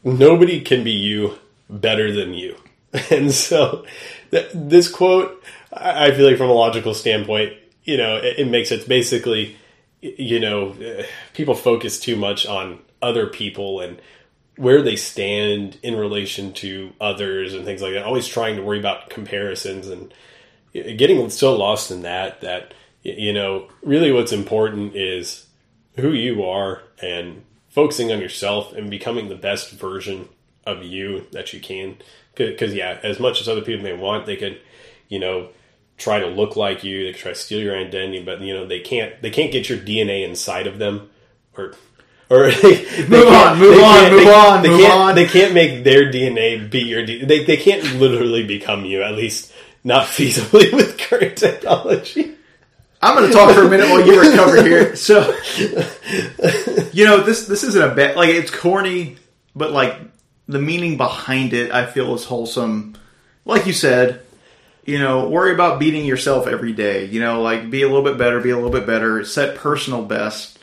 nobody 0.03 0.61
can 0.61 0.83
be 0.83 0.91
you 0.91 1.37
better 1.69 2.11
than 2.11 2.33
you, 2.33 2.57
and 3.11 3.31
so 3.31 3.85
th- 4.31 4.51
this 4.53 4.89
quote, 4.89 5.43
I 5.71 6.07
I 6.07 6.11
feel 6.11 6.27
like 6.27 6.37
from 6.37 6.49
a 6.49 6.53
logical 6.53 6.93
standpoint, 6.93 7.53
you 7.83 7.97
know, 7.97 8.17
it, 8.17 8.39
it 8.39 8.47
makes 8.47 8.71
it 8.71 8.87
basically, 8.87 9.57
you 10.01 10.39
know, 10.39 10.73
eh, 10.81 11.05
people 11.33 11.55
focus 11.55 11.99
too 11.99 12.15
much 12.15 12.45
on 12.45 12.79
other 13.01 13.27
people 13.27 13.81
and 13.81 14.01
where 14.55 14.81
they 14.81 14.95
stand 14.95 15.77
in 15.81 15.95
relation 15.95 16.53
to 16.53 16.93
others 17.01 17.53
and 17.53 17.65
things 17.65 17.81
like 17.81 17.93
that. 17.93 18.05
Always 18.05 18.27
trying 18.27 18.55
to 18.55 18.61
worry 18.61 18.79
about 18.79 19.09
comparisons 19.09 19.87
and 19.87 20.13
getting 20.73 21.29
so 21.29 21.55
lost 21.55 21.91
in 21.91 22.01
that 22.01 22.41
that 22.41 22.73
you 23.03 23.33
know 23.33 23.69
really 23.83 24.11
what's 24.11 24.31
important 24.31 24.95
is 24.95 25.45
who 25.97 26.11
you 26.11 26.43
are 26.43 26.81
and 27.01 27.43
focusing 27.73 28.11
on 28.11 28.19
yourself 28.21 28.73
and 28.73 28.89
becoming 28.89 29.27
the 29.29 29.35
best 29.35 29.71
version 29.71 30.29
of 30.65 30.83
you 30.83 31.25
that 31.31 31.51
you 31.53 31.59
can 31.59 31.97
because 32.35 32.73
yeah 32.73 32.97
as 33.03 33.19
much 33.19 33.41
as 33.41 33.49
other 33.49 33.61
people 33.61 33.83
may 33.83 33.93
want 33.93 34.25
they 34.25 34.37
could 34.37 34.59
you 35.09 35.19
know 35.19 35.49
try 35.97 36.19
to 36.19 36.27
look 36.27 36.55
like 36.55 36.83
you 36.83 37.03
they 37.03 37.11
could 37.11 37.21
try 37.21 37.31
to 37.31 37.37
steal 37.37 37.59
your 37.59 37.75
identity 37.77 38.23
but 38.23 38.39
you 38.41 38.53
know 38.53 38.65
they 38.65 38.79
can't 38.79 39.21
they 39.21 39.29
can't 39.29 39.51
get 39.51 39.67
your 39.67 39.77
dna 39.77 40.25
inside 40.25 40.65
of 40.67 40.77
them 40.79 41.09
or 41.57 41.73
or 42.29 42.49
they, 42.49 42.75
they 42.85 43.07
Move 43.09 43.27
on, 43.27 43.59
move 43.59 43.75
they 43.75 43.83
on, 43.83 44.11
move 44.11 44.23
they- 44.23 44.33
on, 44.33 44.63
they 44.63 44.69
move 44.69 44.79
can't- 44.79 44.93
on. 45.01 45.15
they 45.15 45.25
can't 45.27 45.53
make 45.53 45.83
their 45.83 46.11
DNA 46.11 46.69
be 46.71 46.79
your 46.79 47.05
DNA. 47.05 47.27
They, 47.27 47.43
they 47.43 47.57
can't 47.57 47.83
literally 47.99 48.47
become 48.47 48.85
you, 48.85 49.03
at 49.03 49.13
least 49.15 49.51
not 49.83 50.05
feasibly 50.15 50.71
with 50.73 50.97
current 50.97 51.37
technology. 51.37 52.35
I'm 53.03 53.17
going 53.17 53.29
to 53.29 53.33
talk 53.35 53.53
for 53.53 53.63
a 53.63 53.69
minute 53.69 53.89
while 53.89 54.05
you 54.05 54.19
recover 54.19 54.63
here. 54.63 54.95
So, 55.03 55.35
you 56.93 57.05
know, 57.05 57.21
this 57.23 57.47
this 57.47 57.63
isn't 57.63 57.91
a 57.91 57.93
bad 57.93 58.15
like 58.15 58.29
it's 58.29 58.49
corny, 58.49 59.17
but 59.53 59.71
like 59.71 59.99
the 60.47 60.59
meaning 60.59 60.95
behind 60.95 61.53
it, 61.53 61.71
I 61.71 61.85
feel 61.85 62.15
is 62.15 62.23
wholesome. 62.23 62.95
Like 63.43 63.67
you 63.67 63.73
said, 63.73 64.21
you 64.85 64.99
know, 64.99 65.27
worry 65.27 65.53
about 65.53 65.79
beating 65.79 66.05
yourself 66.05 66.47
every 66.47 66.71
day. 66.71 67.05
You 67.05 67.19
know, 67.19 67.41
like 67.41 67.69
be 67.69 67.81
a 67.81 67.87
little 67.87 68.03
bit 68.03 68.17
better, 68.17 68.39
be 68.39 68.51
a 68.51 68.55
little 68.55 68.71
bit 68.71 68.85
better. 68.85 69.25
Set 69.25 69.57
personal 69.57 70.03
best. 70.05 70.59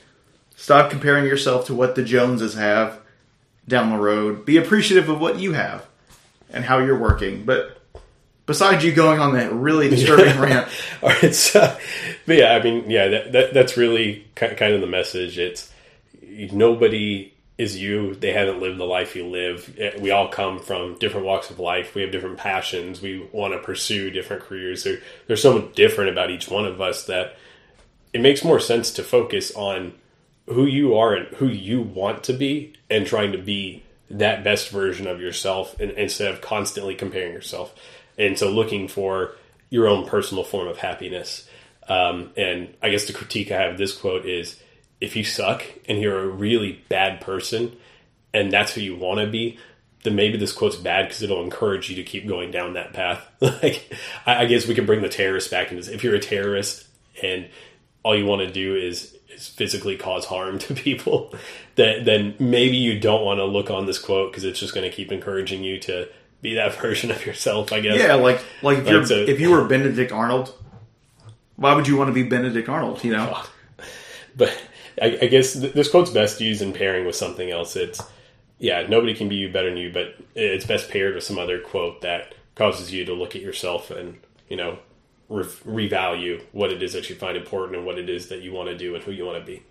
Stop 0.57 0.91
comparing 0.91 1.26
yourself 1.26 1.66
to 1.66 1.74
what 1.74 1.95
the 1.95 2.05
Joneses 2.05 2.55
have 2.55 3.01
down 3.68 3.91
the 3.91 3.97
road. 3.97 4.47
Be 4.47 4.57
appreciative 4.57 5.11
of 5.11 5.20
what 5.20 5.38
you 5.38 5.53
have 5.53 5.86
and 6.51 6.64
how 6.64 6.78
you're 6.78 6.99
working. 6.99 7.45
But 7.45 7.80
besides 8.51 8.85
you 8.85 8.91
going 8.91 9.21
on 9.21 9.35
that 9.35 9.53
really 9.53 9.89
disturbing 9.97 10.37
rant, 10.41 10.69
All 11.03 11.09
right, 11.09 11.33
so, 11.33 11.77
but 12.27 12.37
yeah, 12.37 12.53
I 12.53 12.61
mean, 12.61 12.91
yeah, 12.91 13.07
that, 13.07 13.33
that 13.33 13.55
that's 13.55 13.77
really 13.77 14.27
kind 14.35 14.75
of 14.75 14.81
the 14.81 14.89
message. 14.89 15.39
It's 15.39 15.73
nobody 16.21 17.33
is 17.59 17.81
you. 17.81 18.17
They 18.17 18.33
haven't 18.33 18.59
lived 18.61 18.79
the 18.79 18.85
life 18.85 19.15
you 19.15 19.27
live. 19.29 19.73
Eh, 19.79 19.93
We 20.01 20.11
all 20.11 20.29
come 20.29 20.59
from 20.59 20.99
different 20.99 21.27
walks 21.27 21.51
of 21.51 21.61
life. 21.61 21.95
We 21.95 22.03
have 22.03 22.11
different 22.11 22.39
passions. 22.39 23.01
We 23.01 23.29
want 23.31 23.53
to 23.55 23.61
pursue 23.61 24.11
different 24.11 24.43
careers. 24.43 24.83
There, 24.83 24.99
there's 25.29 25.43
so 25.43 25.59
much 25.59 25.75
different 25.77 26.11
about 26.11 26.31
each 26.31 26.49
one 26.49 26.65
of 26.65 26.81
us 26.81 27.05
that 27.05 27.37
it 28.13 28.21
makes 28.21 28.43
more 28.43 28.59
sense 28.59 28.91
to 28.95 29.05
focus 29.05 29.53
on 29.55 29.93
who 30.47 30.67
you 30.67 30.97
are 30.97 31.15
and 31.15 31.37
who 31.37 31.47
you 31.47 31.83
want 31.83 32.25
to 32.25 32.33
be 32.33 32.73
and 32.91 33.07
trying 33.07 33.31
to 33.31 33.39
be 33.39 33.85
that 34.11 34.43
best 34.43 34.71
version 34.71 35.07
of 35.07 35.21
yourself 35.21 35.79
and, 35.79 35.93
instead 35.93 36.33
of 36.33 36.41
constantly 36.41 36.97
comparing 36.97 37.33
yourself 37.33 37.75
and 38.21 38.39
so 38.39 38.51
looking 38.51 38.87
for 38.87 39.33
your 39.71 39.89
own 39.89 40.07
personal 40.07 40.45
form 40.45 40.68
of 40.68 40.79
happiness. 40.79 41.49
Um, 41.89 42.31
and 42.37 42.73
i 42.83 42.91
guess 42.91 43.07
the 43.07 43.12
critique 43.12 43.51
i 43.51 43.61
have 43.61 43.73
of 43.73 43.79
this 43.79 43.97
quote 43.97 44.25
is 44.25 44.62
if 45.01 45.16
you 45.16 45.25
suck 45.25 45.64
and 45.89 46.01
you're 46.01 46.21
a 46.21 46.27
really 46.29 46.85
bad 46.89 47.21
person 47.21 47.77
and 48.33 48.53
that's 48.53 48.75
who 48.75 48.81
you 48.81 48.95
want 48.95 49.18
to 49.18 49.27
be 49.27 49.59
then 50.03 50.14
maybe 50.14 50.39
this 50.39 50.53
quote's 50.53 50.77
bad 50.77 51.07
because 51.07 51.23
it'll 51.23 51.43
encourage 51.43 51.91
you 51.91 51.97
to 51.97 52.03
keep 52.03 52.27
going 52.27 52.51
down 52.51 52.75
that 52.75 52.93
path. 52.93 53.27
Like 53.41 53.93
I, 54.27 54.43
I 54.43 54.47
guess 54.47 54.66
we 54.66 54.75
can 54.75 54.87
bring 54.87 55.03
the 55.03 55.09
terrorist 55.09 55.51
back 55.51 55.71
into 55.71 55.83
this. 55.83 55.93
If 55.93 56.05
you're 56.05 56.14
a 56.14 56.21
terrorist 56.21 56.87
and 57.23 57.49
all 58.03 58.16
you 58.16 58.27
want 58.27 58.43
to 58.43 58.51
do 58.51 58.77
is 58.77 59.16
is 59.35 59.47
physically 59.47 59.97
cause 59.97 60.25
harm 60.25 60.59
to 60.61 60.75
people, 60.75 61.35
that 61.77 62.05
then 62.05 62.35
maybe 62.39 62.77
you 62.77 62.99
don't 62.99 63.25
want 63.25 63.39
to 63.39 63.45
look 63.45 63.71
on 63.71 63.87
this 63.87 63.99
quote 63.99 64.31
because 64.31 64.45
it's 64.45 64.61
just 64.61 64.75
going 64.75 64.89
to 64.89 64.95
keep 64.95 65.11
encouraging 65.11 65.62
you 65.62 65.79
to 65.81 66.09
be 66.43 66.55
that 66.55 66.74
version 66.80 67.11
of 67.11 67.24
yourself. 67.26 67.72
I 67.72 67.80
guess. 67.80 67.99
Yeah, 67.99 68.14
like 68.14 68.41
like 68.62 68.78
if, 68.78 68.84
Like, 68.84 68.93
you're, 68.93 69.07
so- 69.07 69.14
if 69.16 69.41
you 69.41 69.51
were 69.51 69.64
Benedict 69.64 70.12
Arnold, 70.12 70.55
why 71.57 71.74
would 71.74 71.86
you 71.88 71.97
want 71.97 72.09
to 72.09 72.14
be 72.14 72.22
Benedict 72.22 72.68
Arnold? 72.68 73.03
You 73.05 73.12
know, 73.12 73.43
But 74.36 74.57
I, 75.01 75.18
I 75.22 75.26
guess 75.26 75.53
th- 75.55 75.72
this 75.74 75.91
quote's 75.91 76.11
best 76.11 76.41
used 76.41 76.62
in 76.62 76.72
pairing 76.72 77.07
with 77.07 77.16
something 77.16 77.51
else. 77.51 77.76
It's 77.76 78.01
yeah, 78.59 78.86
nobody 78.88 79.14
can 79.14 79.28
be 79.28 79.36
you 79.36 79.51
better 79.53 79.68
than 79.70 79.78
you, 79.78 79.91
but 79.93 80.14
it's 80.34 80.64
best 80.66 80.91
paired 80.91 81.14
with 81.14 81.24
some 81.24 81.38
other 81.38 81.59
quote 81.61 82.03
that 82.03 82.34
causes 82.55 82.93
you 82.93 83.05
to 83.07 83.14
look 83.14 83.34
at 83.34 83.41
yourself 83.43 83.91
and 83.91 84.18
you 84.49 84.57
know 84.57 84.78
re- 85.30 85.45
revalue 85.45 86.43
what 86.53 86.70
it 86.70 86.82
is 86.82 86.93
that 86.93 87.09
you 87.09 87.16
find 87.16 87.36
important 87.36 87.76
and 87.76 87.86
what 87.86 87.99
it 87.99 88.11
is 88.11 88.28
that 88.28 88.43
you 88.43 88.53
want 88.53 88.68
to 88.68 88.76
do 88.76 88.95
and 88.95 89.03
who 89.05 89.12
you 89.12 89.24
want 89.24 89.38
to 89.38 89.45
be. 89.45 89.62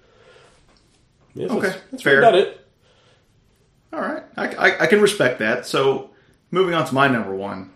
Yeah, 1.36 1.47
Okay, 1.47 1.67
that's, 1.67 1.82
that's 1.91 2.03
fair. 2.03 2.20
about 2.20 2.34
it. 2.36 2.65
all 3.93 4.01
right, 4.01 4.24
I, 4.36 4.47
I, 4.55 4.80
I 4.84 4.88
can 4.88 5.01
respect 5.01 5.39
that. 5.39 5.65
So, 5.67 6.09
moving 6.52 6.74
on 6.74 6.86
to 6.86 6.93
my 6.93 7.08
number 7.08 7.34
one, 7.34 7.72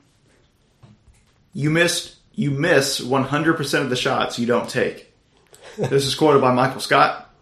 you 1.54 1.70
missed 1.70 2.16
you 2.34 2.52
miss 2.52 3.00
100 3.00 3.54
percent 3.58 3.84
of 3.84 3.90
the 3.90 3.96
shots 3.96 4.40
you 4.40 4.46
don't 4.46 4.70
take. 4.70 5.10
This 5.78 6.06
is 6.06 6.14
quoted 6.14 6.40
by 6.40 6.54
Michael 6.54 6.82
Scott. 6.82 7.34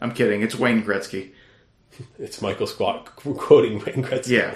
I'm 0.00 0.12
kidding. 0.12 0.42
It's 0.42 0.56
Wayne 0.56 0.82
Gretzky. 0.82 1.32
It's 2.18 2.42
Michael 2.42 2.66
Scott 2.66 3.14
quoting 3.16 3.78
Wayne 3.78 4.02
Gretzky. 4.02 4.28
Yeah. 4.28 4.54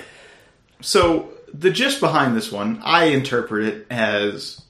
So 0.81 1.31
the 1.53 1.71
gist 1.71 2.01
behind 2.01 2.37
this 2.37 2.51
one, 2.51 2.81
I 2.83 3.05
interpret 3.05 3.67
it 3.67 3.87
as 3.91 4.63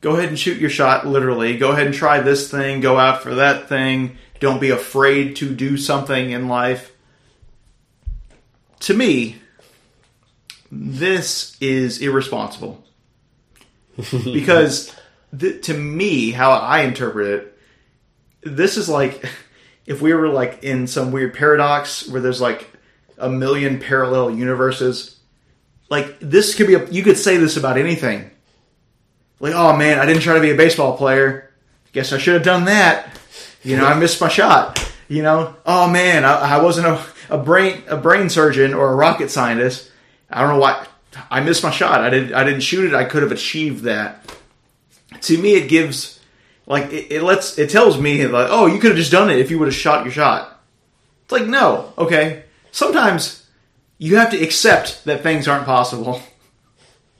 go 0.00 0.16
ahead 0.16 0.28
and 0.28 0.38
shoot 0.38 0.58
your 0.58 0.70
shot 0.70 1.06
literally. 1.06 1.56
Go 1.56 1.72
ahead 1.72 1.86
and 1.86 1.94
try 1.94 2.20
this 2.20 2.50
thing, 2.50 2.80
go 2.80 2.98
out 2.98 3.22
for 3.22 3.36
that 3.36 3.68
thing. 3.68 4.18
Don't 4.38 4.60
be 4.60 4.70
afraid 4.70 5.36
to 5.36 5.54
do 5.54 5.76
something 5.76 6.30
in 6.30 6.48
life. 6.48 6.92
To 8.80 8.94
me, 8.94 9.36
this 10.70 11.56
is 11.60 12.00
irresponsible. 12.00 12.84
because 14.24 14.94
th- 15.36 15.64
to 15.66 15.74
me, 15.74 16.30
how 16.30 16.52
I 16.52 16.82
interpret 16.82 17.26
it, 17.26 17.58
this 18.42 18.76
is 18.76 18.88
like 18.88 19.24
if 19.86 20.00
we 20.00 20.14
were 20.14 20.28
like 20.28 20.62
in 20.62 20.86
some 20.86 21.12
weird 21.12 21.34
paradox 21.34 22.08
where 22.08 22.20
there's 22.20 22.40
like 22.40 22.70
a 23.20 23.28
million 23.28 23.78
parallel 23.78 24.30
universes. 24.30 25.16
Like 25.88 26.18
this 26.20 26.54
could 26.54 26.66
be 26.66 26.74
a 26.74 26.86
you 26.86 27.02
could 27.02 27.16
say 27.16 27.36
this 27.36 27.56
about 27.56 27.76
anything. 27.76 28.30
Like, 29.38 29.54
oh 29.54 29.76
man, 29.76 29.98
I 29.98 30.06
didn't 30.06 30.22
try 30.22 30.34
to 30.34 30.40
be 30.40 30.50
a 30.50 30.56
baseball 30.56 30.96
player. 30.96 31.52
Guess 31.92 32.12
I 32.12 32.18
should 32.18 32.34
have 32.34 32.42
done 32.42 32.66
that. 32.66 33.18
You 33.62 33.76
know, 33.76 33.84
I 33.84 33.98
missed 33.98 34.20
my 34.20 34.28
shot. 34.28 34.78
You 35.08 35.22
know, 35.22 35.56
oh 35.66 35.88
man, 35.88 36.24
I, 36.24 36.56
I 36.56 36.62
wasn't 36.62 36.86
a, 36.86 37.04
a 37.28 37.38
brain 37.38 37.82
a 37.88 37.96
brain 37.96 38.28
surgeon 38.28 38.74
or 38.74 38.92
a 38.92 38.94
rocket 38.94 39.30
scientist. 39.30 39.90
I 40.30 40.40
don't 40.40 40.50
know 40.50 40.58
why 40.60 40.86
I 41.30 41.40
missed 41.40 41.62
my 41.62 41.70
shot. 41.70 42.00
I 42.00 42.10
didn't 42.10 42.34
I 42.34 42.44
didn't 42.44 42.60
shoot 42.60 42.86
it. 42.86 42.94
I 42.94 43.04
could 43.04 43.22
have 43.22 43.32
achieved 43.32 43.84
that. 43.84 44.24
To 45.22 45.36
me, 45.38 45.54
it 45.54 45.68
gives 45.68 46.20
Like 46.66 46.92
it, 46.92 47.10
it 47.10 47.22
lets 47.22 47.58
it 47.58 47.70
tells 47.70 47.98
me 47.98 48.26
like, 48.26 48.48
oh, 48.50 48.66
you 48.66 48.78
could 48.78 48.90
have 48.90 48.98
just 48.98 49.12
done 49.12 49.30
it 49.30 49.38
if 49.38 49.50
you 49.50 49.58
would 49.58 49.68
have 49.68 49.74
shot 49.74 50.04
your 50.04 50.12
shot. 50.12 50.60
It's 51.24 51.32
like 51.32 51.46
no, 51.46 51.92
okay. 51.98 52.44
Sometimes 52.72 53.46
you 53.98 54.16
have 54.16 54.30
to 54.30 54.42
accept 54.42 55.04
that 55.04 55.22
things 55.22 55.48
aren't 55.48 55.66
possible. 55.66 56.22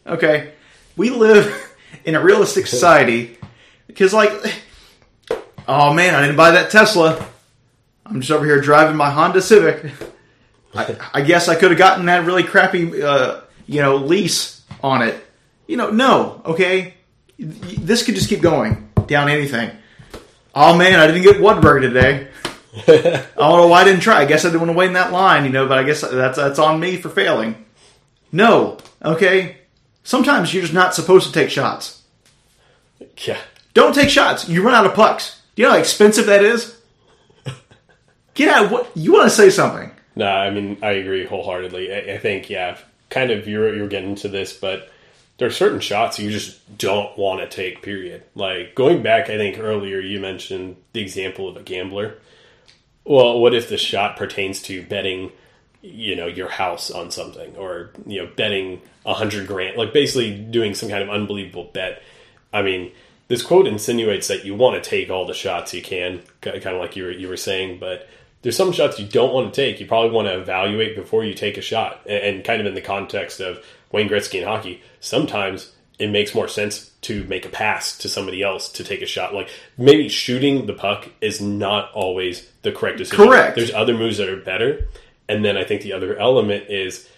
Okay, 0.06 0.52
we 0.96 1.10
live 1.10 1.76
in 2.04 2.14
a 2.14 2.20
realistic 2.24 2.66
society 2.66 3.36
because 3.86 4.14
like, 4.14 4.32
oh 5.68 5.92
man, 5.92 6.14
I 6.14 6.22
didn't 6.22 6.36
buy 6.36 6.52
that 6.52 6.70
Tesla. 6.70 7.24
I'm 8.06 8.20
just 8.20 8.32
over 8.32 8.44
here 8.44 8.60
driving 8.60 8.96
my 8.96 9.10
Honda 9.10 9.42
Civic. 9.42 9.92
I, 10.74 10.96
I 11.14 11.20
guess 11.22 11.48
I 11.48 11.54
could 11.56 11.70
have 11.70 11.78
gotten 11.78 12.06
that 12.06 12.24
really 12.24 12.44
crappy, 12.44 13.02
uh, 13.02 13.40
you 13.66 13.80
know, 13.80 13.96
lease 13.96 14.62
on 14.82 15.02
it. 15.02 15.24
You 15.66 15.76
know, 15.76 15.90
no, 15.90 16.42
okay. 16.44 16.94
This 17.38 18.04
could 18.04 18.14
just 18.14 18.28
keep 18.28 18.40
going 18.40 18.90
down 19.06 19.28
anything. 19.28 19.70
Oh 20.54 20.76
man, 20.76 20.98
I 21.00 21.06
didn't 21.06 21.22
get 21.22 21.36
Whataburger 21.36 21.80
today. 21.80 22.28
I 22.86 23.24
don't 23.36 23.56
know 23.56 23.66
why 23.68 23.82
I 23.82 23.84
didn't 23.84 24.00
try. 24.00 24.20
I 24.20 24.24
guess 24.24 24.44
I 24.44 24.48
didn't 24.48 24.60
want 24.60 24.72
to 24.72 24.76
wait 24.76 24.88
in 24.88 24.92
that 24.94 25.12
line, 25.12 25.44
you 25.44 25.50
know. 25.50 25.66
But 25.66 25.78
I 25.78 25.82
guess 25.82 26.02
that's 26.02 26.36
that's 26.36 26.58
on 26.58 26.78
me 26.78 26.96
for 26.96 27.08
failing. 27.08 27.64
No, 28.32 28.78
okay. 29.02 29.58
Sometimes 30.04 30.52
you're 30.52 30.62
just 30.62 30.74
not 30.74 30.94
supposed 30.94 31.26
to 31.26 31.32
take 31.32 31.50
shots. 31.50 32.02
Yeah. 33.18 33.38
Don't 33.74 33.94
take 33.94 34.08
shots. 34.08 34.48
You 34.48 34.62
run 34.62 34.74
out 34.74 34.86
of 34.86 34.94
pucks. 34.94 35.40
Do 35.54 35.62
you 35.62 35.68
know 35.68 35.74
how 35.74 35.80
expensive 35.80 36.26
that 36.26 36.44
is? 36.44 36.76
Get 38.34 38.48
out. 38.48 38.70
What 38.70 38.90
you 38.96 39.12
want 39.12 39.24
to 39.24 39.36
say 39.36 39.50
something? 39.50 39.89
No, 40.20 40.26
I 40.26 40.50
mean 40.50 40.76
I 40.82 40.90
agree 40.90 41.24
wholeheartedly. 41.24 41.94
I, 41.94 42.16
I 42.16 42.18
think 42.18 42.50
yeah, 42.50 42.76
kind 43.08 43.30
of 43.30 43.48
you're 43.48 43.74
you're 43.74 43.88
getting 43.88 44.16
to 44.16 44.28
this, 44.28 44.52
but 44.52 44.90
there 45.38 45.48
are 45.48 45.50
certain 45.50 45.80
shots 45.80 46.18
you 46.18 46.30
just 46.30 46.76
don't 46.76 47.16
want 47.16 47.40
to 47.40 47.48
take. 47.48 47.80
Period. 47.80 48.22
Like 48.34 48.74
going 48.74 49.02
back, 49.02 49.30
I 49.30 49.38
think 49.38 49.58
earlier 49.58 49.98
you 49.98 50.20
mentioned 50.20 50.76
the 50.92 51.00
example 51.00 51.48
of 51.48 51.56
a 51.56 51.62
gambler. 51.62 52.18
Well, 53.02 53.40
what 53.40 53.54
if 53.54 53.70
the 53.70 53.78
shot 53.78 54.18
pertains 54.18 54.60
to 54.64 54.82
betting, 54.82 55.32
you 55.80 56.14
know, 56.14 56.26
your 56.26 56.50
house 56.50 56.90
on 56.90 57.10
something, 57.10 57.56
or 57.56 57.90
you 58.06 58.22
know, 58.22 58.30
betting 58.36 58.82
a 59.06 59.14
hundred 59.14 59.46
grand, 59.46 59.78
like 59.78 59.94
basically 59.94 60.38
doing 60.38 60.74
some 60.74 60.90
kind 60.90 61.02
of 61.02 61.08
unbelievable 61.08 61.70
bet. 61.72 62.02
I 62.52 62.60
mean, 62.60 62.92
this 63.28 63.40
quote 63.40 63.66
insinuates 63.66 64.28
that 64.28 64.44
you 64.44 64.54
want 64.54 64.84
to 64.84 64.90
take 64.90 65.08
all 65.08 65.24
the 65.24 65.32
shots 65.32 65.72
you 65.72 65.80
can, 65.80 66.20
kind 66.42 66.66
of 66.66 66.78
like 66.78 66.94
you 66.94 67.04
were 67.04 67.10
you 67.10 67.26
were 67.26 67.38
saying, 67.38 67.78
but 67.78 68.06
there's 68.42 68.56
some 68.56 68.72
shots 68.72 68.98
you 68.98 69.06
don't 69.06 69.34
want 69.34 69.52
to 69.52 69.60
take. 69.60 69.80
You 69.80 69.86
probably 69.86 70.10
want 70.10 70.28
to 70.28 70.38
evaluate 70.38 70.96
before 70.96 71.24
you 71.24 71.34
take 71.34 71.58
a 71.58 71.62
shot, 71.62 72.00
and 72.06 72.44
kind 72.44 72.60
of 72.60 72.66
in 72.66 72.74
the 72.74 72.80
context 72.80 73.40
of 73.40 73.64
Wayne 73.92 74.08
Gretzky 74.08 74.40
in 74.40 74.46
hockey, 74.46 74.82
sometimes 75.00 75.72
it 75.98 76.10
makes 76.10 76.34
more 76.34 76.48
sense 76.48 76.90
to 77.02 77.24
make 77.24 77.44
a 77.44 77.50
pass 77.50 77.96
to 77.98 78.08
somebody 78.08 78.42
else 78.42 78.70
to 78.72 78.82
take 78.82 79.02
a 79.02 79.06
shot. 79.06 79.34
Like 79.34 79.50
maybe 79.76 80.08
shooting 80.08 80.66
the 80.66 80.72
puck 80.72 81.08
is 81.20 81.40
not 81.40 81.92
always 81.92 82.48
the 82.62 82.72
correct 82.72 82.98
decision. 82.98 83.24
Correct. 83.24 83.56
There's 83.56 83.72
other 83.72 83.94
moves 83.94 84.16
that 84.16 84.28
are 84.28 84.40
better, 84.40 84.88
and 85.28 85.44
then 85.44 85.56
I 85.56 85.64
think 85.64 85.82
the 85.82 85.92
other 85.92 86.16
element 86.16 86.70
is 86.70 87.08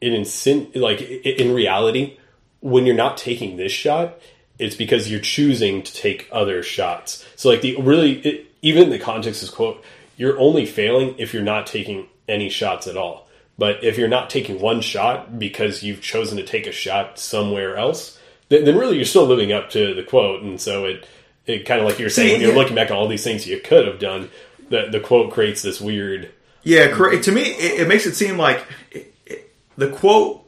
in 0.00 0.12
insin- 0.12 0.74
like 0.76 1.00
in 1.00 1.54
reality 1.54 2.18
when 2.60 2.86
you're 2.86 2.96
not 2.96 3.16
taking 3.16 3.56
this 3.56 3.72
shot, 3.72 4.18
it's 4.58 4.74
because 4.74 5.10
you're 5.10 5.20
choosing 5.20 5.82
to 5.82 5.94
take 5.94 6.28
other 6.32 6.62
shots. 6.62 7.24
So 7.36 7.48
like 7.48 7.60
the 7.60 7.76
really 7.76 8.18
it, 8.20 8.46
even 8.62 8.84
in 8.84 8.90
the 8.90 8.98
context 8.98 9.42
of 9.42 9.48
this 9.48 9.54
quote, 9.54 9.84
you're 10.18 10.38
only 10.38 10.66
failing 10.66 11.14
if 11.16 11.32
you're 11.32 11.42
not 11.42 11.66
taking 11.66 12.06
any 12.28 12.50
shots 12.50 12.86
at 12.86 12.98
all. 12.98 13.26
But 13.56 13.82
if 13.82 13.96
you're 13.96 14.08
not 14.08 14.28
taking 14.28 14.60
one 14.60 14.82
shot 14.82 15.38
because 15.38 15.82
you've 15.82 16.02
chosen 16.02 16.36
to 16.36 16.44
take 16.44 16.66
a 16.66 16.72
shot 16.72 17.18
somewhere 17.18 17.76
else, 17.76 18.18
then, 18.50 18.64
then 18.64 18.76
really 18.76 18.96
you're 18.96 19.04
still 19.04 19.26
living 19.26 19.52
up 19.52 19.70
to 19.70 19.94
the 19.94 20.02
quote. 20.02 20.42
And 20.42 20.60
so 20.60 20.84
it, 20.84 21.06
it 21.46 21.64
kind 21.66 21.80
of 21.80 21.86
like 21.86 21.98
you're 21.98 22.10
saying, 22.10 22.34
when 22.34 22.40
you're 22.42 22.54
looking 22.54 22.74
back 22.74 22.90
at 22.90 22.96
all 22.96 23.08
these 23.08 23.24
things 23.24 23.46
you 23.46 23.58
could 23.60 23.86
have 23.86 23.98
done, 23.98 24.28
the, 24.68 24.88
the 24.90 25.00
quote 25.00 25.32
creates 25.32 25.62
this 25.62 25.80
weird. 25.80 26.30
Yeah, 26.62 26.88
correct. 26.88 27.24
To 27.24 27.32
me, 27.32 27.42
it, 27.42 27.80
it 27.82 27.88
makes 27.88 28.06
it 28.06 28.14
seem 28.14 28.36
like 28.36 28.64
it, 28.90 29.14
it, 29.24 29.54
the 29.76 29.88
quote 29.88 30.44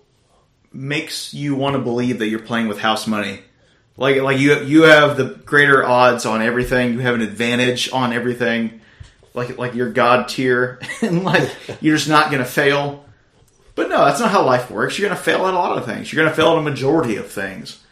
makes 0.73 1.33
you 1.33 1.55
want 1.55 1.75
to 1.75 1.81
believe 1.81 2.19
that 2.19 2.29
you're 2.29 2.41
playing 2.41 2.69
with 2.69 2.81
house 2.81 3.07
money. 3.07 3.41
Like, 3.97 4.21
like 4.23 4.39
you 4.39 4.61
you 4.61 4.83
have 4.83 5.17
the 5.17 5.25
greater 5.25 5.85
odds 5.85 6.27
on 6.27 6.43
everything. 6.43 6.95
You 6.95 7.01
have 7.01 7.15
an 7.15 7.23
advantage 7.23 7.93
on 7.93 8.13
everything 8.13 8.80
like 9.35 9.59
like 9.59 9.75
your 9.75 9.91
god 9.91 10.29
tier 10.29 10.81
and 11.03 11.25
like 11.25 11.51
you're 11.81 11.97
just 11.97 12.09
not 12.09 12.31
going 12.31 12.43
to 12.43 12.49
fail. 12.49 13.05
But 13.75 13.89
no, 13.89 14.05
that's 14.05 14.21
not 14.21 14.31
how 14.31 14.45
life 14.45 14.71
works. 14.71 14.99
You're 14.99 15.09
going 15.09 15.17
to 15.17 15.25
fail 15.25 15.47
at 15.47 15.55
a 15.55 15.57
lot 15.57 15.79
of 15.79 15.87
things. 15.87 16.13
You're 16.13 16.23
going 16.23 16.31
to 16.31 16.37
fail 16.37 16.53
at 16.53 16.59
a 16.59 16.63
majority 16.63 17.17
of 17.17 17.31
things. 17.31 17.83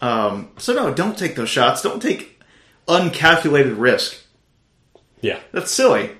Um, 0.00 0.50
so 0.58 0.72
no, 0.72 0.94
don't 0.94 1.18
take 1.18 1.34
those 1.34 1.48
shots. 1.48 1.82
Don't 1.82 2.00
take 2.00 2.40
uncalculated 2.86 3.76
risk. 3.76 4.24
Yeah, 5.20 5.40
that's 5.52 5.70
silly. 5.70 6.12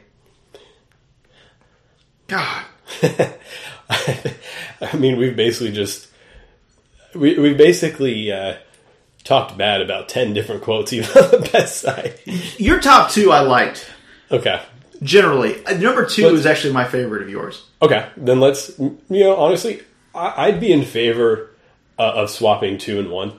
God. 2.27 2.65
I 3.03 4.97
mean, 4.97 5.17
we've 5.17 5.37
basically 5.37 5.73
just 5.73 6.09
we 7.15 7.39
we 7.39 7.55
basically 7.55 8.33
uh, 8.33 8.57
talked 9.25 9.57
bad 9.57 9.81
about 9.81 10.09
ten 10.09 10.35
different 10.35 10.63
quotes, 10.63 10.93
even 10.93 11.09
on 11.23 11.31
the 11.31 11.51
best 11.53 11.81
side. 11.81 12.19
Your 12.59 12.81
top 12.81 13.11
two 13.11 13.31
I 13.31 13.41
liked. 13.41 13.91
Okay. 14.31 14.63
Generally, 15.03 15.65
uh, 15.65 15.75
number 15.75 16.05
2 16.05 16.25
let's, 16.25 16.39
is 16.39 16.47
actually 16.47 16.73
my 16.73 16.85
favorite 16.85 17.23
of 17.23 17.31
yours. 17.31 17.67
Okay, 17.81 18.09
then 18.17 18.41
let's. 18.41 18.77
You 18.79 18.99
know, 19.11 19.37
honestly, 19.37 19.83
I, 20.15 20.51
would 20.51 20.61
be 20.61 20.73
in 20.73 20.85
favor 20.85 21.51
uh, 21.99 22.13
of 22.15 22.31
swapping 22.31 22.79
two 22.79 22.99
and 22.99 23.11
one. 23.11 23.39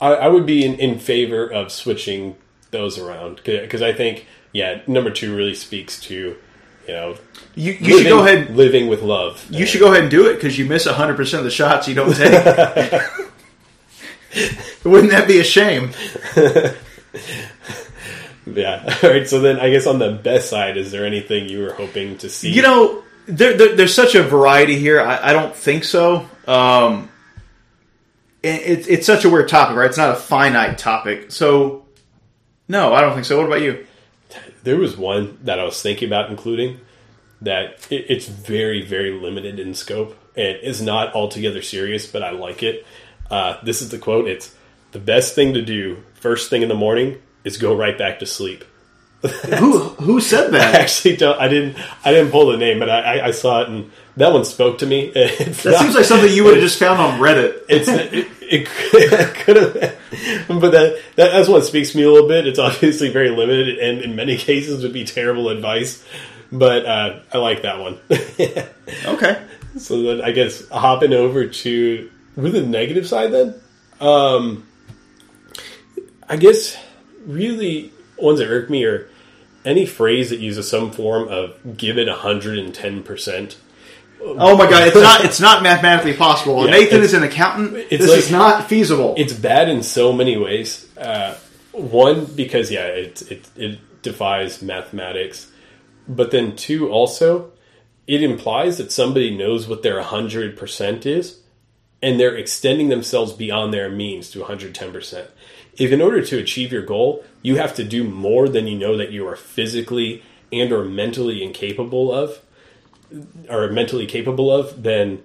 I, 0.00 0.12
I 0.12 0.28
would 0.28 0.44
be 0.44 0.64
in, 0.64 0.74
in 0.74 0.98
favor 0.98 1.46
of 1.46 1.72
switching 1.72 2.36
those 2.72 2.98
around 2.98 3.40
because 3.44 3.80
I 3.80 3.92
think, 3.94 4.26
yeah, 4.52 4.82
number 4.86 5.10
two 5.10 5.34
really 5.34 5.54
speaks 5.54 5.98
to 6.02 6.36
you 6.86 6.94
know, 6.94 7.16
you, 7.54 7.72
you 7.72 7.80
living, 7.80 7.98
should 7.98 8.08
go 8.08 8.18
ahead 8.20 8.56
living 8.56 8.88
with 8.88 9.02
love. 9.02 9.46
You 9.48 9.64
should 9.64 9.80
go 9.80 9.92
ahead 9.92 10.02
and 10.02 10.10
do 10.10 10.26
it 10.26 10.34
because 10.34 10.58
you 10.58 10.66
miss 10.66 10.86
hundred 10.86 11.16
percent 11.16 11.38
of 11.38 11.44
the 11.44 11.50
shots 11.50 11.88
you 11.88 11.94
don't 11.94 12.14
take. 12.14 12.32
Wouldn't 14.84 15.12
that 15.12 15.26
be 15.26 15.38
a 15.40 15.44
shame? 15.44 15.90
Yeah. 18.54 18.98
All 19.02 19.10
right. 19.10 19.28
So 19.28 19.40
then, 19.40 19.58
I 19.58 19.70
guess 19.70 19.86
on 19.86 19.98
the 19.98 20.12
best 20.12 20.50
side, 20.50 20.76
is 20.76 20.90
there 20.90 21.06
anything 21.06 21.48
you 21.48 21.60
were 21.60 21.72
hoping 21.72 22.18
to 22.18 22.28
see? 22.28 22.50
You 22.50 22.62
know, 22.62 23.02
there, 23.26 23.56
there, 23.56 23.76
there's 23.76 23.94
such 23.94 24.14
a 24.14 24.22
variety 24.22 24.78
here. 24.78 25.00
I, 25.00 25.30
I 25.30 25.32
don't 25.32 25.54
think 25.54 25.84
so. 25.84 26.28
Um, 26.46 27.08
it, 28.42 28.88
it's 28.88 29.06
such 29.06 29.24
a 29.24 29.30
weird 29.30 29.48
topic, 29.48 29.76
right? 29.76 29.86
It's 29.86 29.98
not 29.98 30.10
a 30.10 30.16
finite 30.16 30.78
topic. 30.78 31.30
So, 31.30 31.84
no, 32.68 32.94
I 32.94 33.00
don't 33.00 33.14
think 33.14 33.26
so. 33.26 33.36
What 33.36 33.46
about 33.46 33.62
you? 33.62 33.86
There 34.62 34.76
was 34.76 34.96
one 34.96 35.38
that 35.42 35.58
I 35.58 35.64
was 35.64 35.80
thinking 35.80 36.08
about 36.08 36.30
including 36.30 36.80
that 37.42 37.86
it, 37.90 38.06
it's 38.08 38.26
very, 38.26 38.84
very 38.84 39.12
limited 39.12 39.58
in 39.58 39.74
scope 39.74 40.16
and 40.36 40.58
is 40.58 40.80
not 40.80 41.14
altogether 41.14 41.62
serious, 41.62 42.06
but 42.06 42.22
I 42.22 42.30
like 42.30 42.62
it. 42.62 42.86
Uh, 43.30 43.56
this 43.62 43.82
is 43.82 43.90
the 43.90 43.98
quote. 43.98 44.28
It's 44.28 44.54
the 44.92 44.98
best 44.98 45.34
thing 45.34 45.54
to 45.54 45.62
do 45.62 46.02
first 46.14 46.50
thing 46.50 46.62
in 46.62 46.68
the 46.68 46.74
morning 46.74 47.20
is 47.44 47.56
go 47.56 47.76
right 47.76 47.96
back 47.96 48.18
to 48.20 48.26
sleep. 48.26 48.64
who 49.22 49.78
who 49.78 50.20
said 50.20 50.50
that? 50.52 50.74
I 50.74 50.78
actually 50.80 51.16
don't. 51.16 51.38
I 51.38 51.48
didn't. 51.48 51.76
I 52.04 52.12
didn't 52.12 52.30
pull 52.30 52.46
the 52.46 52.56
name, 52.56 52.78
but 52.78 52.88
I, 52.88 53.26
I 53.26 53.30
saw 53.32 53.62
it, 53.62 53.68
and 53.68 53.90
that 54.16 54.32
one 54.32 54.44
spoke 54.44 54.78
to 54.78 54.86
me. 54.86 55.10
that 55.14 55.54
seems 55.54 55.94
like 55.94 56.04
something 56.04 56.32
you 56.32 56.44
would 56.44 56.54
have 56.54 56.62
just 56.62 56.78
found 56.78 57.00
on 57.00 57.20
Reddit. 57.20 57.62
It's 57.68 57.88
it, 57.88 58.12
it, 58.12 58.28
it 58.42 59.34
could 59.34 59.56
have, 59.56 60.48
but 60.48 60.70
that, 60.70 61.00
that 61.16 61.32
that's 61.32 61.48
what 61.48 61.64
speaks 61.64 61.92
to 61.92 61.98
me 61.98 62.04
a 62.04 62.10
little 62.10 62.28
bit. 62.28 62.46
It's 62.46 62.58
obviously 62.58 63.10
very 63.10 63.30
limited, 63.30 63.78
and 63.78 64.00
in 64.00 64.16
many 64.16 64.36
cases 64.36 64.82
would 64.82 64.92
be 64.92 65.04
terrible 65.04 65.50
advice. 65.50 66.02
But 66.52 66.84
uh, 66.86 67.20
I 67.32 67.38
like 67.38 67.62
that 67.62 67.78
one. 67.78 67.98
okay. 69.04 69.46
So 69.78 70.02
then 70.02 70.20
I 70.22 70.32
guess 70.32 70.68
hopping 70.68 71.12
over 71.12 71.46
to 71.46 72.10
with 72.36 72.54
the 72.54 72.62
negative 72.62 73.06
side, 73.06 73.32
then 73.32 73.54
um, 74.00 74.66
I 76.28 76.36
guess 76.36 76.76
really 77.26 77.92
ones 78.16 78.38
that 78.38 78.48
irk 78.48 78.70
me 78.70 78.84
are 78.84 79.08
any 79.64 79.86
phrase 79.86 80.30
that 80.30 80.40
uses 80.40 80.68
some 80.68 80.90
form 80.90 81.28
of 81.28 81.76
give 81.76 81.98
it 81.98 82.08
110%. 82.08 83.56
Oh 84.22 84.56
my 84.56 84.68
god, 84.68 84.88
it's 84.88 84.96
not 84.96 85.24
it's 85.24 85.40
not 85.40 85.62
mathematically 85.62 86.12
possible. 86.12 86.66
Yeah, 86.66 86.72
Nathan 86.72 87.00
is 87.00 87.14
an 87.14 87.22
accountant. 87.22 87.72
this 87.88 88.08
like, 88.08 88.18
is 88.18 88.30
not 88.30 88.68
feasible. 88.68 89.14
It's 89.16 89.32
bad 89.32 89.70
in 89.70 89.82
so 89.82 90.12
many 90.12 90.36
ways. 90.36 90.86
Uh, 90.96 91.36
one 91.72 92.26
because 92.26 92.70
yeah, 92.70 92.84
it, 92.86 93.22
it 93.30 93.48
it 93.56 94.02
defies 94.02 94.60
mathematics. 94.60 95.50
But 96.06 96.32
then 96.32 96.54
two 96.54 96.90
also 96.90 97.52
it 98.06 98.22
implies 98.22 98.78
that 98.78 98.90
somebody 98.90 99.36
knows 99.36 99.68
what 99.68 99.84
their 99.84 100.02
100% 100.02 101.06
is 101.06 101.38
and 102.02 102.18
they're 102.18 102.36
extending 102.36 102.88
themselves 102.88 103.32
beyond 103.32 103.72
their 103.72 103.88
means 103.88 104.30
to 104.32 104.40
110% 104.40 105.28
if 105.80 105.90
in 105.90 106.00
order 106.00 106.22
to 106.22 106.38
achieve 106.38 106.70
your 106.70 106.82
goal, 106.82 107.24
you 107.42 107.56
have 107.56 107.74
to 107.76 107.84
do 107.84 108.04
more 108.04 108.48
than 108.48 108.66
you 108.68 108.78
know 108.78 108.96
that 108.98 109.10
you 109.10 109.26
are 109.26 109.34
physically 109.36 110.22
and 110.52 110.70
or 110.72 110.84
mentally 110.84 111.42
incapable 111.42 112.12
of, 112.12 112.38
or 113.48 113.68
mentally 113.70 114.06
capable 114.06 114.52
of, 114.52 114.82
then 114.82 115.22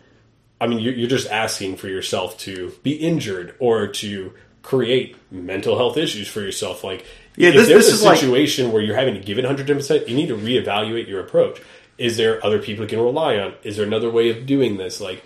I 0.60 0.68
mean 0.68 0.80
you're, 0.80 0.94
you're 0.94 1.10
just 1.10 1.30
asking 1.30 1.76
for 1.78 1.88
yourself 1.90 2.38
to 2.40 2.72
be 2.84 2.94
injured 2.94 3.54
or 3.60 3.88
to 3.88 4.34
create 4.64 5.16
mental 5.32 5.78
health 5.78 5.98
issues 5.98 6.28
for 6.28 6.42
yourself. 6.42 6.84
Like, 6.84 7.06
Yeah, 7.36 7.50
if 7.50 7.56
this- 7.56 7.68
there's 7.68 7.86
this 7.86 7.92
a 7.94 7.96
is 7.98 8.04
like- 8.04 8.18
situation 8.18 8.72
where 8.72 8.82
you're 8.82 8.96
having 8.96 9.14
to 9.16 9.20
give 9.20 9.38
it 9.38 9.46
110%, 9.46 10.08
you 10.08 10.16
need 10.16 10.30
to 10.30 10.38
reevaluate 10.38 11.08
your 11.08 11.20
approach. 11.20 11.60
Is 11.98 12.18
there 12.18 12.44
other 12.46 12.60
people 12.60 12.86
you 12.86 12.90
can 12.90 13.00
rely 13.00 13.38
on? 13.38 13.54
Is 13.64 13.76
there 13.78 13.86
another 13.86 14.10
way 14.10 14.30
of 14.30 14.46
doing 14.46 14.78
this? 14.78 15.00
Like, 15.02 15.22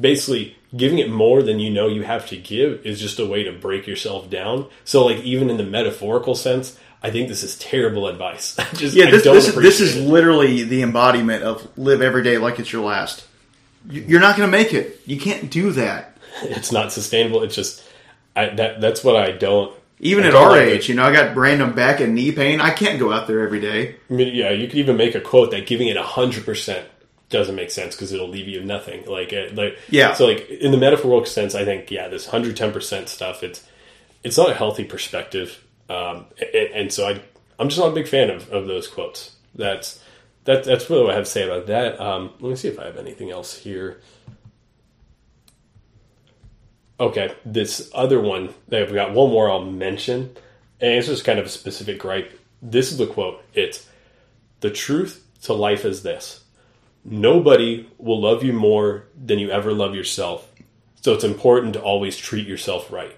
basically, 0.00 0.56
giving 0.76 0.98
it 0.98 1.10
more 1.10 1.42
than 1.42 1.58
you 1.58 1.70
know 1.70 1.88
you 1.88 2.02
have 2.02 2.26
to 2.28 2.36
give 2.36 2.84
is 2.86 3.00
just 3.00 3.18
a 3.18 3.26
way 3.26 3.42
to 3.44 3.52
break 3.52 3.86
yourself 3.86 4.28
down. 4.30 4.66
So, 4.84 5.04
like, 5.06 5.18
even 5.18 5.50
in 5.50 5.56
the 5.56 5.64
metaphorical 5.64 6.34
sense, 6.34 6.78
I 7.02 7.10
think 7.10 7.28
this 7.28 7.42
is 7.42 7.56
terrible 7.58 8.06
advice. 8.08 8.56
Just, 8.74 8.94
Yeah, 8.96 9.10
this 9.10 9.22
this, 9.22 9.54
this 9.54 9.80
is 9.80 9.96
it. 9.96 10.00
literally 10.08 10.64
the 10.64 10.82
embodiment 10.82 11.44
of 11.44 11.66
live 11.78 12.02
every 12.02 12.22
day 12.24 12.38
like 12.38 12.58
it's 12.58 12.72
your 12.72 12.84
last. 12.84 13.24
You- 13.88 14.04
You're 14.06 14.20
not 14.20 14.36
going 14.36 14.50
to 14.50 14.56
make 14.56 14.74
it. 14.74 15.00
You 15.06 15.18
can't 15.20 15.48
do 15.50 15.70
that. 15.72 16.16
it's 16.42 16.72
not 16.72 16.92
sustainable. 16.92 17.42
It's 17.44 17.54
just, 17.54 17.82
I, 18.36 18.48
that 18.50 18.80
that's 18.80 19.02
what 19.04 19.16
I 19.16 19.30
don't. 19.32 19.74
Even 20.00 20.24
I 20.24 20.28
at 20.28 20.30
don't 20.32 20.42
our 20.44 20.50
like 20.50 20.62
it. 20.62 20.68
age, 20.68 20.88
you 20.88 20.94
know, 20.94 21.04
I 21.04 21.12
got 21.12 21.36
random 21.36 21.72
back 21.74 21.98
and 22.00 22.14
knee 22.14 22.30
pain. 22.30 22.60
I 22.60 22.70
can't 22.70 23.00
go 23.00 23.12
out 23.12 23.26
there 23.26 23.40
every 23.40 23.60
day. 23.60 23.96
I 24.10 24.12
mean, 24.14 24.32
yeah, 24.34 24.50
you 24.50 24.66
could 24.68 24.78
even 24.78 24.96
make 24.96 25.14
a 25.16 25.20
quote 25.20 25.50
that 25.52 25.66
giving 25.66 25.88
it 25.88 25.96
hundred 25.96 26.44
percent 26.44 26.86
doesn't 27.28 27.54
make 27.54 27.70
sense 27.70 27.94
because 27.94 28.12
it'll 28.12 28.28
leave 28.28 28.48
you 28.48 28.64
nothing. 28.64 29.04
Like, 29.06 29.32
uh, 29.32 29.48
like, 29.54 29.78
Yeah. 29.90 30.14
So, 30.14 30.26
like 30.26 30.48
in 30.48 30.72
the 30.72 30.78
metaphorical 30.78 31.26
sense, 31.26 31.54
I 31.54 31.64
think, 31.64 31.90
yeah, 31.90 32.08
this 32.08 32.26
hundred 32.26 32.56
ten 32.56 32.72
percent 32.72 33.08
stuff, 33.08 33.42
it's 33.42 33.64
it's 34.24 34.36
not 34.36 34.50
a 34.50 34.54
healthy 34.54 34.84
perspective, 34.84 35.64
um, 35.88 36.26
and, 36.40 36.70
and 36.74 36.92
so 36.92 37.08
I, 37.08 37.20
I'm 37.58 37.68
just 37.68 37.80
not 37.80 37.90
a 37.90 37.94
big 37.94 38.08
fan 38.08 38.30
of, 38.30 38.50
of 38.50 38.66
those 38.66 38.86
quotes. 38.86 39.36
That's 39.54 40.02
that, 40.44 40.64
that's 40.64 40.88
really 40.88 41.04
what 41.04 41.12
I 41.12 41.16
have 41.16 41.24
to 41.24 41.30
say 41.30 41.44
about 41.44 41.66
that. 41.66 42.00
Um, 42.00 42.30
let 42.40 42.50
me 42.50 42.56
see 42.56 42.68
if 42.68 42.78
I 42.78 42.84
have 42.84 42.96
anything 42.96 43.30
else 43.30 43.56
here. 43.56 44.00
Okay, 47.00 47.32
this 47.44 47.90
other 47.94 48.20
one, 48.20 48.54
I've 48.72 48.92
got 48.92 49.12
one 49.12 49.30
more 49.30 49.50
I'll 49.50 49.64
mention, 49.64 50.34
and 50.80 50.92
it's 50.94 51.06
just 51.06 51.24
kind 51.24 51.38
of 51.38 51.46
a 51.46 51.50
specific 51.50 52.00
gripe. 52.00 52.32
This 52.60 52.90
is 52.90 52.98
the 52.98 53.06
quote. 53.06 53.42
It's 53.54 53.86
the 54.60 54.70
truth 54.70 55.24
to 55.42 55.52
life 55.52 55.84
is 55.84 56.02
this 56.02 56.42
nobody 57.10 57.88
will 57.98 58.20
love 58.20 58.42
you 58.42 58.52
more 58.52 59.04
than 59.16 59.38
you 59.38 59.50
ever 59.50 59.72
love 59.72 59.94
yourself. 59.94 60.50
So 61.00 61.14
it's 61.14 61.24
important 61.24 61.74
to 61.74 61.82
always 61.82 62.16
treat 62.16 62.46
yourself 62.46 62.92
right. 62.92 63.16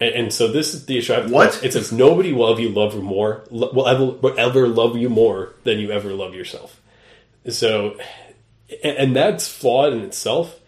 And, 0.00 0.14
and 0.14 0.32
so 0.32 0.48
this 0.48 0.74
is 0.74 0.86
the 0.86 0.98
issue. 0.98 1.12
I 1.12 1.16
have 1.16 1.30
What? 1.30 1.62
It 1.62 1.72
says 1.72 1.92
nobody 1.92 2.32
will 2.32 2.48
love 2.48 2.60
you 2.60 2.70
love 2.70 2.94
you 2.94 3.02
more 3.02 3.44
will 3.50 3.86
ever, 3.86 4.04
will 4.06 4.38
ever 4.38 4.68
love 4.68 4.96
you 4.96 5.08
more 5.08 5.54
than 5.64 5.78
you 5.78 5.90
ever 5.90 6.12
love 6.12 6.34
yourself. 6.34 6.80
So, 7.48 7.98
and, 8.82 8.96
and 8.96 9.16
that's 9.16 9.48
flawed 9.48 9.92
in 9.92 10.00
itself 10.00 10.58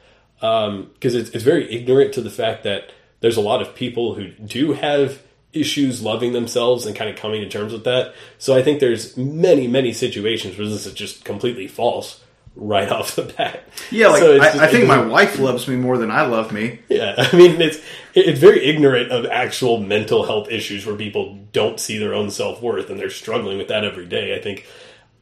um, 0.40 0.90
because 0.94 1.14
it's, 1.14 1.30
it's 1.30 1.44
very 1.44 1.72
ignorant 1.72 2.14
to 2.14 2.20
the 2.20 2.30
fact 2.30 2.64
that 2.64 2.92
there's 3.20 3.36
a 3.36 3.40
lot 3.40 3.62
of 3.62 3.74
people 3.74 4.14
who 4.14 4.28
do 4.28 4.72
have 4.72 5.22
issues 5.52 6.02
loving 6.02 6.32
themselves 6.32 6.86
and 6.86 6.96
kind 6.96 7.10
of 7.10 7.16
coming 7.16 7.40
to 7.42 7.48
terms 7.48 7.72
with 7.72 7.84
that. 7.84 8.14
So 8.38 8.56
I 8.56 8.62
think 8.62 8.80
there's 8.80 9.16
many, 9.16 9.66
many 9.68 9.92
situations 9.92 10.56
where 10.56 10.66
this 10.66 10.86
is 10.86 10.94
just 10.94 11.24
completely 11.24 11.68
false 11.68 12.20
right 12.56 12.88
off 12.92 13.16
the 13.16 13.22
bat. 13.22 13.64
Yeah, 13.90 14.08
like 14.08 14.20
So 14.22 14.34
I, 14.34 14.38
just- 14.38 14.58
I 14.58 14.66
think 14.68 14.86
my 14.88 15.04
wife 15.04 15.38
loves 15.38 15.66
me 15.68 15.76
more 15.76 15.98
than 15.98 16.10
I 16.10 16.22
love 16.26 16.52
me. 16.52 16.80
yeah, 16.88 17.14
I 17.32 17.36
mean 17.36 17.60
it's 17.60 17.78
it's 18.14 18.38
very 18.38 18.64
ignorant 18.64 19.10
of 19.10 19.24
actual 19.26 19.78
mental 19.78 20.24
health 20.24 20.50
issues 20.50 20.84
where 20.86 20.96
people 20.96 21.38
don't 21.52 21.80
see 21.80 21.96
their 21.98 22.12
own 22.14 22.30
self 22.30 22.60
worth 22.62 22.90
and 22.90 22.98
they're 23.00 23.08
struggling 23.10 23.58
with 23.58 23.68
that 23.68 23.84
every 23.84 24.06
day. 24.06 24.34
I 24.36 24.40
think 24.42 24.66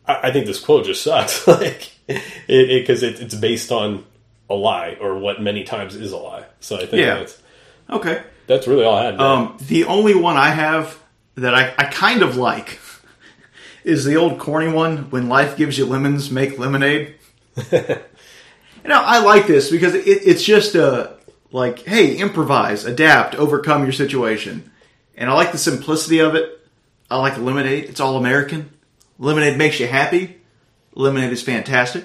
I, 0.07 0.29
I 0.29 0.33
think 0.33 0.47
this 0.47 0.59
quote 0.61 0.87
just 0.87 1.03
sucks, 1.05 1.47
like 1.47 1.91
it 2.09 2.81
because 2.83 3.03
it, 3.03 3.21
it's 3.21 3.35
based 3.35 3.71
on 3.73 4.05
a 4.49 4.55
lie 4.55 4.97
or 5.01 5.17
what 5.19 5.41
many 5.41 5.63
times 5.63 5.95
is 5.95 6.11
a 6.13 6.17
lie. 6.17 6.45
So 6.61 6.77
I 6.77 6.81
think 6.87 6.95
Yeah. 7.03 7.15
that's 7.19 7.41
Okay. 7.89 8.23
That's 8.51 8.67
really 8.67 8.85
all 8.85 8.97
I 8.97 9.05
had. 9.05 9.21
Um, 9.21 9.57
the 9.61 9.85
only 9.85 10.15
one 10.15 10.37
I 10.37 10.51
have 10.51 10.99
that 11.37 11.55
I, 11.55 11.73
I 11.79 11.85
kind 11.85 12.23
of 12.23 12.37
like 12.37 12.79
is 13.85 14.05
the 14.05 14.17
old 14.17 14.39
corny 14.39 14.69
one 14.71 15.09
when 15.11 15.29
life 15.29 15.57
gives 15.57 15.79
you 15.79 15.87
lemons, 15.87 16.31
make 16.31 16.59
lemonade. 16.59 17.15
you 17.73 17.79
know, 18.85 19.01
I 19.03 19.21
like 19.23 19.47
this 19.47 19.71
because 19.71 19.95
it, 19.95 20.07
it's 20.07 20.43
just 20.43 20.75
a 20.75 21.17
like, 21.53 21.81
hey, 21.81 22.17
improvise, 22.17 22.85
adapt, 22.85 23.35
overcome 23.37 23.85
your 23.85 23.93
situation. 23.93 24.71
And 25.17 25.31
I 25.31 25.35
like 25.35 25.53
the 25.53 25.59
simplicity 25.59 26.19
of 26.21 26.35
it. 26.35 26.61
I 27.11 27.19
like 27.19 27.39
lemonade. 27.39 27.85
It's 27.85 28.01
all 28.01 28.17
American. 28.17 28.71
Lemonade 29.19 29.59
makes 29.59 29.79
you 29.81 29.87
happy. 29.87 30.37
Lemonade 30.95 31.33
is 31.33 31.43
fantastic. 31.43 32.05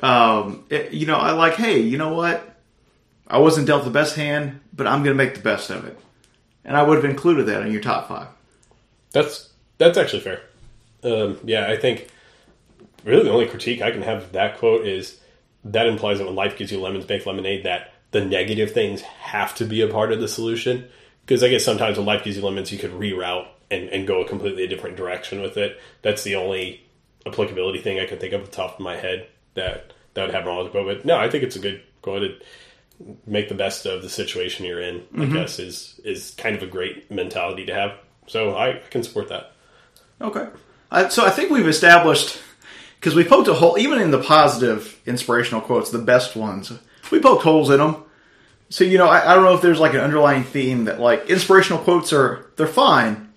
Um, 0.00 0.64
it- 0.70 0.92
you 0.92 1.06
know, 1.06 1.16
I 1.16 1.32
like, 1.32 1.54
hey, 1.54 1.80
you 1.80 1.98
know 1.98 2.14
what? 2.14 2.55
I 3.26 3.38
wasn't 3.38 3.66
dealt 3.66 3.84
the 3.84 3.90
best 3.90 4.16
hand, 4.16 4.60
but 4.72 4.86
I'm 4.86 5.02
going 5.02 5.16
to 5.16 5.24
make 5.24 5.34
the 5.34 5.40
best 5.40 5.70
of 5.70 5.84
it. 5.84 5.98
And 6.64 6.76
I 6.76 6.82
would 6.82 6.96
have 6.96 7.04
included 7.04 7.46
that 7.46 7.62
in 7.62 7.72
your 7.72 7.82
top 7.82 8.08
five. 8.08 8.28
That's 9.12 9.50
that's 9.78 9.98
actually 9.98 10.20
fair. 10.20 10.42
Um, 11.02 11.38
yeah, 11.44 11.66
I 11.68 11.76
think 11.76 12.08
really 13.04 13.24
the 13.24 13.30
only 13.30 13.46
critique 13.46 13.82
I 13.82 13.90
can 13.90 14.02
have 14.02 14.24
of 14.24 14.32
that 14.32 14.58
quote 14.58 14.86
is 14.86 15.20
that 15.64 15.86
implies 15.86 16.18
that 16.18 16.26
when 16.26 16.34
life 16.34 16.56
gives 16.56 16.72
you 16.72 16.80
lemons, 16.80 17.08
make 17.08 17.26
lemonade. 17.26 17.64
That 17.64 17.92
the 18.10 18.24
negative 18.24 18.72
things 18.72 19.00
have 19.00 19.54
to 19.56 19.64
be 19.64 19.82
a 19.82 19.88
part 19.88 20.12
of 20.12 20.20
the 20.20 20.28
solution. 20.28 20.88
Because 21.24 21.42
I 21.42 21.48
guess 21.48 21.64
sometimes 21.64 21.96
when 21.96 22.06
life 22.06 22.22
gives 22.22 22.36
you 22.36 22.44
lemons, 22.44 22.70
you 22.70 22.78
could 22.78 22.92
reroute 22.92 23.48
and, 23.70 23.88
and 23.88 24.06
go 24.06 24.22
a 24.22 24.28
completely 24.28 24.66
different 24.68 24.96
direction 24.96 25.42
with 25.42 25.56
it. 25.56 25.80
That's 26.02 26.22
the 26.22 26.36
only 26.36 26.84
applicability 27.26 27.80
thing 27.80 27.98
I 27.98 28.06
can 28.06 28.18
think 28.18 28.32
of 28.32 28.42
at 28.42 28.46
the 28.46 28.52
top 28.52 28.74
of 28.74 28.80
my 28.80 28.96
head 28.96 29.26
that 29.54 29.92
that 30.14 30.26
would 30.26 30.34
have 30.34 30.46
wrong 30.46 30.58
with 30.58 30.66
the 30.66 30.70
quote. 30.70 30.86
But 30.86 31.04
no, 31.04 31.16
I 31.16 31.28
think 31.28 31.42
it's 31.42 31.56
a 31.56 31.60
good 31.60 31.82
quote. 32.02 32.22
It, 32.22 32.42
make 33.26 33.48
the 33.48 33.54
best 33.54 33.86
of 33.86 34.02
the 34.02 34.08
situation 34.08 34.64
you're 34.66 34.80
in. 34.80 34.96
I 35.14 35.18
mm-hmm. 35.18 35.34
guess 35.34 35.58
is 35.58 36.00
is 36.04 36.32
kind 36.38 36.56
of 36.56 36.62
a 36.62 36.66
great 36.66 37.10
mentality 37.10 37.66
to 37.66 37.74
have. 37.74 37.92
So 38.26 38.54
I, 38.54 38.76
I 38.76 38.82
can 38.90 39.02
support 39.02 39.28
that. 39.28 39.52
Okay. 40.20 40.48
So 41.10 41.26
I 41.26 41.30
think 41.30 41.50
we've 41.50 41.68
established, 41.68 42.40
because 42.98 43.14
we 43.14 43.24
poked 43.24 43.48
a 43.48 43.54
hole, 43.54 43.76
even 43.78 44.00
in 44.00 44.10
the 44.10 44.22
positive 44.22 45.00
inspirational 45.04 45.60
quotes, 45.60 45.90
the 45.90 45.98
best 45.98 46.36
ones, 46.36 46.72
we 47.10 47.20
poked 47.20 47.42
holes 47.42 47.70
in 47.70 47.78
them. 47.78 48.04
So, 48.70 48.84
you 48.84 48.96
know, 48.98 49.08
I, 49.08 49.30
I 49.30 49.34
don't 49.34 49.44
know 49.44 49.54
if 49.54 49.62
there's 49.62 49.78
like 49.78 49.94
an 49.94 50.00
underlying 50.00 50.44
theme 50.44 50.86
that 50.86 50.98
like 50.98 51.28
inspirational 51.28 51.82
quotes 51.82 52.12
are, 52.12 52.50
they're 52.56 52.66
fine, 52.66 53.32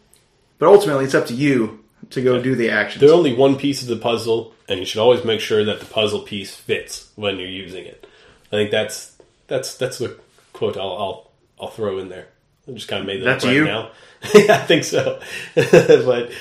but 0.58 0.70
ultimately 0.70 1.06
it's 1.06 1.16
up 1.16 1.28
to 1.28 1.36
you 1.36 1.84
to 2.12 2.22
go 2.22 2.42
do 2.42 2.56
the 2.56 2.70
actions. 2.70 3.02
They're 3.02 3.14
only 3.14 3.36
one 3.36 3.58
piece 3.58 3.82
of 3.82 3.88
the 3.90 3.98
puzzle, 3.98 4.54
and 4.68 4.80
you 4.80 4.86
should 4.86 5.02
always 5.02 5.24
make 5.26 5.42
sure 5.42 5.64
that 5.66 5.80
the 5.80 5.86
puzzle 5.86 6.22
piece 6.22 6.56
fits 6.56 7.12
when 7.16 7.38
you're 7.38 7.50
using 7.50 7.86
it. 7.86 8.08
I 8.48 8.56
think 8.56 8.72
that's 8.72 9.19
that's 9.50 9.76
that's 9.76 9.98
the 9.98 10.18
quote 10.54 10.78
I'll 10.78 10.98
I'll, 10.98 11.32
I'll 11.60 11.68
throw 11.70 12.00
in 12.00 12.10
there. 12.10 12.28
I 12.68 12.72
just 12.72 12.88
kind 12.88 13.02
of 13.02 13.08
made 13.08 13.22
that 13.22 13.26
That's 13.26 13.46
up 13.46 13.50
right 13.50 13.56
you? 13.56 13.66
now. 13.66 13.92
yeah, 14.36 14.56
I 14.56 14.66
think 14.66 14.84
so. 14.84 15.20
but 15.56 16.32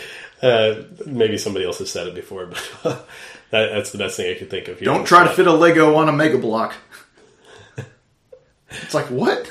uh, 0.42 0.82
maybe 1.06 1.38
somebody 1.38 1.64
else 1.64 1.78
has 1.78 1.90
said 1.90 2.06
it 2.06 2.14
before, 2.14 2.46
but 2.46 2.70
that, 3.50 3.72
that's 3.72 3.92
the 3.92 3.98
best 3.98 4.16
thing 4.16 4.34
I 4.34 4.38
could 4.38 4.50
think 4.50 4.68
of. 4.68 4.78
Here 4.78 4.86
Don't 4.86 5.06
try 5.06 5.24
to 5.24 5.32
fit 5.32 5.46
a 5.46 5.52
Lego 5.52 5.94
on 5.96 6.08
a 6.08 6.12
Mega 6.12 6.38
Blok. 6.38 6.74
it's 8.70 8.94
like, 8.94 9.06
what? 9.06 9.46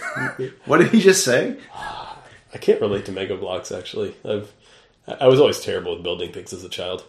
what 0.65 0.77
did 0.77 0.89
he 0.89 1.01
just 1.01 1.25
say? 1.25 1.57
I 2.53 2.57
can't 2.59 2.81
relate 2.81 3.05
to 3.05 3.11
Mega 3.11 3.35
Bloks 3.35 3.71
actually. 3.71 4.15
I've 4.23 4.51
I 5.07 5.27
was 5.27 5.39
always 5.39 5.59
terrible 5.61 5.95
at 5.95 6.03
building 6.03 6.33
things 6.33 6.51
as 6.53 6.63
a 6.63 6.69
child. 6.69 7.03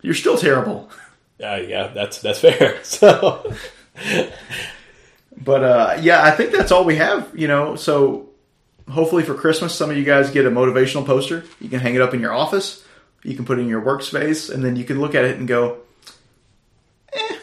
You're 0.00 0.14
still 0.14 0.38
terrible. 0.38 0.90
Uh, 1.42 1.56
yeah, 1.66 1.88
that's 1.88 2.20
that's 2.20 2.40
fair. 2.40 2.82
So 2.84 3.52
But 5.36 5.62
uh, 5.64 5.98
yeah, 6.00 6.22
I 6.22 6.30
think 6.30 6.52
that's 6.52 6.72
all 6.72 6.84
we 6.84 6.96
have. 6.96 7.30
You 7.38 7.48
know, 7.48 7.76
so 7.76 8.28
hopefully 8.90 9.22
for 9.22 9.34
Christmas, 9.34 9.74
some 9.74 9.90
of 9.90 9.96
you 9.96 10.04
guys 10.04 10.30
get 10.30 10.46
a 10.46 10.50
motivational 10.50 11.04
poster. 11.04 11.44
You 11.60 11.68
can 11.68 11.80
hang 11.80 11.94
it 11.94 12.00
up 12.00 12.14
in 12.14 12.20
your 12.20 12.32
office. 12.32 12.84
You 13.22 13.34
can 13.34 13.44
put 13.44 13.58
it 13.58 13.62
in 13.62 13.68
your 13.68 13.82
workspace, 13.82 14.52
and 14.52 14.64
then 14.64 14.76
you 14.76 14.84
can 14.84 15.00
look 15.00 15.14
at 15.14 15.24
it 15.24 15.36
and 15.36 15.48
go, 15.48 15.78
"Eh, 17.12 17.36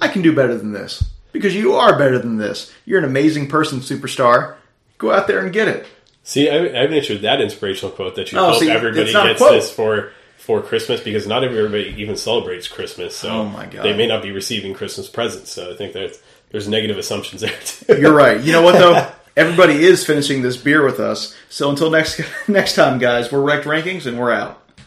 I 0.00 0.08
can 0.08 0.22
do 0.22 0.34
better 0.34 0.56
than 0.56 0.72
this." 0.72 1.04
Because 1.32 1.54
you 1.54 1.74
are 1.74 1.98
better 1.98 2.18
than 2.18 2.36
this. 2.36 2.72
You're 2.84 3.00
an 3.00 3.04
amazing 3.04 3.48
person, 3.48 3.80
superstar. 3.80 4.54
Go 4.98 5.10
out 5.10 5.26
there 5.26 5.40
and 5.40 5.52
get 5.52 5.66
it. 5.66 5.86
See, 6.22 6.48
I, 6.48 6.58
I 6.58 6.86
an 6.86 7.22
that 7.22 7.40
inspirational 7.40 7.90
quote 7.94 8.14
that 8.14 8.30
you 8.30 8.38
Oh, 8.38 8.50
hope 8.52 8.60
see, 8.60 8.70
everybody 8.70 9.02
it's 9.06 9.12
not 9.12 9.26
a 9.26 9.30
gets 9.30 9.40
this 9.50 9.70
for 9.72 10.12
for 10.38 10.60
Christmas 10.62 11.00
because 11.00 11.26
not 11.26 11.42
everybody 11.42 11.94
even 11.98 12.16
celebrates 12.16 12.68
Christmas. 12.68 13.16
So 13.16 13.30
Oh, 13.30 13.44
my 13.46 13.66
God. 13.66 13.82
they 13.82 13.96
may 13.96 14.06
not 14.06 14.22
be 14.22 14.30
receiving 14.30 14.74
Christmas 14.74 15.08
presents. 15.08 15.50
So 15.50 15.72
I 15.72 15.76
think 15.76 15.92
there's 15.92 16.18
there's 16.54 16.68
negative 16.68 16.98
assumptions 16.98 17.40
there 17.40 17.50
too. 17.64 18.00
You're 18.00 18.14
right. 18.14 18.40
You 18.40 18.52
know 18.52 18.62
what 18.62 18.78
though? 18.78 19.10
Everybody 19.36 19.84
is 19.84 20.06
finishing 20.06 20.40
this 20.40 20.56
beer 20.56 20.84
with 20.84 21.00
us. 21.00 21.34
So 21.48 21.68
until 21.68 21.90
next 21.90 22.20
next 22.48 22.76
time, 22.76 23.00
guys, 23.00 23.32
we're 23.32 23.40
wrecked 23.40 23.66
rankings 23.66 24.06
and 24.06 24.16
we're 24.16 24.30
out. 24.30 24.63